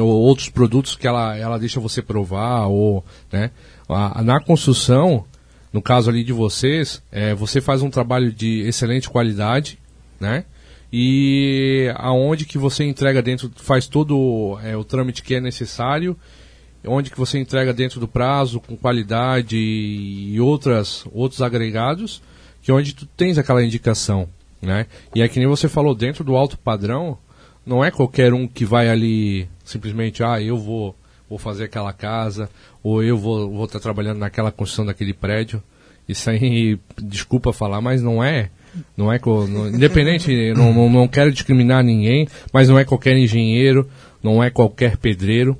o- 0.00 0.04
outros 0.04 0.48
produtos 0.48 0.96
que 0.96 1.06
ela, 1.06 1.36
ela 1.36 1.58
deixa 1.58 1.78
você 1.80 2.00
provar 2.00 2.66
ou, 2.66 3.04
né? 3.30 3.50
Na 4.24 4.40
construção, 4.40 5.24
no 5.72 5.82
caso 5.82 6.08
ali 6.10 6.24
de 6.24 6.32
vocês, 6.32 7.02
é, 7.12 7.34
você 7.34 7.60
faz 7.60 7.82
um 7.82 7.90
trabalho 7.90 8.32
de 8.32 8.60
excelente 8.60 9.08
qualidade, 9.10 9.78
né? 10.18 10.44
E 10.92 11.92
aonde 11.96 12.44
que 12.46 12.56
você 12.56 12.84
entrega 12.84 13.20
dentro, 13.20 13.50
faz 13.56 13.86
todo 13.86 14.58
é, 14.64 14.76
o 14.76 14.84
trâmite 14.84 15.22
que 15.22 15.34
é 15.34 15.40
necessário, 15.40 16.16
onde 16.86 17.10
que 17.10 17.18
você 17.18 17.38
entrega 17.38 17.72
dentro 17.74 18.00
do 18.00 18.08
prazo, 18.08 18.60
com 18.60 18.76
qualidade 18.76 19.56
e 19.56 20.40
outras, 20.40 21.04
outros 21.12 21.42
agregados, 21.42 22.22
que 22.62 22.70
é 22.70 22.74
onde 22.74 22.94
tu 22.94 23.04
tens 23.04 23.36
aquela 23.36 23.62
indicação, 23.64 24.28
né? 24.60 24.86
E 25.14 25.22
é 25.22 25.28
que 25.28 25.38
nem 25.38 25.48
você 25.48 25.68
falou, 25.68 25.94
dentro 25.94 26.24
do 26.24 26.36
alto 26.36 26.58
padrão, 26.58 27.18
não 27.64 27.84
é 27.84 27.90
qualquer 27.90 28.32
um 28.32 28.46
que 28.46 28.64
vai 28.64 28.88
ali 28.88 29.48
simplesmente, 29.64 30.22
ah, 30.22 30.40
eu 30.40 30.56
vou, 30.56 30.94
vou 31.28 31.38
fazer 31.38 31.64
aquela 31.64 31.92
casa, 31.92 32.48
ou 32.82 33.02
eu 33.02 33.18
vou 33.18 33.50
vou 33.50 33.64
estar 33.64 33.80
trabalhando 33.80 34.18
naquela 34.18 34.52
construção 34.52 34.86
daquele 34.86 35.12
prédio. 35.12 35.62
Isso 36.08 36.28
aí, 36.30 36.78
desculpa 36.96 37.52
falar, 37.52 37.80
mas 37.80 38.00
não 38.02 38.22
é. 38.22 38.50
Não 38.96 39.10
é 39.10 39.18
não- 39.24 39.68
independente, 39.68 40.52
não, 40.54 40.72
não, 40.72 40.90
não 40.90 41.08
quero 41.08 41.32
discriminar 41.32 41.82
ninguém, 41.82 42.28
mas 42.52 42.68
não 42.68 42.78
é 42.78 42.84
qualquer 42.84 43.16
engenheiro, 43.16 43.88
não 44.22 44.44
é 44.44 44.50
qualquer 44.50 44.98
pedreiro. 44.98 45.56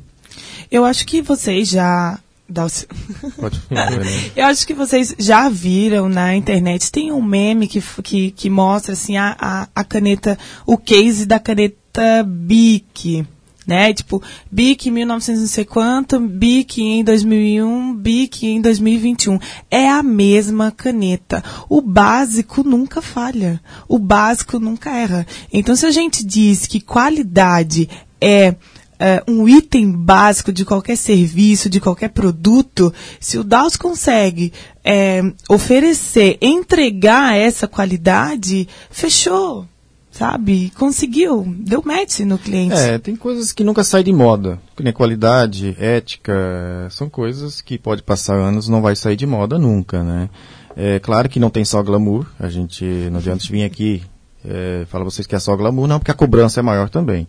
Eu 0.71 0.85
acho 0.85 1.07
que 1.07 1.23
vocês 1.23 1.71
já. 1.71 2.19
Eu 4.37 4.47
acho 4.47 4.67
que 4.67 4.75
vocês 4.75 5.15
já 5.19 5.49
viram 5.49 6.09
na 6.09 6.35
internet. 6.35 6.91
Tem 6.91 7.13
um 7.13 7.23
meme 7.23 7.67
que, 7.67 7.83
que, 8.03 8.31
que 8.31 8.51
mostra 8.51 8.93
assim 8.93 9.17
a, 9.17 9.37
a, 9.39 9.69
a 9.75 9.85
caneta, 9.85 10.39
o 10.65 10.79
case 10.79 11.27
da 11.27 11.39
caneta 11.39 12.23
Bic. 12.25 13.27
Né? 13.67 13.93
Tipo, 13.93 14.23
Bic 14.49 14.89
em 14.89 14.93
1900 14.93 15.41
não 15.41 15.49
sei 15.49 15.65
quanto, 15.65 16.21
Bic 16.21 16.81
em 16.81 17.03
2001, 17.03 17.97
Bic 17.97 18.47
em 18.47 18.61
2021. 18.61 19.41
É 19.69 19.89
a 19.89 20.05
mesma 20.05 20.71
caneta. 20.71 21.43
O 21.69 21.81
básico 21.81 22.63
nunca 22.63 23.03
falha. 23.03 23.61
O 23.89 23.99
básico 23.99 24.61
nunca 24.61 24.91
erra. 24.91 25.27
Então, 25.53 25.75
se 25.75 25.85
a 25.85 25.91
gente 25.91 26.25
diz 26.25 26.65
que 26.65 26.81
qualidade 26.81 27.89
é 28.21 28.55
é, 28.99 29.23
um 29.29 29.49
item 29.49 29.91
básico 29.93 30.53
de 30.53 30.65
qualquer 30.65 30.97
serviço, 30.97 31.69
de 31.69 31.81
qualquer 31.81 32.11
produto, 32.11 32.93
se 33.21 33.39
o 33.39 33.45
DAOS 33.45 33.77
consegue 33.77 34.53
é, 34.85 35.23
oferecer, 35.49 36.39
entregar 36.41 37.37
essa 37.37 37.67
qualidade, 37.69 38.69
fechou, 38.91 39.67
sabe? 40.11 40.73
Conseguiu, 40.79 41.45
deu 41.59 41.83
match 41.85 42.21
no 42.21 42.39
cliente. 42.39 42.75
É, 42.75 42.99
tem 42.99 43.15
coisas 43.17 43.53
que 43.53 43.65
nunca 43.65 43.85
saem 43.85 44.05
de 44.05 44.13
moda. 44.13 44.59
Qualidade, 44.95 45.77
ética, 45.79 46.89
são 46.91 47.09
coisas 47.09 47.61
que 47.61 47.79
pode 47.79 48.03
passar 48.03 48.35
anos 48.35 48.69
não 48.69 48.81
vai 48.81 48.97
sair 48.97 49.17
de 49.17 49.27
moda 49.27 49.59
nunca, 49.59 50.03
né? 50.03 50.31
É 50.77 50.99
claro 50.99 51.29
que 51.29 51.41
não 51.41 51.49
tem 51.49 51.65
só 51.65 51.83
glamour. 51.83 52.27
A 52.39 52.49
gente, 52.49 52.85
não 53.11 53.19
adianta 53.19 53.45
vir 53.49 53.65
aqui 53.65 54.03
é, 54.45 54.85
falar 54.89 55.05
vocês 55.05 55.27
que 55.27 55.35
é 55.35 55.39
só 55.39 55.57
glamour, 55.57 55.89
não, 55.89 55.99
porque 55.99 56.11
a 56.11 56.15
cobrança 56.15 56.61
é 56.61 56.63
maior 56.63 56.89
também. 56.89 57.27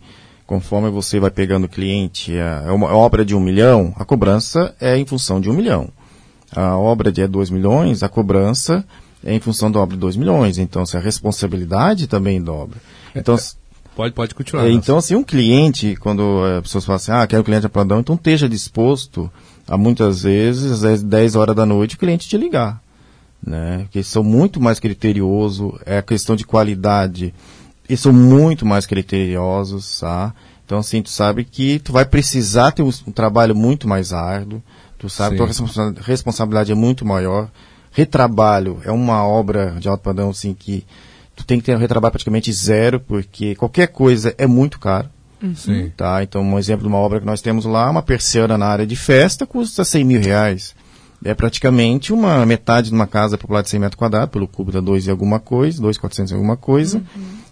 Conforme 0.48 0.90
você 0.90 1.20
vai 1.20 1.30
pegando 1.30 1.68
cliente, 1.68 2.34
é 2.34 2.72
uma 2.72 2.96
obra 2.96 3.26
de 3.26 3.36
um 3.36 3.40
milhão, 3.40 3.94
a 3.98 4.06
cobrança 4.06 4.74
é 4.80 4.98
em 4.98 5.06
função 5.06 5.42
de 5.42 5.50
um 5.50 5.54
milhão. 5.54 5.90
A 6.56 6.78
obra 6.78 7.12
de 7.12 7.22
é 7.22 7.28
dois 7.28 7.50
milhões, 7.50 8.02
a 8.02 8.08
cobrança 8.08 8.86
é 9.24 9.34
em 9.34 9.40
função 9.42 9.70
da 9.70 9.80
obra 9.82 9.96
de 9.96 10.00
dois 10.00 10.16
milhões. 10.16 10.58
Então, 10.58 10.86
se 10.86 10.96
a 10.96 11.02
responsabilidade 11.02 12.08
também 12.08 12.42
dobra. 12.42 12.80
Então, 13.14 13.38
Pode, 13.94 14.14
pode 14.14 14.36
continuar. 14.36 14.68
é, 14.68 14.72
então, 14.72 14.98
assim, 14.98 15.16
um 15.16 15.24
cliente, 15.24 15.96
quando 15.96 16.44
as 16.46 16.62
pessoas 16.62 16.86
falam 16.86 16.96
assim, 16.98 17.12
ah, 17.12 17.26
quero 17.26 17.42
um 17.42 17.46
cliente 17.46 17.66
a 17.66 17.70
padrão, 17.70 18.00
então 18.00 18.16
esteja 18.16 18.48
disposto 18.48 19.30
a 19.68 19.76
muitas 19.76 20.22
vezes, 20.22 20.84
às 20.84 21.02
10 21.02 21.36
horas 21.36 21.56
da 21.56 21.66
noite, 21.66 21.96
o 21.96 21.98
cliente 21.98 22.30
te 22.30 22.38
ligar. 22.38 22.80
Né? 23.44 23.80
Porque 23.80 24.04
são 24.04 24.24
muito 24.24 24.62
mais 24.62 24.80
criteriosos, 24.80 25.74
é 25.84 25.98
a 25.98 26.04
questão 26.04 26.36
de 26.36 26.46
qualidade, 26.46 27.34
eles 27.90 28.00
são 28.00 28.12
muito 28.14 28.66
mais 28.66 28.86
criteriosos, 28.86 30.00
tá? 30.00 30.34
Então, 30.66 30.80
assim, 30.80 31.02
tu 31.02 31.10
sabe 31.10 31.44
que 31.46 31.80
tu 31.80 31.94
vai 31.94 32.04
precisar 32.06 32.72
ter 32.72 32.82
um, 32.82 32.92
um 33.08 33.12
trabalho 33.12 33.56
muito 33.56 33.88
mais 33.88 34.12
árduo, 34.12 34.62
tu 34.98 35.10
sabe 35.10 35.32
que 35.32 35.38
tua 35.38 35.48
responsa- 35.48 35.96
responsabilidade 36.02 36.72
é 36.72 36.76
muito 36.76 37.06
maior. 37.06 37.50
Retrabalho 37.92 38.82
é 38.84 38.92
uma 38.92 39.26
obra 39.26 39.78
de 39.80 39.88
alto 39.88 40.02
padrão, 40.04 40.30
assim, 40.30 40.54
que 40.54 40.86
tu 41.36 41.46
tem 41.46 41.60
que 41.60 41.66
ter 41.66 41.76
um 41.76 41.80
retrabalho 41.80 42.12
praticamente 42.12 42.52
zero, 42.52 43.00
porque 43.00 43.56
qualquer 43.56 43.88
coisa 43.88 44.36
é 44.38 44.46
muito 44.46 44.80
caro. 44.80 45.10
Sim. 45.56 45.92
Tá? 45.96 46.22
Então, 46.24 46.42
um 46.42 46.58
exemplo 46.60 46.82
de 46.82 46.88
uma 46.88 46.98
obra 46.98 47.20
que 47.20 47.26
nós 47.26 47.42
temos 47.42 47.64
lá, 47.64 47.90
uma 47.90 48.02
persiana 48.02 48.58
na 48.58 48.66
área 48.66 48.86
de 48.88 48.96
festa, 48.96 49.46
custa 49.46 49.86
100 49.86 50.04
mil 50.04 50.22
reais. 50.22 50.76
É 51.26 51.34
praticamente 51.34 52.14
uma 52.14 52.46
metade 52.46 52.90
de 52.90 52.96
uma 52.96 53.08
casa 53.08 53.38
popular 53.38 53.64
de 53.64 53.70
100 53.70 53.80
metros 53.80 53.98
quadrados, 53.98 54.30
pelo 54.30 54.48
cubo 54.48 54.72
dá 54.72 54.80
2 54.80 55.08
e 55.08 55.12
alguma 55.12 55.40
coisa, 55.40 55.82
2,400 55.82 56.32
e 56.32 56.34
alguma 56.36 56.56
coisa. 56.56 57.02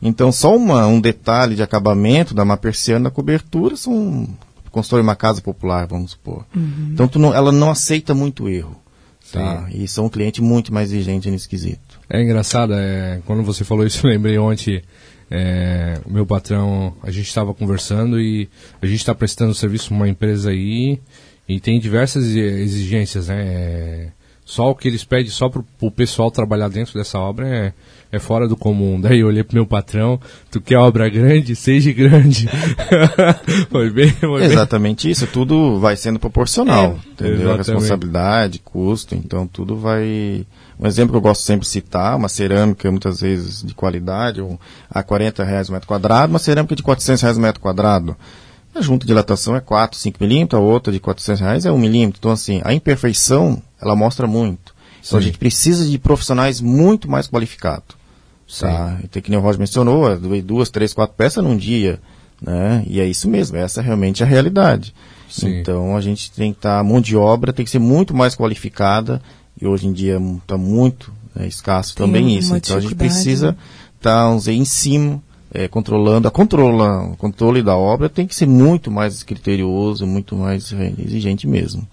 Então, 0.01 0.31
só 0.31 0.55
uma, 0.55 0.85
um 0.87 1.01
detalhe 1.01 1.55
de 1.55 1.63
acabamento 1.63 2.33
da 2.33 2.43
uma 2.43 2.57
persiana 2.57 3.05
na 3.05 3.09
cobertura 3.11 3.75
são 3.75 4.27
constrói 4.71 5.01
uma 5.01 5.15
casa 5.15 5.41
popular, 5.41 5.87
vamos 5.87 6.11
supor. 6.11 6.45
Então, 6.93 7.07
tu 7.07 7.17
não- 7.17 7.33
ela 7.33 7.51
não 7.51 7.71
aceita 7.71 8.13
muito 8.13 8.47
erro. 8.49 8.75
Tá? 9.31 9.67
E 9.73 9.87
são 9.87 10.05
um 10.05 10.09
cliente 10.09 10.41
muito 10.41 10.71
mais 10.73 10.91
exigente 10.91 11.31
nesse 11.31 11.47
quesito. 11.49 11.99
É 12.09 12.21
engraçado, 12.21 12.73
é, 12.73 13.19
quando 13.25 13.41
você 13.41 13.63
falou 13.63 13.85
isso, 13.85 14.05
eu 14.05 14.11
lembrei 14.11 14.37
ontem, 14.37 14.83
é, 15.31 15.99
o 16.05 16.11
meu 16.11 16.25
patrão, 16.25 16.93
a 17.01 17.09
gente 17.09 17.27
estava 17.27 17.53
conversando 17.53 18.19
e 18.21 18.47
a 18.81 18.85
gente 18.85 18.99
está 18.99 19.15
prestando 19.15 19.55
serviço 19.55 19.87
para 19.87 19.95
uma 19.97 20.07
empresa 20.09 20.51
aí 20.51 20.99
e 21.47 21.59
tem 21.59 21.79
diversas 21.79 22.25
exigências, 22.25 23.27
né? 23.27 23.43
É, 23.45 24.07
só 24.45 24.69
o 24.69 24.75
que 24.75 24.87
eles 24.87 25.03
pedem 25.03 25.31
só 25.31 25.49
para 25.49 25.63
o 25.81 25.91
pessoal 25.91 26.29
trabalhar 26.29 26.69
dentro 26.69 26.93
dessa 26.93 27.19
obra 27.19 27.47
é, 27.47 27.73
é 28.11 28.19
fora 28.19 28.47
do 28.47 28.55
comum. 28.55 29.01
Daí 29.01 29.19
eu 29.19 29.27
olhei 29.27 29.43
pro 29.43 29.55
meu 29.55 29.65
patrão, 29.65 30.19
tu 30.51 30.61
quer 30.61 30.77
obra 30.77 31.09
grande? 31.09 31.55
Seja 31.55 31.91
grande. 31.91 32.47
foi 33.69 33.89
bem, 33.89 34.11
foi 34.11 34.41
bem. 34.41 34.51
Exatamente 34.51 35.09
isso, 35.09 35.25
tudo 35.27 35.79
vai 35.79 35.95
sendo 35.95 36.19
proporcional, 36.19 36.99
É, 37.05 37.09
entendeu? 37.11 37.35
Exatamente. 37.35 37.57
responsabilidade, 37.57 38.59
custo, 38.59 39.15
então 39.15 39.47
tudo 39.47 39.75
vai... 39.75 40.45
Um 40.79 40.85
exemplo 40.85 41.11
que 41.11 41.17
eu 41.17 41.21
gosto 41.21 41.41
sempre 41.41 41.65
de 41.65 41.71
citar, 41.71 42.17
uma 42.17 42.27
cerâmica 42.27 42.91
muitas 42.91 43.21
vezes 43.21 43.63
de 43.63 43.73
qualidade, 43.73 44.41
a 44.89 45.01
40 45.01 45.43
reais 45.43 45.69
o 45.69 45.71
metro 45.71 45.87
quadrado, 45.87 46.33
uma 46.33 46.39
cerâmica 46.39 46.75
de 46.75 46.83
400 46.83 47.21
reais 47.21 47.37
o 47.37 47.41
metro 47.41 47.61
quadrado. 47.61 48.15
A 48.75 48.81
junta 48.81 49.05
de 49.05 49.07
dilatação 49.07 49.55
é 49.55 49.61
4, 49.61 49.97
5 49.97 50.17
milímetros, 50.21 50.61
a 50.61 50.63
outra 50.63 50.91
de 50.91 50.99
400 50.99 51.39
reais 51.39 51.65
é 51.65 51.71
1 51.71 51.77
milímetro. 51.77 52.19
Então 52.19 52.31
assim, 52.31 52.61
a 52.63 52.73
imperfeição, 52.73 53.61
ela 53.81 53.95
mostra 53.95 54.27
muito. 54.27 54.75
Então 55.05 55.17
a 55.17 55.21
gente 55.21 55.37
precisa 55.37 55.85
de 55.85 55.97
profissionais 55.97 56.59
muito 56.59 57.09
mais 57.09 57.27
qualificados. 57.27 57.95
Tá? 58.59 58.99
Então, 59.03 59.21
que 59.21 59.29
nem 59.29 59.39
o 59.39 59.41
Roger 59.41 59.59
mencionou, 59.59 60.11
é 60.11 60.17
duas, 60.41 60.69
três, 60.69 60.93
quatro 60.93 61.15
peças 61.15 61.43
num 61.43 61.57
dia. 61.57 61.99
Né? 62.41 62.83
E 62.87 62.99
é 62.99 63.05
isso 63.05 63.29
mesmo, 63.29 63.57
essa 63.57 63.79
é 63.79 63.83
realmente 63.83 64.23
a 64.23 64.25
realidade. 64.25 64.93
Sim. 65.29 65.59
Então 65.59 65.95
a 65.95 66.01
gente 66.01 66.31
tem 66.31 66.51
que 66.51 66.59
estar, 66.59 66.79
a 66.79 66.83
mão 66.83 67.01
de 67.01 67.15
obra 67.15 67.53
tem 67.53 67.65
que 67.65 67.71
ser 67.71 67.79
muito 67.79 68.13
mais 68.13 68.35
qualificada 68.35 69.21
e 69.59 69.65
hoje 69.65 69.87
em 69.87 69.93
dia 69.93 70.19
está 70.37 70.57
muito 70.57 71.11
é, 71.35 71.47
escasso 71.47 71.95
Tem 71.95 72.05
também 72.05 72.37
isso. 72.37 72.55
Então 72.55 72.77
a 72.77 72.79
gente 72.79 72.95
precisa 72.95 73.51
né? 73.51 73.57
estar 73.97 74.25
vamos 74.25 74.43
dizer, 74.43 74.53
em 74.53 74.65
cima, 74.65 75.21
é, 75.55 75.67
controlando, 75.67 76.27
a 76.27 76.31
controla, 76.31 77.03
o 77.11 77.15
controle 77.17 77.63
da 77.63 77.75
obra 77.75 78.09
tem 78.09 78.27
que 78.27 78.35
ser 78.35 78.45
muito 78.47 78.91
mais 78.91 79.23
criterioso, 79.23 80.05
muito 80.05 80.35
mais 80.35 80.71
é, 80.73 80.93
exigente 80.99 81.47
mesmo. 81.47 81.87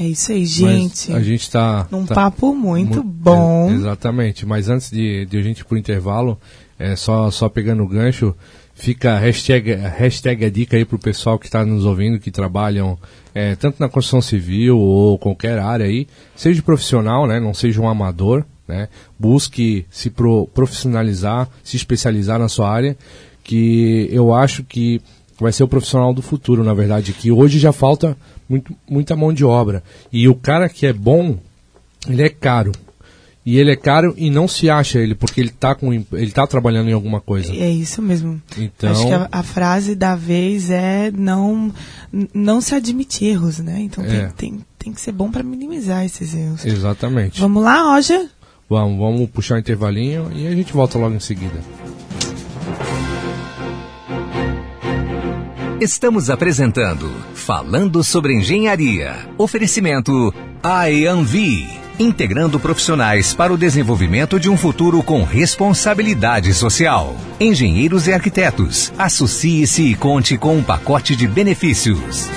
É 0.00 0.04
isso 0.04 0.30
aí, 0.30 0.40
Mas 0.40 0.50
gente. 0.50 1.12
a 1.12 1.20
gente 1.20 1.40
está 1.42 1.86
Num 1.90 2.06
papo 2.06 2.54
muito 2.54 3.02
mu- 3.02 3.10
bom. 3.10 3.68
é, 3.70 3.74
exatamente. 3.74 4.46
Mas 4.46 4.68
antes 4.68 4.90
de, 4.90 5.26
de 5.26 5.36
a 5.38 5.42
gente 5.42 5.60
ir 5.60 5.64
pro 5.64 5.76
intervalo, 5.76 6.38
é, 6.78 6.94
só, 6.94 7.30
só 7.32 7.48
pegando 7.48 7.82
o 7.82 7.88
gancho, 7.88 8.32
fica 8.74 9.14
a 9.14 9.18
hashtag, 9.18 9.72
a 9.72 9.88
hashtag 9.88 10.44
a 10.44 10.50
dica 10.50 10.76
aí 10.76 10.84
pro 10.84 11.00
pessoal 11.00 11.36
que 11.36 11.46
está 11.46 11.64
nos 11.64 11.84
ouvindo, 11.84 12.20
que 12.20 12.30
trabalham 12.30 12.96
é, 13.34 13.56
tanto 13.56 13.80
na 13.80 13.88
construção 13.88 14.20
civil 14.22 14.78
ou 14.78 15.18
qualquer 15.18 15.58
área 15.58 15.86
aí, 15.86 16.06
seja 16.36 16.62
profissional, 16.62 17.26
né? 17.26 17.40
Não 17.40 17.52
seja 17.52 17.80
um 17.80 17.88
amador, 17.88 18.44
né? 18.68 18.88
Busque 19.18 19.86
se 19.90 20.10
pro- 20.10 20.46
profissionalizar, 20.54 21.48
se 21.64 21.76
especializar 21.76 22.38
na 22.38 22.48
sua 22.48 22.70
área, 22.70 22.96
que 23.42 24.08
eu 24.12 24.32
acho 24.34 24.62
que 24.62 25.00
vai 25.40 25.52
ser 25.52 25.62
o 25.64 25.68
profissional 25.68 26.12
do 26.12 26.20
futuro, 26.22 26.62
na 26.62 26.74
verdade, 26.74 27.12
que 27.12 27.30
hoje 27.32 27.58
já 27.58 27.72
falta 27.72 28.16
muito, 28.48 28.74
muita 28.88 29.16
mão 29.16 29.32
de 29.32 29.44
obra. 29.44 29.82
E 30.12 30.28
o 30.28 30.34
cara 30.34 30.68
que 30.68 30.86
é 30.86 30.92
bom, 30.92 31.38
ele 32.08 32.22
é 32.22 32.28
caro. 32.28 32.72
E 33.46 33.56
ele 33.58 33.70
é 33.70 33.76
caro 33.76 34.12
e 34.18 34.28
não 34.28 34.46
se 34.46 34.68
acha 34.68 34.98
ele, 34.98 35.14
porque 35.14 35.40
ele 35.40 35.48
está 35.48 35.74
com 35.74 35.90
ele 35.94 36.30
tá 36.32 36.46
trabalhando 36.46 36.90
em 36.90 36.92
alguma 36.92 37.18
coisa. 37.18 37.50
É 37.54 37.70
isso 37.70 38.02
mesmo. 38.02 38.42
Então, 38.58 38.90
Acho 38.90 39.06
que 39.06 39.12
a, 39.14 39.28
a 39.32 39.42
frase 39.42 39.94
da 39.94 40.14
vez 40.14 40.68
é 40.70 41.10
não, 41.10 41.72
não 42.34 42.60
se 42.60 42.74
admitir 42.74 43.28
erros, 43.28 43.58
né? 43.58 43.80
Então 43.80 44.04
É. 44.04 44.26
tem, 44.26 44.50
tem, 44.50 44.64
tem 44.78 44.92
que 44.92 45.00
ser 45.00 45.12
bom 45.12 45.30
para 45.30 45.42
minimizar 45.42 46.04
esses 46.04 46.34
erros. 46.34 46.62
exatamente. 46.66 47.40
Vamos 47.40 47.62
lá, 47.62 47.94
Roger? 47.94 48.28
Vamos, 48.68 48.98
vamos 48.98 49.30
puxar 49.30 49.54
um 49.54 49.58
intervalinho 49.58 50.30
e 50.34 50.46
a 50.46 50.50
gente 50.54 50.72
volta 50.72 50.98
logo 50.98 51.14
em 51.14 51.20
seguida. 51.20 51.58
Estamos 55.80 56.28
apresentando 56.28 57.08
Falando 57.34 58.04
sobre 58.04 58.34
Engenharia. 58.34 59.14
Oferecimento 59.38 60.34
AEANVI. 60.62 61.66
Integrando 61.98 62.60
profissionais 62.60 63.32
para 63.32 63.52
o 63.52 63.56
desenvolvimento 63.56 64.38
de 64.38 64.50
um 64.50 64.56
futuro 64.56 65.02
com 65.02 65.24
responsabilidade 65.24 66.52
social. 66.52 67.16
Engenheiros 67.40 68.06
e 68.06 68.12
arquitetos. 68.12 68.92
Associe-se 68.98 69.82
e 69.82 69.94
conte 69.94 70.36
com 70.36 70.56
um 70.56 70.62
pacote 70.62 71.16
de 71.16 71.26
benefícios. 71.26 72.28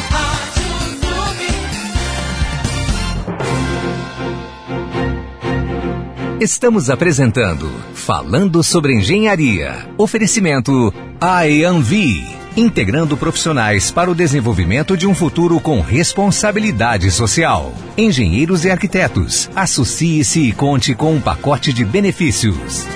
Estamos 6.41 6.89
apresentando 6.89 7.69
Falando 7.93 8.63
sobre 8.63 8.95
Engenharia. 8.95 9.87
Oferecimento 9.95 10.91
AEANVI. 11.19 12.35
Integrando 12.57 13.15
profissionais 13.15 13.91
para 13.91 14.09
o 14.09 14.15
desenvolvimento 14.15 14.97
de 14.97 15.05
um 15.05 15.13
futuro 15.13 15.59
com 15.59 15.81
responsabilidade 15.81 17.11
social. 17.11 17.71
Engenheiros 17.95 18.65
e 18.65 18.71
arquitetos. 18.71 19.51
Associe-se 19.55 20.41
e 20.41 20.51
conte 20.51 20.95
com 20.95 21.13
um 21.13 21.21
pacote 21.21 21.71
de 21.71 21.85
benefícios. 21.85 22.87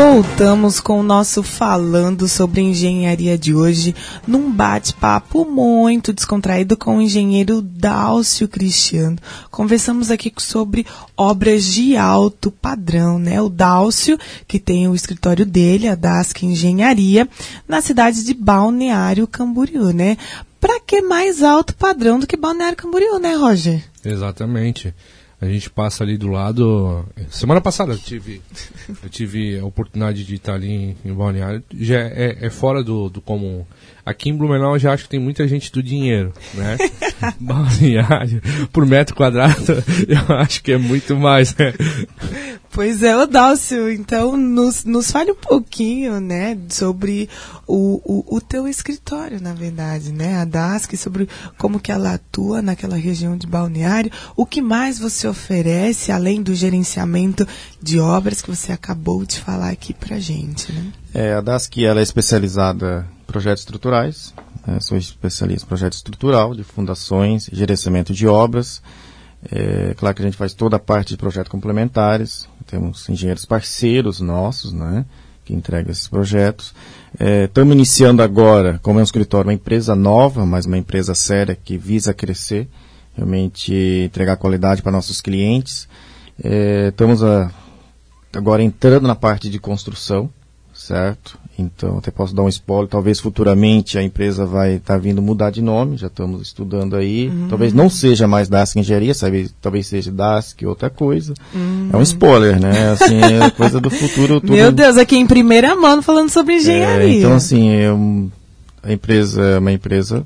Voltamos 0.00 0.78
com 0.78 1.00
o 1.00 1.02
nosso 1.02 1.42
Falando 1.42 2.28
sobre 2.28 2.60
Engenharia 2.60 3.36
de 3.36 3.52
hoje, 3.52 3.96
num 4.28 4.48
bate-papo 4.48 5.44
muito 5.44 6.12
descontraído 6.12 6.76
com 6.76 6.98
o 6.98 7.02
engenheiro 7.02 7.60
Dálcio 7.60 8.46
Cristiano. 8.46 9.18
Conversamos 9.50 10.08
aqui 10.08 10.32
sobre 10.38 10.86
obras 11.16 11.64
de 11.64 11.96
alto 11.96 12.52
padrão, 12.52 13.18
né? 13.18 13.42
O 13.42 13.48
Dálcio, 13.48 14.16
que 14.46 14.60
tem 14.60 14.86
o 14.86 14.94
escritório 14.94 15.44
dele, 15.44 15.88
a 15.88 15.96
Dask 15.96 16.44
Engenharia, 16.44 17.28
na 17.66 17.80
cidade 17.80 18.22
de 18.22 18.34
Balneário 18.34 19.26
Camboriú, 19.26 19.90
né? 19.90 20.16
Pra 20.60 20.78
que 20.78 21.02
mais 21.02 21.42
alto 21.42 21.74
padrão 21.74 22.20
do 22.20 22.26
que 22.26 22.36
Balneário 22.36 22.78
Camboriú, 22.78 23.18
né, 23.18 23.34
Roger? 23.34 23.82
Exatamente. 24.04 24.94
A 25.40 25.46
gente 25.46 25.70
passa 25.70 26.02
ali 26.02 26.16
do 26.16 26.28
lado. 26.28 27.06
Semana 27.30 27.60
passada 27.60 27.92
eu 27.92 27.98
tive, 27.98 28.42
eu 29.02 29.08
tive 29.08 29.58
a 29.58 29.64
oportunidade 29.64 30.24
de 30.24 30.34
estar 30.34 30.54
ali 30.54 30.96
em, 31.04 31.14
Balneário. 31.14 31.62
Já 31.72 32.00
é, 32.00 32.38
é 32.40 32.50
fora 32.50 32.82
do, 32.82 33.08
do 33.08 33.20
comum. 33.20 33.64
Aqui 34.08 34.30
em 34.30 34.34
Blumenau 34.34 34.72
eu 34.72 34.78
já 34.78 34.94
acho 34.94 35.02
que 35.02 35.10
tem 35.10 35.20
muita 35.20 35.46
gente 35.46 35.70
do 35.70 35.82
dinheiro, 35.82 36.32
né? 36.54 36.78
Balneário, 37.38 38.40
por 38.72 38.86
metro 38.86 39.14
quadrado, 39.14 39.84
eu 40.08 40.36
acho 40.36 40.62
que 40.62 40.72
é 40.72 40.78
muito 40.78 41.14
mais, 41.14 41.54
né? 41.54 41.74
Pois 42.70 43.02
é, 43.02 43.14
ô 43.14 43.26
Dálcio, 43.26 43.92
então 43.92 44.34
nos, 44.34 44.86
nos 44.86 45.10
fale 45.10 45.32
um 45.32 45.34
pouquinho, 45.34 46.20
né, 46.20 46.56
sobre 46.70 47.28
o, 47.66 48.00
o, 48.02 48.36
o 48.36 48.40
teu 48.40 48.66
escritório, 48.66 49.42
na 49.42 49.52
verdade, 49.52 50.10
né, 50.10 50.36
a 50.36 50.46
DASC, 50.46 50.96
sobre 50.96 51.28
como 51.58 51.78
que 51.78 51.92
ela 51.92 52.14
atua 52.14 52.62
naquela 52.62 52.96
região 52.96 53.36
de 53.36 53.46
balneário, 53.46 54.10
o 54.34 54.46
que 54.46 54.62
mais 54.62 54.98
você 54.98 55.28
oferece, 55.28 56.10
além 56.10 56.42
do 56.42 56.54
gerenciamento 56.54 57.46
de 57.82 58.00
obras 58.00 58.40
que 58.40 58.48
você 58.48 58.72
acabou 58.72 59.26
de 59.26 59.38
falar 59.38 59.68
aqui 59.68 59.92
pra 59.92 60.18
gente, 60.18 60.72
né? 60.72 60.92
É, 61.12 61.34
a 61.34 61.42
DASC 61.42 61.76
ela 61.84 62.00
é 62.00 62.02
especializada 62.02 63.06
projetos 63.28 63.60
estruturais, 63.60 64.34
né, 64.66 64.80
sou 64.80 64.96
especialista 64.96 65.64
em 65.64 65.68
projeto 65.68 65.92
estrutural, 65.92 66.54
de 66.54 66.64
fundações, 66.64 67.48
gerenciamento 67.52 68.12
de 68.12 68.26
obras. 68.26 68.82
É, 69.52 69.94
claro 69.96 70.16
que 70.16 70.22
a 70.22 70.24
gente 70.24 70.36
faz 70.36 70.54
toda 70.54 70.76
a 70.76 70.80
parte 70.80 71.10
de 71.10 71.16
projetos 71.16 71.52
complementares, 71.52 72.48
temos 72.66 73.08
engenheiros 73.08 73.44
parceiros 73.44 74.20
nossos, 74.20 74.72
né, 74.72 75.04
que 75.44 75.54
entregam 75.54 75.92
esses 75.92 76.08
projetos. 76.08 76.74
Estamos 77.44 77.74
iniciando 77.74 78.22
agora, 78.22 78.80
como 78.82 78.98
é 78.98 79.02
um 79.02 79.04
escritório, 79.04 79.48
uma 79.48 79.54
empresa 79.54 79.94
nova, 79.94 80.44
mas 80.44 80.66
uma 80.66 80.76
empresa 80.76 81.14
séria 81.14 81.54
que 81.54 81.78
visa 81.78 82.12
crescer, 82.12 82.68
realmente 83.14 83.72
entregar 84.04 84.36
qualidade 84.36 84.82
para 84.82 84.92
nossos 84.92 85.20
clientes. 85.20 85.88
É, 86.42 86.88
estamos 86.88 87.22
a, 87.22 87.50
agora 88.32 88.62
entrando 88.62 89.06
na 89.06 89.14
parte 89.14 89.48
de 89.48 89.58
construção, 89.58 90.30
certo? 90.88 91.38
Então, 91.58 91.98
até 91.98 92.10
posso 92.10 92.34
dar 92.34 92.42
um 92.42 92.48
spoiler, 92.48 92.88
talvez 92.88 93.18
futuramente 93.18 93.98
a 93.98 94.02
empresa 94.02 94.46
vai 94.46 94.74
estar 94.76 94.96
vindo 94.96 95.20
mudar 95.20 95.50
de 95.50 95.60
nome, 95.60 95.96
já 95.96 96.06
estamos 96.06 96.40
estudando 96.40 96.94
aí. 96.94 97.30
Talvez 97.48 97.72
não 97.72 97.90
seja 97.90 98.28
mais 98.28 98.48
Dask 98.48 98.76
Engenharia, 98.76 99.12
sabe? 99.12 99.50
talvez 99.60 99.86
seja 99.88 100.10
Dask 100.12 100.62
outra 100.64 100.88
coisa. 100.88 101.34
É 101.92 101.96
um 101.96 102.02
spoiler, 102.02 102.60
né? 102.60 102.92
Assim, 102.92 103.20
é 103.20 103.50
coisa 103.56 103.80
do 103.80 103.90
futuro. 103.90 104.40
Tudo... 104.40 104.52
Meu 104.52 104.70
Deus, 104.70 104.96
aqui 104.96 105.16
em 105.16 105.26
primeira 105.26 105.74
mão 105.74 106.00
falando 106.00 106.30
sobre 106.30 106.54
É, 106.54 106.56
engenharia. 106.58 107.18
então, 107.18 107.34
assim, 107.34 107.70
é 107.70 107.92
um- 107.92 108.30
a 108.82 108.92
empresa 108.92 109.42
é 109.42 109.58
uma 109.58 109.72
empresa 109.72 110.24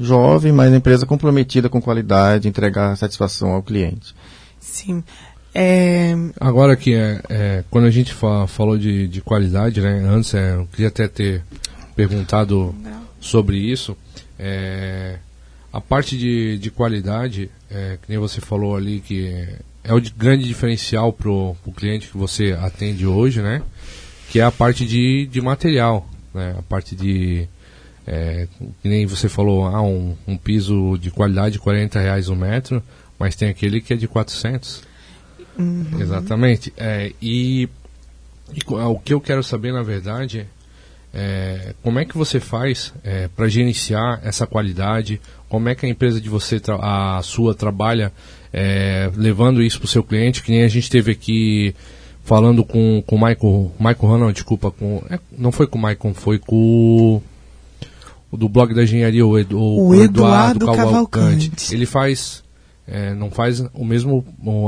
jovem, 0.00 0.50
mas 0.50 0.68
uma 0.70 0.78
empresa 0.78 1.04
comprometida 1.04 1.68
com 1.68 1.80
qualidade, 1.80 2.48
entregar 2.48 2.96
satisfação 2.96 3.50
ao 3.52 3.62
cliente. 3.62 4.14
Sim. 4.58 5.04
É, 5.54 6.14
Agora 6.40 6.74
que 6.76 6.94
é, 6.94 7.20
é, 7.28 7.64
quando 7.70 7.84
a 7.86 7.90
gente 7.90 8.12
fa- 8.12 8.46
falou 8.46 8.76
de, 8.76 9.06
de 9.06 9.20
qualidade, 9.20 9.80
né? 9.80 10.02
Antes 10.06 10.34
é, 10.34 10.54
eu 10.54 10.66
queria 10.66 10.88
até 10.88 11.06
ter 11.06 11.42
perguntado 11.94 12.74
sobre 13.20 13.56
isso. 13.58 13.96
É, 14.38 15.18
a 15.72 15.80
parte 15.80 16.18
de, 16.18 16.58
de 16.58 16.70
qualidade, 16.70 17.50
é, 17.70 17.98
que 18.02 18.08
nem 18.08 18.18
você 18.18 18.40
falou 18.40 18.76
ali, 18.76 19.00
que 19.00 19.48
é 19.84 19.94
o 19.94 20.00
de- 20.00 20.10
grande 20.16 20.44
diferencial 20.44 21.12
pro, 21.12 21.54
pro 21.62 21.72
cliente 21.72 22.08
que 22.08 22.16
você 22.16 22.52
atende 22.60 23.06
hoje, 23.06 23.40
né? 23.40 23.62
Que 24.30 24.40
é 24.40 24.42
a 24.42 24.50
parte 24.50 24.84
de, 24.84 25.26
de 25.28 25.40
material, 25.40 26.08
né? 26.34 26.56
A 26.58 26.62
parte 26.62 26.96
de 26.96 27.46
É, 28.06 28.46
que 28.82 28.88
nem 28.88 29.06
você 29.06 29.30
falou, 29.30 29.64
ah, 29.66 29.80
um, 29.80 30.14
um 30.28 30.36
piso 30.36 30.98
de 30.98 31.10
qualidade 31.10 31.54
de 31.54 31.58
40 31.58 31.98
reais 32.00 32.28
o 32.28 32.34
um 32.34 32.36
metro, 32.36 32.82
mas 33.18 33.34
tem 33.34 33.48
aquele 33.48 33.80
que 33.80 33.94
é 33.94 33.96
de 33.96 34.06
400. 34.06 34.82
Uhum. 35.58 35.86
Exatamente. 36.00 36.72
É, 36.76 37.12
e, 37.20 37.68
e, 38.52 38.60
o 38.66 38.98
que 38.98 39.14
eu 39.14 39.20
quero 39.20 39.42
saber, 39.42 39.72
na 39.72 39.82
verdade, 39.82 40.46
é 41.12 41.74
como 41.82 41.98
é 41.98 42.04
que 42.04 42.16
você 42.16 42.40
faz 42.40 42.92
é, 43.04 43.28
para 43.28 43.48
gerenciar 43.48 44.20
essa 44.24 44.46
qualidade? 44.46 45.20
Como 45.48 45.68
é 45.68 45.74
que 45.74 45.86
a 45.86 45.88
empresa 45.88 46.20
de 46.20 46.28
você, 46.28 46.60
a 46.80 47.20
sua, 47.22 47.54
trabalha 47.54 48.12
é, 48.52 49.10
levando 49.14 49.62
isso 49.62 49.78
para 49.78 49.86
o 49.86 49.88
seu 49.88 50.02
cliente? 50.02 50.42
Que 50.42 50.50
nem 50.50 50.64
a 50.64 50.68
gente 50.68 50.90
teve 50.90 51.12
aqui 51.12 51.74
falando 52.24 52.64
com, 52.64 53.04
o 53.06 53.14
Michael, 53.14 53.72
Michael 53.78 54.18
não, 54.18 54.32
desculpa, 54.32 54.70
com, 54.70 55.02
é, 55.10 55.18
não 55.36 55.52
foi 55.52 55.66
com 55.66 55.78
o 55.78 55.82
Michael, 55.82 56.14
foi 56.14 56.38
com 56.38 57.22
o 58.32 58.36
do 58.36 58.48
blog 58.48 58.74
da 58.74 58.82
engenharia, 58.82 59.24
o, 59.24 59.38
Edu, 59.38 59.58
o, 59.58 59.88
o 59.88 59.94
Eduardo, 59.94 60.64
Eduardo 60.64 60.66
Cavalcante. 60.66 61.50
Cavalcante. 61.50 61.74
Ele 61.74 61.86
faz 61.86 62.43
é, 62.86 63.14
não 63.14 63.30
faz 63.30 63.60
o 63.72 63.84
mesmo 63.84 64.24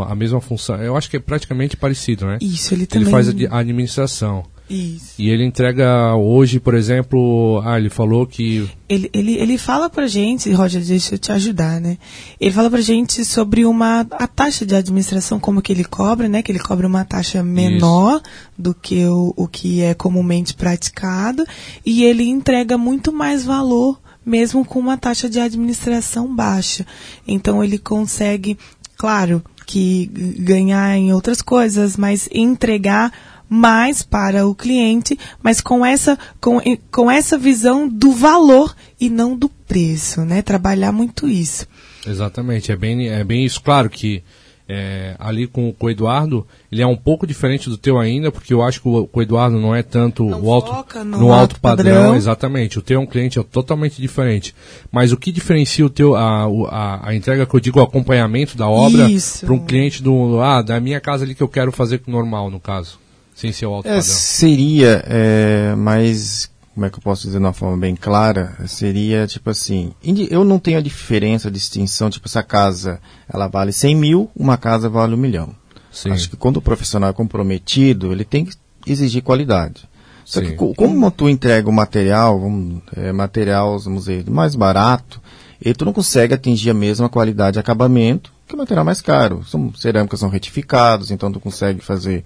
a 0.09 0.15
mesma 0.15 0.41
função. 0.41 0.77
Eu 0.83 0.97
acho 0.97 1.11
que 1.11 1.17
é 1.17 1.21
praticamente 1.21 1.77
parecido, 1.77 2.27
né? 2.27 2.39
Isso, 2.41 2.73
ele 2.73 2.87
também. 2.87 3.05
Ele 3.05 3.11
faz 3.11 3.29
a 3.29 3.59
administração. 3.59 4.45
Isso. 4.69 5.15
E 5.17 5.31
ele 5.31 5.45
entrega 5.45 6.17
hoje, 6.17 6.59
por 6.59 6.75
exemplo, 6.75 7.63
ah, 7.65 7.79
ele 7.79 7.89
falou 7.89 8.27
que. 8.27 8.69
Ele, 8.89 9.09
ele, 9.13 9.35
ele 9.37 9.59
fala 9.59 9.89
pra 9.89 10.09
gente, 10.09 10.51
Roger, 10.51 10.83
deixa 10.83 11.15
eu 11.15 11.19
te 11.19 11.31
ajudar, 11.31 11.81
né? 11.81 11.99
Ele 12.41 12.51
fala 12.51 12.69
pra 12.69 12.81
gente 12.81 13.25
sobre 13.25 13.65
uma 13.65 14.01
a 14.11 14.27
taxa 14.27 14.67
de 14.67 14.75
administração, 14.75 15.39
como 15.39 15.63
que 15.63 15.73
ele 15.73 15.85
cobra, 15.85 16.29
né? 16.29 16.43
Que 16.43 16.51
ele 16.51 16.59
cobra 16.59 16.87
uma 16.87 17.05
taxa 17.05 17.45
menor 17.45 18.17
Isso. 18.17 18.23
do 18.59 18.75
que 18.75 19.07
o, 19.07 19.33
o 19.37 19.47
que 19.47 19.83
é 19.83 19.95
comumente 19.95 20.55
praticado. 20.55 21.45
E 21.85 22.03
ele 22.03 22.25
entrega 22.25 22.77
muito 22.77 23.13
mais 23.13 23.45
valor 23.45 24.01
mesmo 24.27 24.65
com 24.65 24.81
uma 24.81 24.99
taxa 24.99 25.31
de 25.31 25.39
administração 25.39 26.35
baixa. 26.35 26.85
Então 27.27 27.63
ele 27.63 27.79
consegue, 27.79 28.59
claro, 28.97 29.41
que 29.65 30.07
ganhar 30.39 30.97
em 30.97 31.13
outras 31.13 31.41
coisas, 31.41 31.97
mas 31.97 32.29
entregar 32.33 33.13
mais 33.49 34.03
para 34.03 34.47
o 34.47 34.55
cliente, 34.55 35.17
mas 35.41 35.61
com 35.61 35.87
essa, 35.87 36.19
com, 36.41 36.61
com 36.91 37.09
essa 37.09 37.39
visão 37.39 37.89
do 37.89 38.11
valor 38.11 38.75
e 39.01 39.09
não 39.09 39.37
do 39.37 39.49
preço, 39.49 40.23
né? 40.23 40.43
Trabalhar 40.43 40.91
muito 40.91 41.29
isso. 41.29 41.67
Exatamente, 42.05 42.73
é 42.73 42.77
bem, 42.77 43.09
é 43.09 43.23
bem 43.23 43.45
isso. 43.45 43.63
Claro 43.63 43.89
que 43.89 44.23
é, 44.69 45.15
ali 45.19 45.47
com, 45.47 45.73
com, 45.73 45.87
o 45.87 45.91
Eduardo, 45.91 46.47
ele 46.73 46.83
é 46.83 46.87
um 46.87 46.97
pouco 46.97 47.27
diferente 47.27 47.71
do 47.71 47.79
teu 47.79 47.99
ainda, 47.99 48.33
porque 48.33 48.53
eu 48.53 48.63
acho 48.63 48.83
que 48.83 48.89
o, 48.89 49.09
o 49.13 49.23
Eduardo 49.23 49.61
não 49.61 49.75
é 49.75 49.83
tanto 49.83 50.25
não 50.25 50.43
o 50.43 50.53
alto, 50.53 50.73
no, 51.05 51.19
no 51.19 51.33
alto 51.33 51.61
padrão, 51.61 51.95
padrão, 51.95 52.17
exatamente. 52.17 52.79
O 52.79 52.83
teu 52.83 52.99
é 52.99 53.03
um 53.03 53.07
cliente 53.07 53.39
é 53.39 53.43
totalmente 53.45 54.01
diferente. 54.01 54.55
Mas 54.91 55.13
o 55.13 55.17
que 55.17 55.31
diferencia 55.31 55.87
o 55.87 55.91
teu 55.91 56.17
a, 56.17 56.47
a, 56.69 57.11
a 57.11 57.15
entrega 57.15 57.47
que 57.47 57.55
eu 57.55 57.61
digo 57.61 57.79
o 57.79 57.83
acompanhamento 57.83 58.57
da 58.57 58.69
obra 58.69 59.07
para 59.41 59.55
um 59.55 59.65
cliente 59.65 60.03
do 60.03 60.41
ah 60.41 60.63
da 60.63 60.81
minha 60.81 61.01
casa 61.01 61.25
ali 61.25 61.35
que 61.35 61.43
eu 61.43 61.49
quero 61.49 61.71
fazer 61.71 62.03
normal 62.07 62.51
no 62.51 62.59
caso, 62.59 62.99
sem 63.35 63.53
ser 63.53 63.67
o 63.67 63.73
alto 63.73 63.87
é, 63.87 63.97
padrão. 63.97 64.03
Seria, 64.03 65.05
é, 65.07 65.75
mas 65.77 66.51
como 66.77 66.85
é 66.85 66.91
que 66.91 66.99
eu 66.99 67.03
posso 67.03 67.23
dizer 67.23 67.39
de 67.39 67.45
uma 67.45 67.55
forma 67.55 67.79
bem 67.79 67.97
clara, 67.97 68.55
seria 68.67 69.27
tipo 69.27 69.49
assim, 69.49 69.95
eu 70.31 70.45
não 70.45 70.59
tenho 70.59 70.77
a 70.77 70.83
diferença, 70.83 71.49
a 71.49 71.51
distinção, 71.51 72.11
tipo, 72.11 72.29
essa 72.29 72.43
casa, 72.43 73.01
ela 73.27 73.49
vale 73.49 73.73
100 73.73 73.95
mil, 73.97 74.31
uma 74.37 74.59
casa 74.59 74.87
vale 74.87 75.15
um 75.15 75.17
milhão. 75.17 75.55
Sim. 75.91 76.11
Acho 76.11 76.29
que 76.29 76.37
quando 76.37 76.59
o 76.59 76.63
profissional 76.63 77.09
é 77.09 77.15
comprometido, 77.15 78.13
ele 78.13 78.27
tem 78.27 78.45
que 78.45 78.53
exigir 78.87 79.23
qualidade. 79.23 79.89
Só 80.23 80.41
Sim. 80.41 80.51
que 80.51 80.75
como 80.75 81.11
tu 81.11 81.31
entrega 81.31 81.67
o 81.67 81.73
material, 81.73 82.39
vamos, 82.39 82.83
é, 82.95 83.11
material, 83.11 83.79
vamos 83.79 84.05
dizer, 84.05 84.29
mais 84.29 84.55
barato, 84.55 85.19
e 85.59 85.73
tu 85.73 85.87
não 85.87 85.95
consegue 85.95 86.35
atingir 86.35 86.69
a 86.69 86.75
mesma 86.75 87.09
qualidade 87.09 87.55
de 87.55 87.59
acabamento 87.59 88.31
que 88.47 88.55
o 88.55 88.59
material 88.59 88.85
mais 88.85 89.01
caro. 89.01 89.43
São 89.47 89.73
cerâmicas 89.73 90.21
são 90.21 90.29
retificados, 90.29 91.11
então 91.11 91.33
tu 91.33 91.41
consegue 91.41 91.81
fazer 91.81 92.23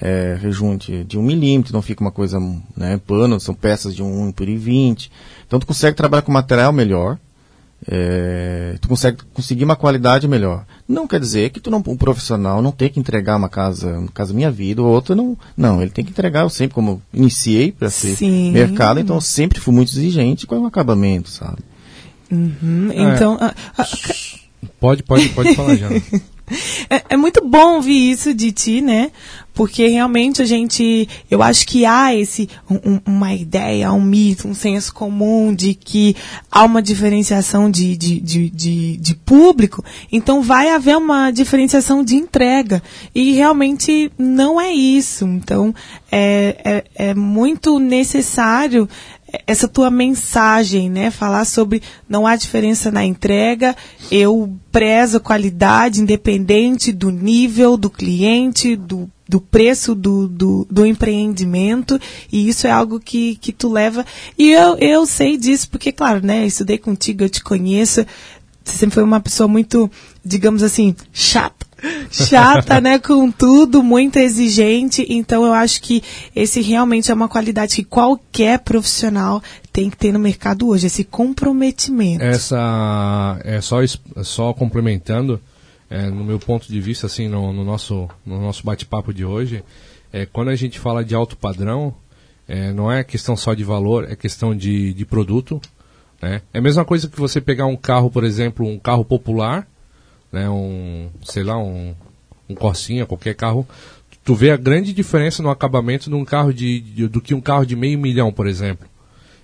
é, 0.00 0.36
rejunte 0.40 1.04
de 1.04 1.18
um 1.18 1.22
milímetro, 1.22 1.72
não 1.72 1.82
fica 1.82 2.00
uma 2.00 2.10
coisa, 2.10 2.38
né, 2.76 3.00
pano, 3.06 3.38
são 3.40 3.54
peças 3.54 3.94
de 3.94 4.02
um 4.02 4.28
1 4.28 4.32
por 4.32 4.46
20. 4.46 5.10
Então 5.46 5.58
tu 5.58 5.66
consegue 5.66 5.96
trabalhar 5.96 6.22
com 6.22 6.32
material 6.32 6.72
melhor, 6.72 7.18
é, 7.86 8.76
tu 8.80 8.88
consegue 8.88 9.18
conseguir 9.32 9.64
uma 9.64 9.76
qualidade 9.76 10.26
melhor. 10.26 10.64
Não 10.86 11.06
quer 11.06 11.20
dizer 11.20 11.50
que 11.50 11.60
tu 11.60 11.70
não, 11.70 11.82
um 11.86 11.96
profissional 11.96 12.60
não 12.60 12.72
tem 12.72 12.88
que 12.88 12.98
entregar 12.98 13.36
uma 13.36 13.48
casa, 13.48 13.98
uma 13.98 14.08
casa 14.08 14.34
minha 14.34 14.50
vida, 14.50 14.82
ou 14.82 14.88
outra 14.88 15.14
não. 15.14 15.36
Não, 15.56 15.80
ele 15.80 15.90
tem 15.90 16.04
que 16.04 16.10
entregar, 16.10 16.42
eu 16.42 16.50
sempre, 16.50 16.74
como 16.74 17.02
iniciei 17.12 17.72
para 17.72 17.90
ser 17.90 18.16
Sim. 18.16 18.52
mercado, 18.52 19.00
então 19.00 19.16
eu 19.16 19.20
sempre 19.20 19.60
fui 19.60 19.72
muito 19.72 19.90
exigente 19.90 20.46
com 20.46 20.60
o 20.60 20.66
acabamento, 20.66 21.28
sabe? 21.28 21.58
Uhum, 22.30 22.90
então. 22.92 23.38
É. 23.40 23.54
A, 23.76 23.82
a, 23.82 23.86
pode, 24.80 25.02
pode, 25.02 25.28
pode 25.30 25.54
falar, 25.54 25.76
Jana. 25.76 26.02
É, 26.90 27.02
é, 27.10 27.16
muito 27.16 27.44
bom 27.44 27.76
ouvir 27.76 28.10
isso 28.10 28.32
de 28.32 28.52
ti, 28.52 28.80
né? 28.80 29.10
Porque 29.52 29.88
realmente 29.88 30.40
a 30.40 30.44
gente, 30.44 31.08
eu 31.28 31.42
acho 31.42 31.66
que 31.66 31.84
há 31.84 32.14
esse, 32.14 32.48
um, 32.70 33.00
uma 33.04 33.34
ideia, 33.34 33.92
um 33.92 34.00
mito, 34.00 34.46
um 34.46 34.54
senso 34.54 34.94
comum 34.94 35.52
de 35.52 35.74
que 35.74 36.14
há 36.50 36.64
uma 36.64 36.80
diferenciação 36.80 37.68
de, 37.68 37.96
de, 37.96 38.20
de, 38.20 38.50
de, 38.50 38.96
de 38.96 39.14
público, 39.16 39.84
então 40.12 40.42
vai 40.42 40.70
haver 40.70 40.96
uma 40.96 41.32
diferenciação 41.32 42.04
de 42.04 42.14
entrega. 42.14 42.80
E 43.12 43.32
realmente 43.32 44.12
não 44.16 44.60
é 44.60 44.72
isso. 44.72 45.26
Então 45.26 45.74
é, 46.10 46.84
é, 46.96 47.08
é 47.10 47.14
muito 47.14 47.80
necessário 47.80 48.88
essa 49.46 49.68
tua 49.68 49.90
mensagem, 49.90 50.88
né? 50.90 51.10
Falar 51.10 51.44
sobre 51.44 51.82
não 52.08 52.26
há 52.26 52.36
diferença 52.36 52.90
na 52.90 53.04
entrega, 53.04 53.76
eu 54.10 54.56
prezo 54.72 55.20
qualidade 55.20 56.00
independente 56.00 56.92
do 56.92 57.10
nível 57.10 57.76
do 57.76 57.90
cliente, 57.90 58.74
do, 58.76 59.08
do 59.28 59.40
preço 59.40 59.94
do, 59.94 60.26
do, 60.26 60.66
do, 60.70 60.86
empreendimento, 60.86 62.00
e 62.32 62.48
isso 62.48 62.66
é 62.66 62.70
algo 62.70 62.98
que, 62.98 63.36
que 63.36 63.52
tu 63.52 63.68
leva. 63.68 64.04
E 64.38 64.50
eu, 64.50 64.76
eu 64.78 65.06
sei 65.06 65.36
disso, 65.36 65.68
porque, 65.70 65.92
claro, 65.92 66.24
né? 66.24 66.46
Estudei 66.46 66.78
contigo, 66.78 67.24
eu 67.24 67.30
te 67.30 67.42
conheço. 67.42 68.06
Você 68.64 68.76
sempre 68.76 68.94
foi 68.94 69.04
uma 69.04 69.20
pessoa 69.20 69.48
muito, 69.48 69.90
digamos 70.24 70.62
assim, 70.62 70.94
chata 71.12 71.67
chata, 72.10 72.80
né, 72.80 72.98
com 72.98 73.30
tudo, 73.30 73.82
muito 73.82 74.18
exigente. 74.18 75.06
Então 75.08 75.44
eu 75.44 75.52
acho 75.52 75.80
que 75.80 76.02
esse 76.34 76.60
realmente 76.60 77.10
é 77.10 77.14
uma 77.14 77.28
qualidade 77.28 77.76
que 77.76 77.84
qualquer 77.84 78.60
profissional 78.60 79.42
tem 79.72 79.88
que 79.88 79.96
ter 79.96 80.12
no 80.12 80.18
mercado 80.18 80.68
hoje, 80.68 80.86
esse 80.86 81.04
comprometimento. 81.04 82.24
Essa 82.24 83.38
é 83.44 83.60
só 83.60 83.78
só 84.22 84.52
complementando, 84.52 85.40
é, 85.88 86.08
no 86.10 86.24
meu 86.24 86.38
ponto 86.38 86.66
de 86.66 86.80
vista, 86.80 87.06
assim, 87.06 87.28
no, 87.28 87.52
no 87.52 87.64
nosso 87.64 88.08
no 88.26 88.40
nosso 88.40 88.64
bate-papo 88.64 89.14
de 89.14 89.24
hoje, 89.24 89.62
é 90.12 90.26
quando 90.26 90.48
a 90.48 90.56
gente 90.56 90.78
fala 90.78 91.04
de 91.04 91.14
alto 91.14 91.36
padrão, 91.36 91.94
é, 92.46 92.72
não 92.72 92.90
é 92.90 93.04
questão 93.04 93.36
só 93.36 93.54
de 93.54 93.62
valor, 93.62 94.10
é 94.10 94.16
questão 94.16 94.54
de, 94.54 94.92
de 94.94 95.04
produto. 95.04 95.60
Né? 96.20 96.42
É 96.52 96.58
a 96.58 96.62
mesma 96.62 96.84
coisa 96.84 97.08
que 97.08 97.20
você 97.20 97.40
pegar 97.40 97.66
um 97.66 97.76
carro, 97.76 98.10
por 98.10 98.24
exemplo, 98.24 98.66
um 98.66 98.78
carro 98.78 99.04
popular 99.04 99.66
né, 100.32 100.48
um, 100.48 101.08
sei 101.24 101.42
lá, 101.42 101.58
um, 101.58 101.94
um 102.48 102.54
Corsinha, 102.54 103.06
qualquer 103.06 103.34
carro, 103.34 103.66
tu 104.24 104.34
vê 104.34 104.50
a 104.50 104.56
grande 104.56 104.92
diferença 104.92 105.42
no 105.42 105.50
acabamento 105.50 106.10
de 106.10 106.14
um 106.14 106.24
carro 106.24 106.52
de, 106.52 106.80
de 106.80 107.08
do 107.08 107.20
que 107.20 107.34
um 107.34 107.40
carro 107.40 107.64
de 107.64 107.74
meio 107.74 107.98
milhão, 107.98 108.32
por 108.32 108.46
exemplo. 108.46 108.86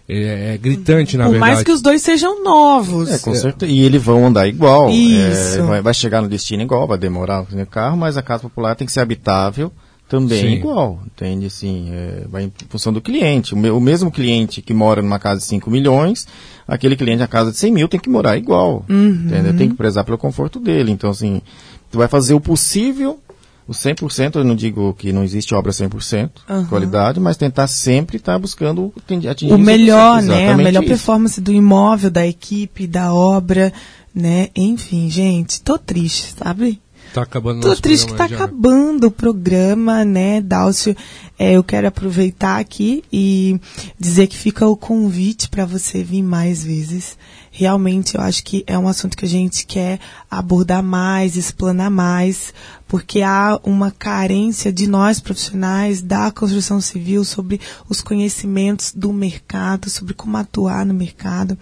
É, 0.07 0.55
é 0.55 0.59
gritante, 0.59 1.16
na 1.16 1.24
Por 1.24 1.32
verdade. 1.32 1.53
mais 1.53 1.64
que 1.64 1.72
os 1.72 1.80
dois 1.80 2.03
sejam 2.03 2.45
novos. 2.45 3.11
É, 3.11 3.18
com 3.18 3.35
certeza. 3.35 3.72
E 3.72 3.80
eles 3.80 4.03
vão 4.03 4.26
andar 4.26 4.47
igual. 4.47 4.91
Isso. 4.91 5.59
É, 5.59 5.62
vai, 5.62 5.80
vai, 5.80 5.95
chegar 5.95 6.20
no 6.20 6.28
destino 6.28 6.62
igual, 6.62 6.87
vai 6.87 6.99
demorar 6.99 7.43
o 7.43 7.66
carro, 7.66 7.97
mas 7.97 8.18
a 8.18 8.22
casa 8.22 8.43
popular 8.43 8.74
tem 8.76 8.87
que 8.87 8.93
ser 8.93 9.01
habitável 9.01 9.72
também 10.07 10.41
Sim. 10.41 10.53
igual, 10.53 11.01
entende? 11.07 11.47
Assim, 11.47 11.89
é, 11.91 12.26
vai 12.28 12.45
em 12.45 12.53
função 12.68 12.93
do 12.93 13.01
cliente. 13.01 13.55
O, 13.55 13.76
o, 13.76 13.80
mesmo 13.80 14.11
cliente 14.11 14.61
que 14.61 14.74
mora 14.74 15.01
numa 15.01 15.18
casa 15.18 15.41
de 15.41 15.47
5 15.47 15.70
milhões, 15.70 16.26
aquele 16.67 16.97
cliente 16.97 17.21
na 17.21 17.27
casa 17.27 17.51
de 17.51 17.59
100 17.59 17.73
mil 17.73 17.89
tem 17.89 18.01
que 18.01 18.09
morar 18.09 18.37
igual, 18.37 18.85
uhum. 18.89 19.25
entendeu? 19.27 19.57
Tem 19.57 19.69
que 19.69 19.75
prezar 19.75 20.05
pelo 20.05 20.19
conforto 20.19 20.59
dele. 20.59 20.91
Então, 20.91 21.11
assim, 21.11 21.41
tu 21.91 21.99
vai 21.99 22.09
fazer 22.09 22.35
o 22.35 22.41
possível, 22.41 23.19
o 23.67 23.73
100%, 23.73 24.37
eu 24.37 24.45
não 24.45 24.55
digo 24.55 24.95
que 24.95 25.12
não 25.12 25.25
existe 25.25 25.55
obra 25.55 25.73
100% 25.73 26.31
uhum. 26.49 26.67
qualidade, 26.67 27.19
mas 27.19 27.37
tentar 27.37 27.67
sempre 27.67 28.17
estar 28.17 28.35
tá 28.35 28.39
buscando 28.39 28.93
atingir 29.31 29.53
o 29.53 29.59
melhor, 29.59 30.21
né? 30.23 30.53
A 30.53 30.57
melhor 30.57 30.83
isso. 30.83 30.89
performance 30.89 31.41
do 31.41 31.53
imóvel, 31.53 32.11
da 32.11 32.27
equipe, 32.27 32.87
da 32.87 33.15
obra, 33.15 33.73
né? 34.15 34.49
Enfim, 34.55 35.09
gente, 35.09 35.62
tô 35.62 35.79
triste, 35.79 36.35
sabe? 36.39 36.81
Tá 37.15 37.23
acabando 37.23 37.61
Tô 37.61 37.77
triste 37.77 38.09
que 38.09 38.15
tá 38.15 38.25
acabando 38.25 39.07
o 39.07 39.11
programa, 39.11 40.05
né, 40.05 40.41
Dálcio? 40.41 40.97
É, 41.39 41.53
eu 41.53 41.62
quero 41.62 41.87
aproveitar 41.87 42.59
aqui 42.59 43.05
e 43.12 43.61
dizer 43.97 44.27
que 44.27 44.37
fica 44.37 44.67
o 44.67 44.77
convite 44.77 45.49
para 45.49 45.65
você 45.65 46.03
vir 46.03 46.25
mais 46.25 46.65
vezes. 46.65 47.17
Realmente 47.57 48.17
eu 48.17 48.21
acho 48.21 48.43
que 48.43 48.65
é 48.67 48.77
um 48.77 48.89
assunto 48.89 49.17
que 49.17 49.25
a 49.25 49.29
gente 49.29 49.65
quer 49.65 50.01
abordar 50.29 50.83
mais, 50.83 51.37
explanar 51.37 51.89
mais, 51.89 52.53
porque 52.89 53.23
há 53.23 53.61
uma 53.63 53.93
carência 53.93 54.73
de 54.73 54.89
nós 54.89 55.21
profissionais 55.21 56.03
da 56.03 56.33
construção 56.33 56.81
civil 56.81 57.25
sobre 57.25 57.61
os 57.89 58.03
conhecimentos 58.03 58.93
do 58.93 59.13
mercado, 59.13 59.89
sobre 59.89 60.15
como 60.15 60.37
atuar 60.37 60.85
no 60.85 60.93
mercado. 60.93 61.57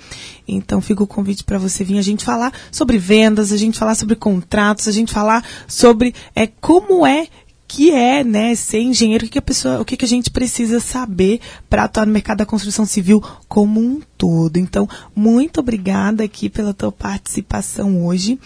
Então 0.48 0.80
fica 0.80 1.02
o 1.02 1.06
convite 1.06 1.44
para 1.44 1.58
você 1.58 1.84
vir 1.84 1.98
a 1.98 2.02
gente 2.02 2.24
falar 2.24 2.54
sobre 2.70 2.96
vendas, 2.96 3.52
a 3.52 3.58
gente 3.58 3.78
falar 3.78 3.94
sobre 3.94 4.16
contratos, 4.16 4.88
a 4.88 4.92
gente 4.92 5.12
falar 5.12 5.44
sobre 5.68 6.14
é, 6.34 6.46
como 6.46 7.06
é 7.06 7.28
que 7.74 7.90
é, 7.90 8.22
né, 8.22 8.54
ser 8.54 8.82
engenheiro, 8.82 9.24
o 9.24 9.26
que, 9.26 9.32
que 9.32 9.38
a 9.38 9.42
pessoa, 9.42 9.80
o 9.80 9.84
que, 9.84 9.96
que 9.96 10.04
a 10.04 10.08
gente 10.08 10.30
precisa 10.30 10.78
saber 10.78 11.40
para 11.70 11.84
atuar 11.84 12.04
no 12.04 12.12
mercado 12.12 12.36
da 12.36 12.46
construção 12.46 12.84
civil 12.84 13.24
como 13.48 13.80
um 13.80 13.98
todo. 14.18 14.58
Então, 14.58 14.86
muito 15.16 15.58
obrigada 15.58 16.22
aqui 16.22 16.50
pela 16.50 16.74
tua 16.74 16.92
participação 16.92 18.04
hoje 18.04 18.38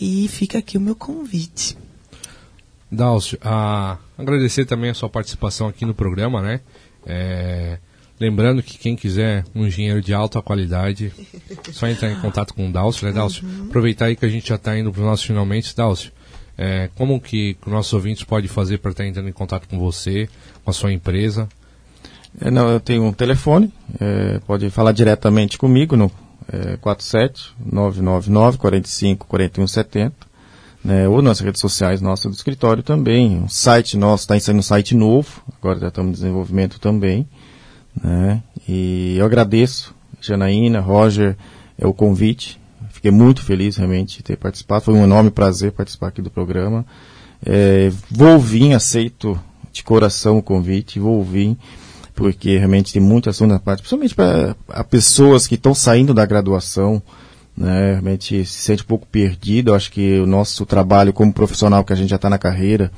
e 0.00 0.26
fica 0.28 0.56
aqui 0.56 0.78
o 0.78 0.80
meu 0.80 0.96
convite. 0.96 1.76
Dálcio, 2.90 3.38
a, 3.42 3.98
agradecer 4.16 4.64
também 4.64 4.88
a 4.88 4.94
sua 4.94 5.10
participação 5.10 5.68
aqui 5.68 5.84
no 5.84 5.94
programa, 5.94 6.40
né? 6.40 6.62
É, 7.04 7.78
lembrando 8.18 8.62
que 8.62 8.78
quem 8.78 8.96
quiser 8.96 9.44
um 9.54 9.66
engenheiro 9.66 10.00
de 10.00 10.14
alta 10.14 10.40
qualidade, 10.40 11.12
só 11.70 11.86
entrar 11.86 12.10
em 12.10 12.18
contato 12.18 12.54
com 12.54 12.66
o 12.66 12.72
Dálcio, 12.72 13.06
né, 13.06 13.12
Dálcio? 13.12 13.46
Uhum. 13.46 13.66
Aproveitar 13.66 14.06
aí 14.06 14.16
que 14.16 14.24
a 14.24 14.30
gente 14.30 14.48
já 14.48 14.54
está 14.54 14.78
indo 14.78 14.90
para 14.90 15.00
os 15.02 15.06
nossos 15.06 15.26
finalmente, 15.26 15.76
Dálcio. 15.76 16.10
É, 16.62 16.90
como 16.94 17.18
que 17.18 17.56
nossos 17.66 17.90
ouvintes 17.94 18.22
podem 18.22 18.46
fazer 18.46 18.76
para 18.80 18.90
estar 18.90 19.06
entrando 19.06 19.30
em 19.30 19.32
contato 19.32 19.66
com 19.66 19.78
você, 19.78 20.28
com 20.62 20.70
a 20.70 20.74
sua 20.74 20.92
empresa? 20.92 21.48
É, 22.38 22.50
não, 22.50 22.68
eu 22.68 22.78
tenho 22.78 23.02
um 23.02 23.14
telefone, 23.14 23.72
é, 23.98 24.38
pode 24.40 24.68
falar 24.68 24.92
diretamente 24.92 25.56
comigo 25.56 25.96
no 25.96 26.12
é, 26.52 26.76
47 26.76 27.54
999 27.64 28.58
45 28.58 29.26
41 29.26 29.66
70, 29.66 30.14
né, 30.84 31.08
ou 31.08 31.22
nas 31.22 31.40
redes 31.40 31.62
sociais 31.62 32.02
nossas 32.02 32.30
do 32.30 32.36
escritório 32.36 32.82
também. 32.82 33.42
O 33.42 33.48
site 33.48 33.96
nosso 33.96 34.24
está 34.24 34.38
saindo 34.38 34.58
um 34.58 34.62
site 34.62 34.94
novo, 34.94 35.42
agora 35.58 35.78
já 35.78 35.88
estamos 35.88 36.10
em 36.10 36.12
desenvolvimento 36.12 36.78
também. 36.78 37.26
Né, 38.04 38.42
e 38.68 39.16
eu 39.16 39.24
agradeço, 39.24 39.94
Janaína, 40.20 40.80
Roger, 40.80 41.38
é 41.78 41.86
o 41.86 41.94
convite. 41.94 42.59
Fiquei 43.00 43.10
muito 43.10 43.42
feliz 43.42 43.76
realmente 43.78 44.18
de 44.18 44.22
ter 44.22 44.36
participado. 44.36 44.84
Foi 44.84 44.92
um 44.92 45.02
enorme 45.02 45.30
prazer 45.30 45.72
participar 45.72 46.08
aqui 46.08 46.20
do 46.20 46.30
programa. 46.30 46.84
É, 47.42 47.90
vou 48.10 48.38
vir, 48.38 48.74
aceito 48.74 49.40
de 49.72 49.82
coração 49.82 50.36
o 50.36 50.42
convite, 50.42 51.00
vou 51.00 51.24
vir, 51.24 51.56
porque 52.14 52.58
realmente 52.58 52.92
tem 52.92 53.00
muito 53.00 53.30
assunto 53.30 53.52
na 53.52 53.58
parte, 53.58 53.80
principalmente 53.80 54.14
para 54.14 54.84
pessoas 54.84 55.46
que 55.46 55.54
estão 55.54 55.74
saindo 55.74 56.12
da 56.12 56.26
graduação, 56.26 57.02
né, 57.56 57.92
realmente 57.92 58.44
se 58.44 58.60
sente 58.60 58.82
um 58.82 58.86
pouco 58.86 59.06
perdido. 59.06 59.70
Eu 59.70 59.76
acho 59.76 59.90
que 59.90 60.20
o 60.20 60.26
nosso 60.26 60.66
trabalho 60.66 61.10
como 61.10 61.32
profissional, 61.32 61.82
que 61.82 61.94
a 61.94 61.96
gente 61.96 62.10
já 62.10 62.16
está 62.16 62.28
na 62.28 62.36
carreira 62.36 62.92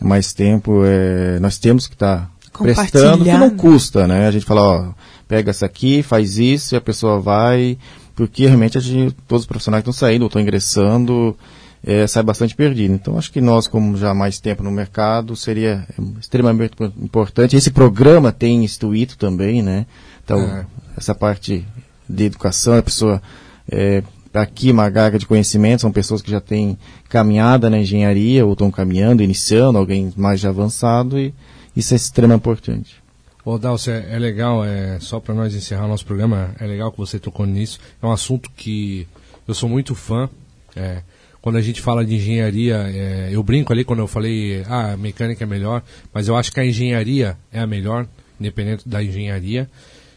há 0.00 0.04
mais 0.04 0.32
tempo, 0.32 0.84
é, 0.84 1.40
nós 1.40 1.58
temos 1.58 1.88
que 1.88 1.94
estar 1.94 2.30
tá 2.52 2.62
prestando, 2.62 3.24
que 3.24 3.32
não 3.32 3.50
custa, 3.50 4.06
né? 4.06 4.28
A 4.28 4.30
gente 4.30 4.46
fala, 4.46 4.62
ó, 4.62 4.92
pega 5.26 5.50
essa 5.50 5.66
aqui, 5.66 6.00
faz 6.00 6.38
isso, 6.38 6.76
e 6.76 6.78
a 6.78 6.80
pessoa 6.80 7.18
vai 7.18 7.76
porque 8.18 8.46
realmente 8.46 8.76
a 8.76 8.80
gente, 8.80 9.14
todos 9.28 9.44
os 9.44 9.46
profissionais 9.46 9.84
que 9.84 9.88
estão 9.88 10.08
saindo 10.08 10.22
ou 10.22 10.26
estão 10.26 10.42
ingressando 10.42 11.38
é, 11.86 12.04
sai 12.04 12.24
bastante 12.24 12.52
perdido. 12.56 12.92
Então 12.92 13.16
acho 13.16 13.30
que 13.30 13.40
nós, 13.40 13.68
como 13.68 13.96
já 13.96 14.10
há 14.10 14.14
mais 14.14 14.40
tempo 14.40 14.60
no 14.60 14.72
mercado, 14.72 15.36
seria 15.36 15.86
extremamente 16.20 16.72
importante. 17.00 17.54
Esse 17.54 17.70
programa 17.70 18.32
tem 18.32 18.64
instruído 18.64 19.14
também, 19.14 19.62
né? 19.62 19.86
Então, 20.24 20.40
é. 20.40 20.66
essa 20.96 21.14
parte 21.14 21.64
de 22.10 22.24
educação, 22.24 22.76
a 22.76 22.82
pessoa 22.82 23.22
é, 23.70 24.02
aqui 24.34 24.72
uma 24.72 24.90
gaga 24.90 25.16
de 25.16 25.24
conhecimento, 25.24 25.82
são 25.82 25.92
pessoas 25.92 26.20
que 26.20 26.28
já 26.28 26.40
têm 26.40 26.76
caminhada 27.08 27.70
na 27.70 27.78
engenharia 27.78 28.44
ou 28.44 28.54
estão 28.54 28.68
caminhando, 28.68 29.22
iniciando, 29.22 29.78
alguém 29.78 30.12
mais 30.16 30.40
já 30.40 30.48
avançado 30.48 31.16
e 31.20 31.32
isso 31.76 31.94
é 31.94 31.96
extremamente 31.96 32.40
importante. 32.40 32.96
Ô, 33.44 33.56
Dalcio, 33.56 33.92
é, 33.92 34.14
é, 34.14 34.18
legal, 34.18 34.64
é, 34.64 34.98
só 35.00 35.20
para 35.20 35.34
nós 35.34 35.54
encerrar 35.54 35.86
nosso 35.86 36.04
programa, 36.04 36.54
é 36.58 36.66
legal 36.66 36.90
que 36.90 36.98
você 36.98 37.18
tocou 37.18 37.46
nisso. 37.46 37.78
É 38.02 38.06
um 38.06 38.12
assunto 38.12 38.50
que 38.50 39.06
eu 39.46 39.54
sou 39.54 39.68
muito 39.68 39.94
fã. 39.94 40.28
É, 40.74 41.02
quando 41.40 41.56
a 41.56 41.62
gente 41.62 41.80
fala 41.80 42.04
de 42.04 42.16
engenharia, 42.16 42.76
é, 42.88 43.28
eu 43.32 43.42
brinco 43.42 43.72
ali 43.72 43.84
quando 43.84 44.00
eu 44.00 44.08
falei, 44.08 44.64
ah, 44.66 44.96
mecânica 44.96 45.44
é 45.44 45.46
melhor, 45.46 45.82
mas 46.12 46.28
eu 46.28 46.36
acho 46.36 46.52
que 46.52 46.60
a 46.60 46.66
engenharia 46.66 47.38
é 47.52 47.60
a 47.60 47.66
melhor, 47.66 48.06
independente 48.38 48.88
da 48.88 49.02
engenharia. 49.02 49.70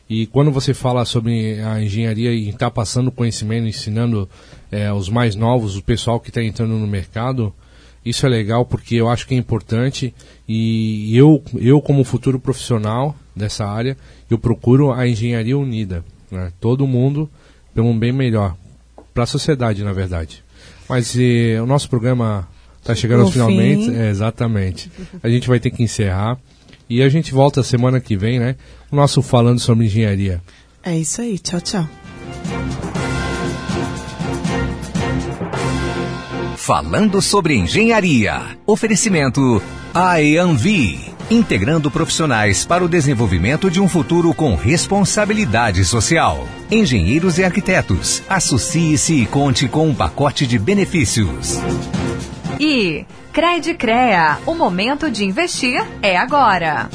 E 0.10 0.26
quando 0.26 0.52
você 0.52 0.74
fala 0.74 1.06
sobre 1.06 1.62
a 1.62 1.82
engenharia 1.82 2.34
e 2.34 2.50
está 2.50 2.70
passando 2.70 3.12
conhecimento, 3.12 3.68
ensinando 3.68 4.28
é, 4.70 4.92
os 4.92 5.08
mais 5.08 5.36
novos, 5.36 5.78
o 5.78 5.84
pessoal 5.84 6.20
que 6.20 6.30
está 6.30 6.44
entrando 6.44 6.74
no 6.74 6.88
mercado, 6.88 7.54
isso 8.04 8.26
é 8.26 8.30
legal 8.30 8.66
porque 8.66 8.96
eu 8.96 9.10
acho 9.10 9.28
que 9.28 9.36
é 9.36 9.38
importante 9.38 10.14
e 10.48 11.16
eu, 11.16 11.44
eu 11.56 11.82
como 11.82 12.04
futuro 12.04 12.40
profissional 12.40 13.16
dessa 13.36 13.66
área, 13.66 13.96
eu 14.30 14.38
procuro 14.38 14.92
a 14.92 15.08
engenharia 15.08 15.58
unida. 15.58 16.04
Né? 16.32 16.52
Todo 16.60 16.88
mundo 16.88 17.30
pelo 17.74 17.88
um 17.88 17.98
bem 17.98 18.12
melhor. 18.12 18.56
Para 19.14 19.24
a 19.24 19.28
sociedade, 19.28 19.84
na 19.84 19.94
verdade. 19.94 20.44
Mas 20.90 21.16
e, 21.16 21.58
o 21.62 21.66
nosso 21.66 21.90
programa 21.90 22.48
está 22.80 22.96
chegando 22.96 23.22
aos 23.22 23.32
finalmente. 23.32 23.94
É, 23.94 24.10
exatamente. 24.10 24.92
A 25.22 25.30
gente 25.30 25.48
vai 25.48 25.60
ter 25.60 25.72
que 25.72 25.84
encerrar. 25.84 26.38
E 26.90 27.02
a 27.02 27.08
gente 27.08 27.34
volta 27.34 27.64
semana 27.64 28.02
que 28.02 28.18
vem, 28.18 28.40
né? 28.40 28.58
O 28.92 28.96
nosso 28.96 29.22
Falando 29.22 29.60
sobre 29.60 29.86
Engenharia. 29.86 30.42
É 30.84 30.98
isso 30.98 31.22
aí. 31.22 31.40
Tchau, 31.40 31.62
tchau. 31.62 31.88
Falando 36.64 37.24
sobre 37.24 37.56
Engenharia. 37.56 38.56
Oferecimento 38.68 39.60
AEANVI 39.96 41.12
integrando 41.32 41.90
profissionais 41.90 42.64
para 42.64 42.84
o 42.84 42.88
desenvolvimento 42.88 43.72
de 43.72 43.82
um 43.82 43.90
futuro 43.90 44.32
com 44.32 44.54
responsabilidade 44.54 45.84
social. 45.84 46.48
Engenheiros 46.70 47.40
e 47.40 47.44
arquitetos, 47.44 48.22
associe-se 48.30 49.24
e 49.24 49.26
conte 49.26 49.68
com 49.68 49.88
um 49.88 49.96
pacote 49.96 50.46
de 50.46 50.60
benefícios. 50.60 51.58
E 52.60 53.06
Cred 53.34 53.74
Crea, 53.74 54.38
o 54.46 54.54
momento 54.54 55.10
de 55.10 55.26
investir 55.26 55.84
é 56.04 56.16
agora. 56.16 56.90